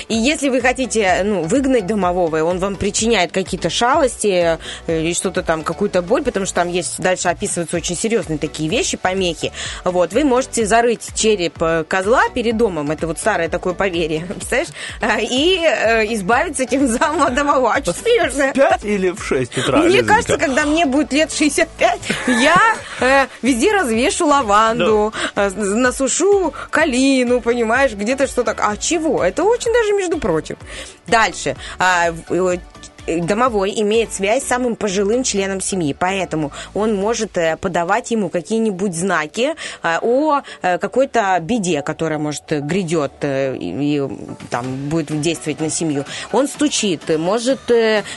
[0.08, 5.12] И если вы хотите, ну, выгнать домового, и он вам причиняет какие-то шалости э, или
[5.12, 9.52] что-то там, какую-то боль, потому что там есть, дальше описываются очень серьезные такие вещи, помехи,
[9.84, 14.68] вот, вы можете зарыть череп э, козла перед домом, это вот старое такое поверье, представляешь,
[15.00, 17.74] А, и э, избавиться тем самым от домового.
[17.74, 18.52] А что смеешься?
[18.54, 19.78] Пять или в 6 утра?
[19.78, 20.14] Мне Лизонька?
[20.14, 22.56] кажется, когда мне будет лет 65, я
[23.00, 28.60] э, везде развешу лаванду, э, насушу калину, понимаешь, где-то что так.
[28.60, 29.22] А чего?
[29.24, 30.56] Это очень даже между прочим.
[31.06, 31.56] Дальше.
[33.08, 38.28] Э, домовой имеет связь с самым пожилым членом семьи, поэтому он может э, подавать ему
[38.28, 44.08] какие-нибудь знаки э, о какой-то беде, которая, может, грядет и, и,
[44.50, 46.04] там будет действовать на семью.
[46.32, 47.60] Он стучит, может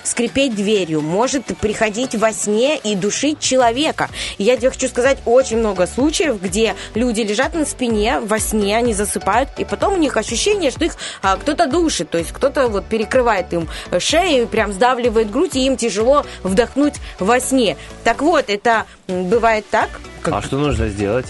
[0.04, 4.10] скрипеть дверью, может приходить во сне и душить человека.
[4.38, 8.78] И я тебе хочу сказать, очень много случаев, где люди лежат на спине во сне,
[8.78, 12.68] они засыпают, и потом у них ощущение, что их а, кто-то душит, то есть кто-то
[12.68, 13.70] вот перекрывает им
[14.00, 17.78] шею, прям сдавливает грудь, и им тяжело вдохнуть во сне.
[18.04, 19.90] Так вот, это бывает так,
[20.24, 21.28] как- А что нужно сделать?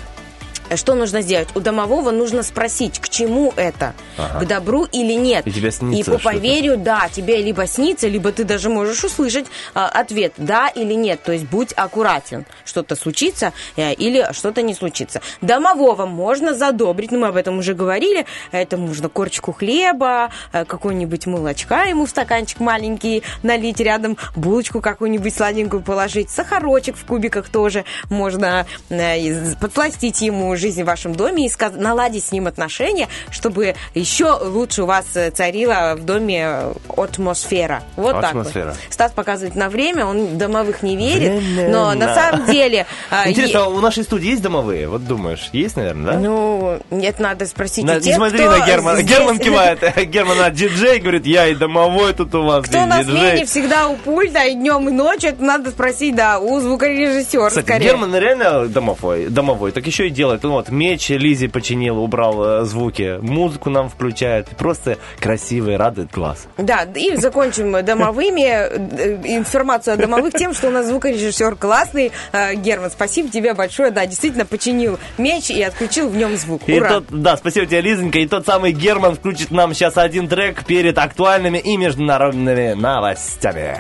[0.77, 1.49] Что нужно сделать?
[1.55, 4.39] У домового нужно спросить, к чему это, Ага.
[4.39, 5.47] к добру или нет.
[5.47, 9.45] И тебе снится И по поверью, да, тебе либо снится, либо ты даже можешь услышать
[9.73, 11.23] а, ответ, да или нет.
[11.23, 15.21] То есть будь аккуратен, что-то случится э, или что-то не случится.
[15.41, 21.25] Домового можно задобрить, ну мы об этом уже говорили, это можно корочку хлеба, э, какой-нибудь
[21.27, 27.85] молочка ему в стаканчик маленький налить рядом, булочку какую-нибудь сладенькую положить, сахарочек в кубиках тоже
[28.09, 34.31] можно э, подсластить ему жизнь в вашем доме и наладить с ним отношения, чтобы еще
[34.41, 37.83] лучше у вас э, царила в доме э, атмосфера.
[37.95, 38.67] Вот так Атмосфера.
[38.69, 38.93] вот.
[38.93, 42.85] Стас показывает на время, он домовых не верит, Время но на- самом деле...
[43.09, 44.87] а, Интересно, е- а у нашей студии есть домовые?
[44.87, 46.19] Вот думаешь, есть, наверное, да?
[46.19, 49.01] Ну, нет, надо спросить На- у не тех, смотри кто на Германа.
[49.01, 49.79] здесь- Герман кивает.
[50.07, 52.65] Герман, а диджей говорит, я и домовой тут у вас.
[52.65, 56.59] Кто на смене всегда у пульта и днем, и ночью, это надо спросить, да, у
[56.59, 57.85] звукорежиссера Кстати, скорее.
[57.85, 60.43] Герман реально домовой, домовой, так еще и делает.
[60.51, 64.49] Вот, меч Лизе починил, убрал э, звуки, музыку нам включает.
[64.49, 66.47] Просто красивый, радует глаз.
[66.57, 72.11] Да, и закончим домовыми, э, информацию о домовых тем, что у нас звукорежиссер классный.
[72.33, 76.63] Э, Герман, спасибо тебе большое, да, действительно починил меч и отключил в нем звук.
[76.67, 76.89] И Ура!
[76.89, 78.19] тот, да, спасибо тебе, Лизонька.
[78.19, 83.79] И тот самый Герман включит нам сейчас один трек перед актуальными и международными новостями.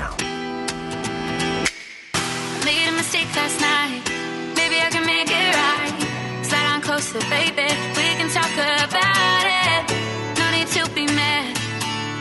[7.01, 7.67] Closer, baby.
[7.97, 9.89] We can talk about it.
[10.37, 11.57] No need to be mad.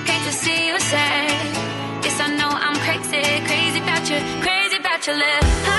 [0.07, 2.03] Can't you see you're sad?
[2.03, 5.70] Yes, I know I'm crazy, crazy about you, crazy about your love.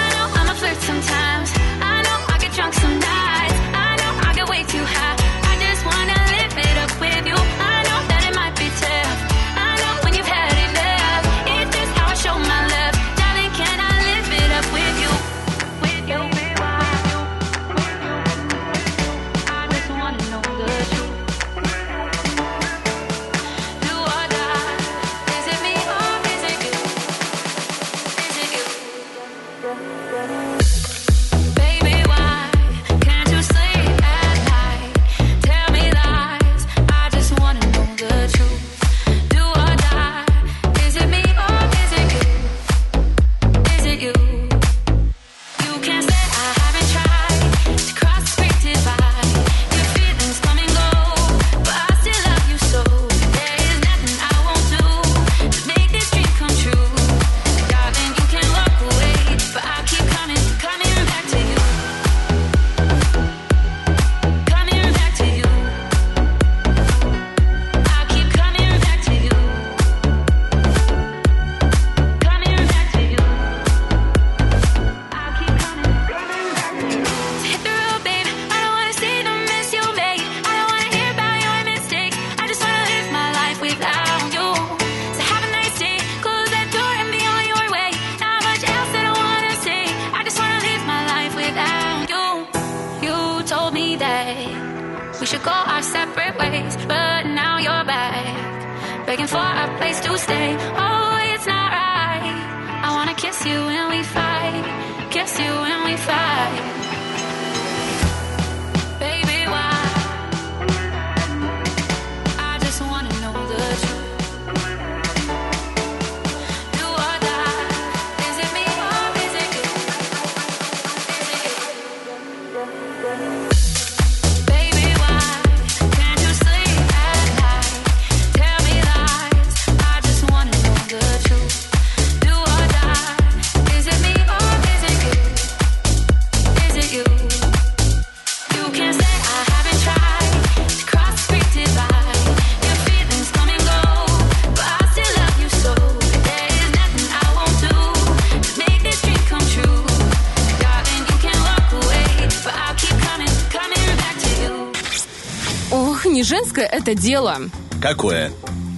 [156.42, 157.38] Женское это дело.
[157.82, 158.32] Какое?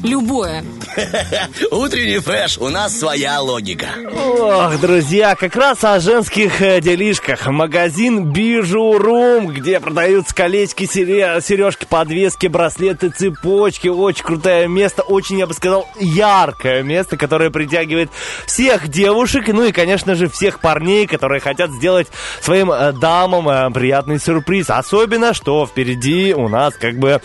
[0.03, 0.65] Любое.
[1.71, 3.87] Утренний фреш, у нас своя логика.
[4.13, 7.47] Ох, друзья, как раз о женских э, делишках.
[7.47, 13.87] Магазин Бижурум, где продаются колечки, сере- сережки, подвески, браслеты, цепочки.
[13.87, 18.09] Очень крутое место, очень, я бы сказал, яркое место, которое притягивает
[18.45, 22.07] всех девушек, ну и, конечно же, всех парней, которые хотят сделать
[22.41, 24.69] своим э, дамам э, приятный сюрприз.
[24.69, 27.21] Особенно, что впереди у нас как бы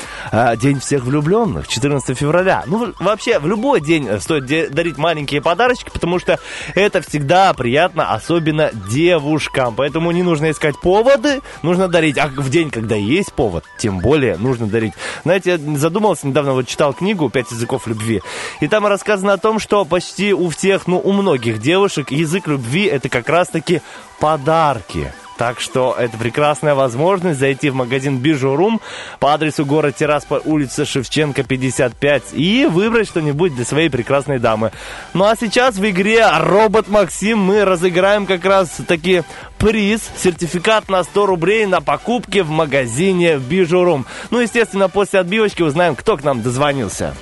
[0.57, 2.63] День всех влюбленных, 14 февраля.
[2.67, 6.39] Ну, вообще, в любой день э, стоит дарить маленькие подарочки, потому что
[6.77, 9.75] это всегда приятно, особенно девушкам.
[9.75, 12.19] Поэтому не нужно искать поводы, нужно дарить.
[12.19, 14.93] А в день, когда есть повод, тем более нужно дарить.
[15.25, 18.23] Знаете, я задумался недавно, вот читал книгу «Пять языков любви»,
[18.61, 22.85] и там рассказано о том, что почти у всех, ну, у многих девушек язык любви
[22.85, 23.83] это как раз-таки
[24.21, 25.13] подарки.
[25.39, 28.81] Так что это прекрасная возможность зайти в магазин Бижурум
[29.21, 34.73] по адресу город Тирасполь, улица Шевченко, 55 и выбрать что-нибудь для своей прекрасной дамы.
[35.15, 39.23] Ну а сейчас в игре Робот Максим мы разыграем как раз таки
[39.59, 44.07] приз, сертификат на 100 рублей на покупки в магазине Бижурум.
[44.31, 47.15] Ну, естественно, после отбивочки узнаем, кто к нам дозвонился.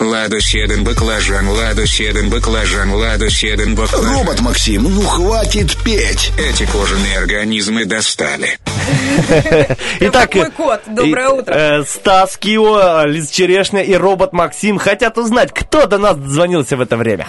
[0.00, 4.14] Ладу седен баклажан, ладу седен баклажан, ладу седен баклажан.
[4.14, 6.32] Робот Максим, ну хватит петь.
[6.38, 8.58] Эти кожаные организмы достали.
[10.00, 11.52] Итак, Мой кот, доброе утро.
[11.52, 16.80] э, Стас Кио, Лиз Черешня и робот Максим хотят узнать, кто до нас дозвонился в
[16.80, 17.26] это время.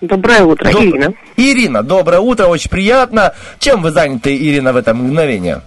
[0.00, 1.12] Доброе утро, Доб- Ирина.
[1.36, 3.34] Ирина, доброе утро, очень приятно.
[3.58, 5.60] Чем вы заняты, Ирина, в это мгновение?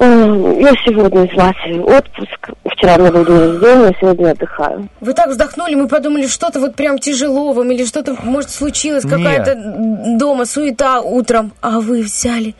[0.00, 2.50] Я сегодня из Латвии отпуск.
[2.70, 4.88] Вчера у меня был день рождения, сегодня отдыхаю.
[5.00, 9.56] Вы так вздохнули, мы подумали, что-то вот прям тяжело вам, или что-то, может, случилось, какая-то
[10.18, 12.54] дома суета утром, а вы взяли.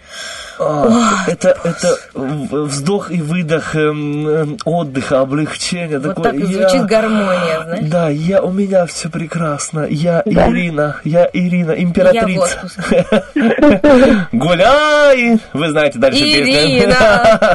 [0.61, 5.99] А, это, это вздох и выдох эм, эм, отдыха, облегчения.
[5.99, 6.33] Вот такое.
[6.33, 7.85] так и Я- звучит гармония, знаешь.
[7.89, 9.87] Да, я, у меня все прекрасно.
[9.89, 10.49] Я Да.
[10.51, 12.69] Ирина, я Ирина, Я в императрица.
[14.33, 15.39] Гуляй!
[15.53, 16.91] Вы знаете дальше Ирина!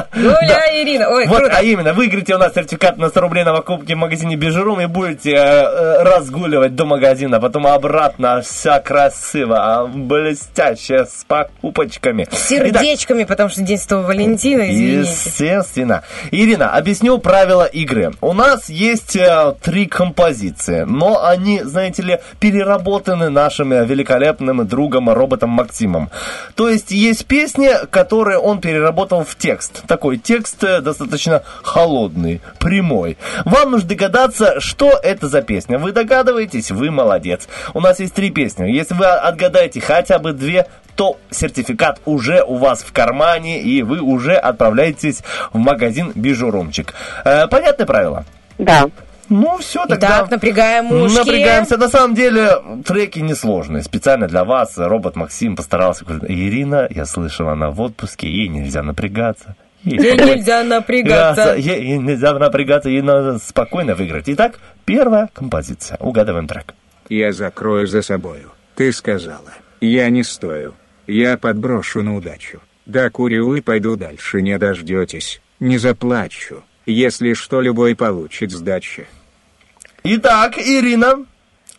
[0.12, 0.30] песню.
[0.30, 1.08] Гуляй, Ирина!
[1.10, 1.54] Ой, Вот, круто.
[1.56, 4.86] а именно, выиграете у нас сертификат на 100 рублей на покупки в магазине Бижурум и
[4.86, 12.26] будете э, э, разгуливать до магазина, потом обратно вся красиво, а, блестящая, с покупочками.
[12.30, 15.10] С Итак, сердечками, потому что День Святого Валентина, извините.
[15.10, 16.02] Естественно.
[16.30, 18.12] Ирина, объясню правила игры.
[18.20, 25.10] У нас есть э, три композиции, но они, знаете ли, переработаны нашим э, великолепным другом
[25.10, 26.10] роботом Максимом.
[26.54, 29.82] То есть есть песни, которые он переработал в текст.
[29.86, 33.16] Такой текст э, достаточно холодный, прямой.
[33.44, 35.78] Вам нужно догадаться, что это за песня.
[35.78, 37.48] Вы догадываетесь, вы молодец.
[37.72, 38.70] У нас есть три песни.
[38.70, 40.66] Если вы отгадаете хотя бы две,
[40.96, 46.94] то сертификат уже у вас в кармане, и вы уже отправляетесь в магазин Бижурумчик.
[47.24, 48.24] Э, понятное правило?
[48.58, 48.86] Да.
[49.30, 50.06] Ну, все, тогда...
[50.18, 51.16] Итак, напрягаем ушки.
[51.16, 51.78] Напрягаемся.
[51.78, 52.50] На самом деле,
[52.84, 53.82] треки несложные.
[53.82, 56.04] Специально для вас робот Максим постарался.
[56.04, 59.56] Говорит, Ирина, я слышала, она в отпуске, ей нельзя напрягаться.
[59.82, 61.54] Ей Ей спокойно- нельзя напрягаться.
[61.54, 64.24] Ей ей нельзя напрягаться, ей надо спокойно выиграть.
[64.28, 65.96] Итак, первая композиция.
[66.00, 66.74] Угадываем трек.
[67.08, 68.50] Я закрою за собою.
[68.76, 69.50] Ты сказала.
[69.80, 70.74] Я не стою.
[71.06, 72.60] Я подброшу на удачу.
[72.86, 75.40] Докурю и пойду дальше, не дождетесь.
[75.60, 76.62] Не заплачу.
[76.86, 79.06] Если что, любой получит сдачи.
[80.02, 81.24] Итак, Ирина.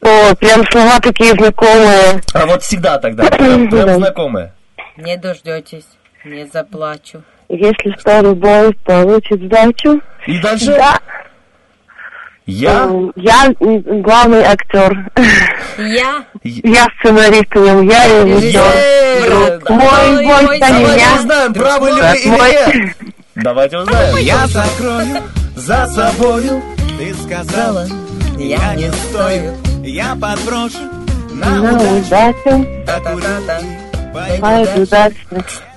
[0.02, 2.22] О, прям слова такие знакомые.
[2.34, 4.53] А вот всегда тогда, прям, прям знакомые.
[4.98, 5.86] Не дождетесь,
[6.23, 7.22] не заплачу.
[7.49, 10.02] Если что, любой получит сдачу.
[10.26, 10.68] И дальше?
[10.68, 10.99] Да.
[12.46, 12.84] Я?
[12.84, 15.10] М, Я главный актер.
[15.78, 16.24] Я?
[16.44, 18.62] Я сценарист я режиссер.
[19.70, 22.96] Мой бой за Давайте узнаем, правы ли вы или Мой- нет.
[23.36, 24.18] Давайте узнаем.
[24.18, 25.24] Я закрою
[25.56, 26.62] за собою
[27.00, 27.86] Ты сказала,
[28.38, 29.54] я не стою
[29.84, 30.78] Я подброшу
[31.34, 32.66] на удачу.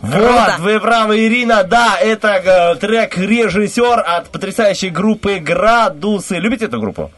[0.01, 6.37] Вот, вы правы, Ирина, да, это э, трек «Режиссер» от потрясающей группы «Градусы».
[6.37, 7.11] Любите эту группу?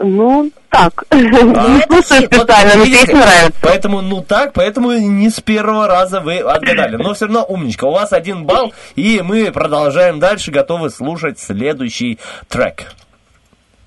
[0.00, 1.04] Ну, так.
[1.10, 3.58] А, Не слушаю специально, но песня нравится.
[3.60, 6.96] Поэтому, ну так, поэтому не с первого раза вы отгадали.
[6.96, 7.86] Но все равно умничка.
[7.86, 12.18] У вас один балл, и мы продолжаем дальше, готовы слушать следующий
[12.48, 12.92] трек.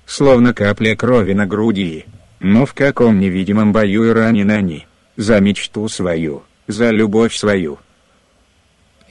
[0.04, 2.04] Словно капля крови на груди.
[2.40, 4.86] Но в каком невидимом бою и ранены они.
[5.16, 7.78] За мечту свою, за любовь свою.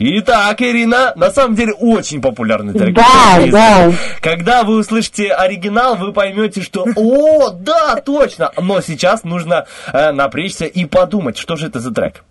[0.03, 2.95] Итак, Ирина, на самом деле очень популярный трек.
[2.95, 3.93] Да, да.
[4.19, 10.65] Когда вы услышите оригинал, вы поймете, что «О, да, точно!» Но сейчас нужно э, напрячься
[10.65, 12.23] и подумать, что же это за трек.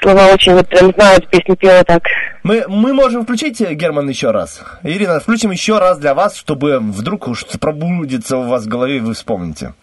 [0.00, 2.02] Слова очень, вот прям знаю эту песню, пела так.
[2.44, 4.62] Мы, мы можем включить, э, Герман, еще раз.
[4.82, 9.00] Ирина, включим еще раз для вас, чтобы вдруг уж пробудится у вас в голове, и
[9.00, 9.74] вы вспомните.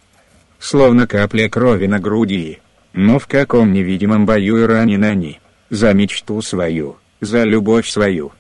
[0.57, 2.59] Словно капля крови на груди.
[2.93, 5.39] Но в каком невидимом бою и ранены они.
[5.69, 8.31] За мечту свою, за любовь свою.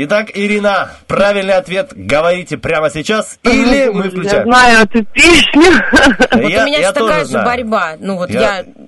[0.00, 4.44] Итак, Ирина, правильный ответ говорите прямо сейчас, или мы Я включаем.
[4.44, 5.72] знаю эту песню.
[6.30, 7.46] Вот Я- у меня я же такая тоже же знаю.
[7.46, 7.96] борьба.
[7.98, 8.40] Ну вот Я-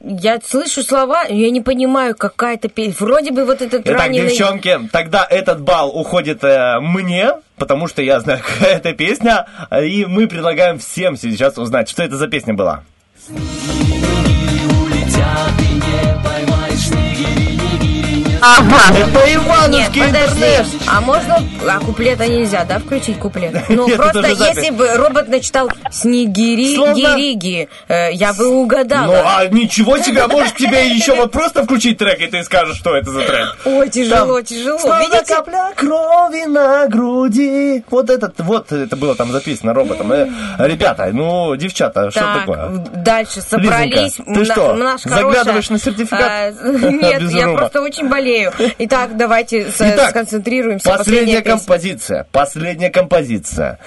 [0.04, 0.34] я...
[0.34, 2.94] я слышу слова, я не понимаю, какая-то песня.
[3.00, 4.28] Вроде бы вот этот Итак, раненый...
[4.28, 9.46] девчонки, тогда этот балл уходит э, мне, потому что я знаю, какая это песня,
[9.82, 12.84] и мы предлагаем всем сейчас узнать, что это за песня была.
[15.90, 16.49] Bye.
[18.42, 18.96] Ага.
[18.96, 20.66] Это Нет, Иванушки подожди, интернет.
[20.86, 21.38] а можно...
[21.68, 23.54] А куплета нельзя, да, включить куплет?
[23.68, 24.56] Ну, Нет, просто это же запись.
[24.56, 29.06] если бы робот начитал «Снегири, Словно- гириги», э, я бы угадала.
[29.06, 32.76] Ну, а ничего себе, а может тебе еще вот просто включить трек, и ты скажешь,
[32.76, 33.56] что это за трек.
[33.64, 34.78] Ой, тяжело, тяжело.
[34.78, 35.34] Словно Видите?
[35.34, 37.84] капля крови на груди.
[37.90, 40.12] Вот этот, вот это было там записано роботом.
[40.12, 42.68] Э, Ребята, ну, девчата, что Так, такое?
[42.94, 44.18] дальше собрались.
[44.18, 46.20] Лизонька, ты На- что, наш заглядываешь хорошая- на сертификат?
[46.22, 46.50] А,
[46.90, 47.58] Нет, Без я руба.
[47.58, 48.52] просто очень болею.
[48.78, 50.90] Итак, давайте Итак, сконцентрируемся.
[50.90, 51.52] Последняя песня.
[51.52, 52.26] композиция.
[52.32, 53.78] Последняя композиция.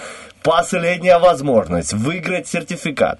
[0.41, 3.20] Последняя возможность выиграть сертификат.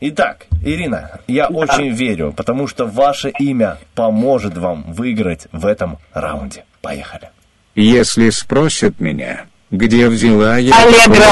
[0.00, 6.64] Итак, Ирина, я очень верю, потому что ваше имя поможет вам выиграть в этом раунде.
[6.80, 7.30] Поехали.
[7.74, 10.72] Если спросят меня, где взяла я...
[10.76, 11.24] Аллегро.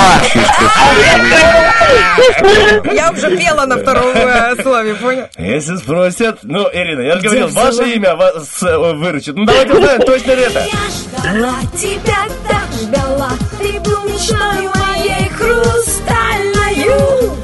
[2.92, 5.26] Я уже пела на втором э, слове, понял?
[5.36, 9.36] Если спросят, ну, Ирина, я же говорил, ваше имя вас э, выручит.
[9.36, 10.64] Ну, давайте узнаем, точно ли это.
[11.18, 17.39] Ждала тебя, так ждала Ты был мечтой моей хрустальною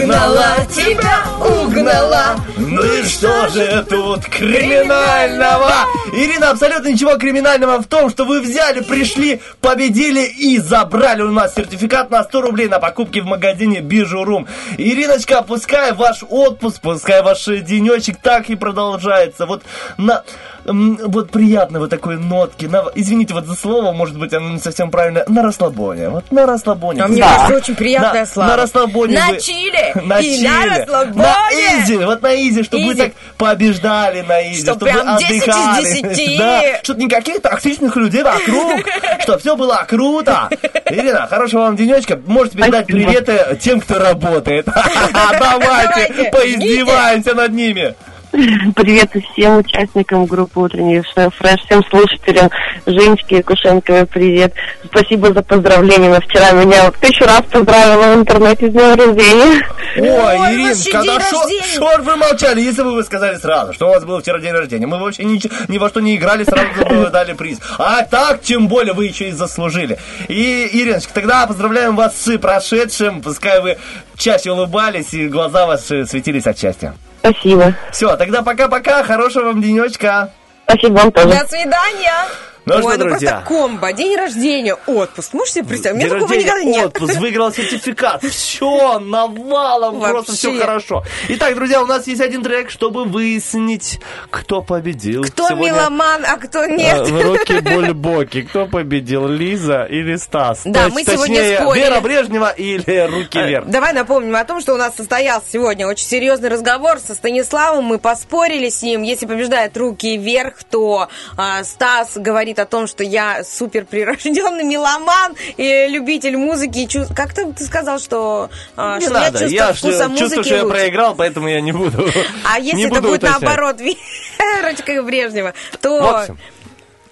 [0.00, 2.36] Угнала тебя, угнала.
[2.56, 5.70] Ну и что же тут криминального?
[6.12, 11.54] Ирина, абсолютно ничего криминального в том, что вы взяли, пришли, победили и забрали у нас
[11.54, 14.48] сертификат на 100 рублей на покупки в магазине Бижурум.
[14.78, 19.44] Ириночка, пускай ваш отпуск, пускай ваш денечек так и продолжается.
[19.44, 19.62] Вот
[19.98, 20.22] на...
[20.64, 22.66] Вот приятно вот такой нотки.
[22.66, 25.24] На, извините вот за слово, может быть, оно не совсем правильное.
[25.28, 26.08] На расслабоне.
[26.10, 27.02] Вот на расслабоне.
[27.02, 27.28] А мне Да.
[27.28, 28.46] кажется, очень приятное на, слово.
[28.48, 29.18] На расслабоне.
[29.18, 30.46] На вы- чили на и чили.
[30.48, 31.16] на расслабоне.
[31.22, 35.20] На easy, вот на easy, чтобы вы так побеждали на easy, Что чтобы прям вы
[35.20, 35.84] 10 из отдыхали.
[36.14, 36.30] 10.
[36.40, 38.80] Да, что никаких токсичных людей вокруг,
[39.22, 40.48] что все было круто.
[40.88, 42.18] Ирина, хорошего вам денечка.
[42.26, 44.66] Можете передать приветы тем, кто работает.
[45.38, 47.94] Давайте, поиздеваемся над ними.
[48.76, 52.48] Привет всем участникам группы «Утренний фреш», всем слушателям.
[52.86, 54.54] Женечке Якушенко, привет.
[54.84, 56.20] Спасибо за поздравления.
[56.20, 59.66] Вчера меня вот тысячу раз поздравила в интернете с днем рождения.
[59.96, 61.62] Ой, Ой, вас Ириночка, еще день да шо- рождения.
[61.76, 64.86] шор вы молчали, если бы вы сказали сразу, что у вас был вчера день рождения.
[64.86, 67.58] Мы вообще ни, ни во что не играли, сразу бы вы дали приз.
[67.78, 69.98] А так, тем более, вы еще и заслужили.
[70.28, 73.22] И, Ириночка, тогда поздравляем вас с прошедшим.
[73.22, 73.78] Пускай вы
[74.16, 76.94] чаще улыбались и глаза ваши светились от счастья.
[77.20, 77.74] Спасибо.
[77.92, 80.30] Все, тогда пока-пока, хорошего вам денечка.
[80.64, 81.28] Спасибо вам тоже.
[81.28, 82.26] До свидания.
[82.70, 83.30] Ну Ой, что, ну друзья.
[83.30, 85.32] просто комбо, день рождения, отпуск.
[85.32, 86.00] Можете себе представить?
[86.00, 88.22] День рождения, отпуск, выиграл сертификат.
[88.22, 91.04] Все, навалом, просто все хорошо.
[91.28, 95.24] Итак, друзья, у нас есть один трек, чтобы выяснить, кто победил.
[95.24, 97.08] Кто Сегодня, меломан, а кто э, нет.
[97.08, 98.42] В руки Бульбоки.
[98.42, 100.62] Кто победил, Лиза или Стас?
[100.64, 101.84] Да, То мы есть, сегодня точнее, спорили.
[101.84, 103.66] Вера Брежнева или Руки вверх?
[103.66, 107.84] Давай напомним о том, что у нас состоялся сегодня очень серьезный разговор со Станиславом.
[107.84, 109.02] Мы поспорили с ним.
[109.02, 115.34] Если побеждают руки вверх, то а, Стас говорит о том, что я супер прирожденный меломан
[115.56, 116.78] и любитель музыки.
[116.80, 120.18] И чу- Как ты, сказал, что, а, Не что надо, я чувствую я вкуса музыки
[120.20, 120.74] чувствую, что я лучше?
[120.78, 122.06] проиграл, поэтому я не буду.
[122.44, 123.40] А не если это будет уточнять.
[123.42, 123.80] наоборот,
[124.38, 126.00] Верочка и Брежнева, то...
[126.02, 126.38] В общем,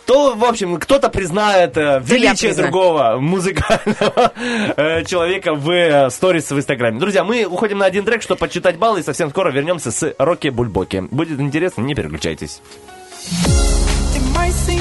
[0.06, 2.70] то, в общем, кто-то признает э, величие признаю.
[2.72, 4.32] другого музыкального
[4.76, 6.98] э, человека в э, сторис в Инстаграме.
[6.98, 10.48] Друзья, мы уходим на один трек, чтобы подсчитать баллы, и совсем скоро вернемся с Рокки
[10.48, 11.04] Бульбоки.
[11.10, 12.62] Будет интересно, не переключайтесь.
[14.16, 14.80] It might seem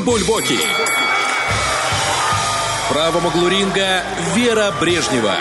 [0.00, 0.58] Бульбоки.
[2.84, 4.02] В правом углу ринга
[4.34, 5.36] Вера Брежнева.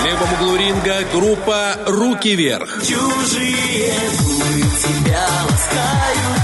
[0.00, 2.82] В левом углу ринга группа «Руки вверх».
[2.82, 6.42] Чужие губы тебя ласкают,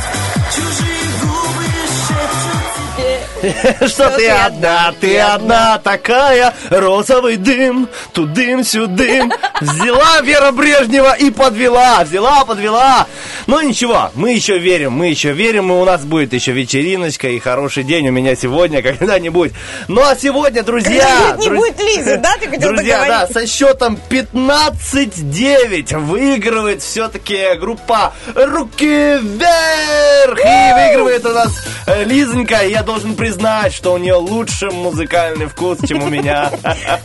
[0.54, 1.64] чужие губы
[2.06, 9.32] шепчут Что ты одна, ты одна такая, розовый дым, тудым-сюдым.
[9.62, 13.06] Взяла Вера Брежнева и подвела, взяла, подвела.
[13.46, 17.38] Но ничего, мы еще верим, мы еще верим, и у нас будет еще вечериночка и
[17.38, 19.52] хороший день у меня сегодня когда-нибудь.
[19.88, 21.36] Ну а сегодня, друзья...
[21.38, 23.32] Не друз- будет Лизы, да, ты хотел Друзья, да, договорить?
[23.34, 31.52] со счетом 15-9 выигрывает все-таки группа «Руки вверх!» И выигрывает у нас
[31.86, 32.64] Лизонька.
[32.64, 36.50] И Я должен признать, что у нее лучше музыкальный вкус, чем у меня.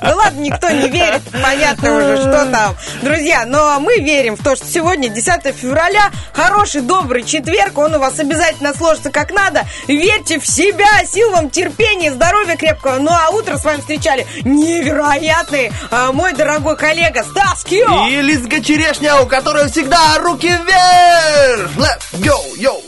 [0.01, 2.75] Ну ладно, никто не верит, понятно уже, что там.
[3.01, 7.99] Друзья, но мы верим в то, что сегодня, 10 февраля, хороший, добрый четверг, он у
[7.99, 9.65] вас обязательно сложится как надо.
[9.87, 12.97] Верьте в себя, сил вам, терпения, здоровья крепкого.
[12.99, 18.07] Ну а утро с вами встречали невероятный а, мой дорогой коллега Стас Кио.
[18.07, 21.71] И Лизка Черешня, у которой всегда руки вверх!
[21.77, 22.86] Let's go, yo!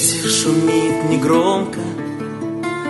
[0.00, 1.80] Ветер шумит негромко,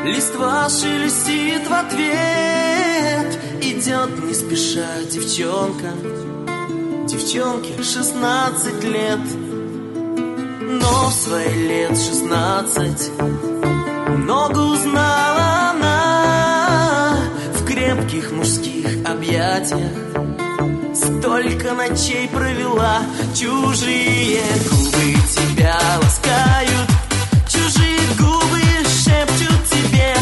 [0.05, 3.37] листва шелестит в ответ.
[3.61, 5.91] Идет не спеша девчонка,
[7.09, 9.19] девчонке 16 лет.
[10.63, 13.11] Но в свои лет 16
[14.19, 17.17] много узнала она
[17.55, 19.91] в крепких мужских объятиях.
[20.95, 23.01] Столько ночей провела
[23.35, 27.00] Чужие губы тебя ласкают
[28.19, 30.20] губы шепчут тебе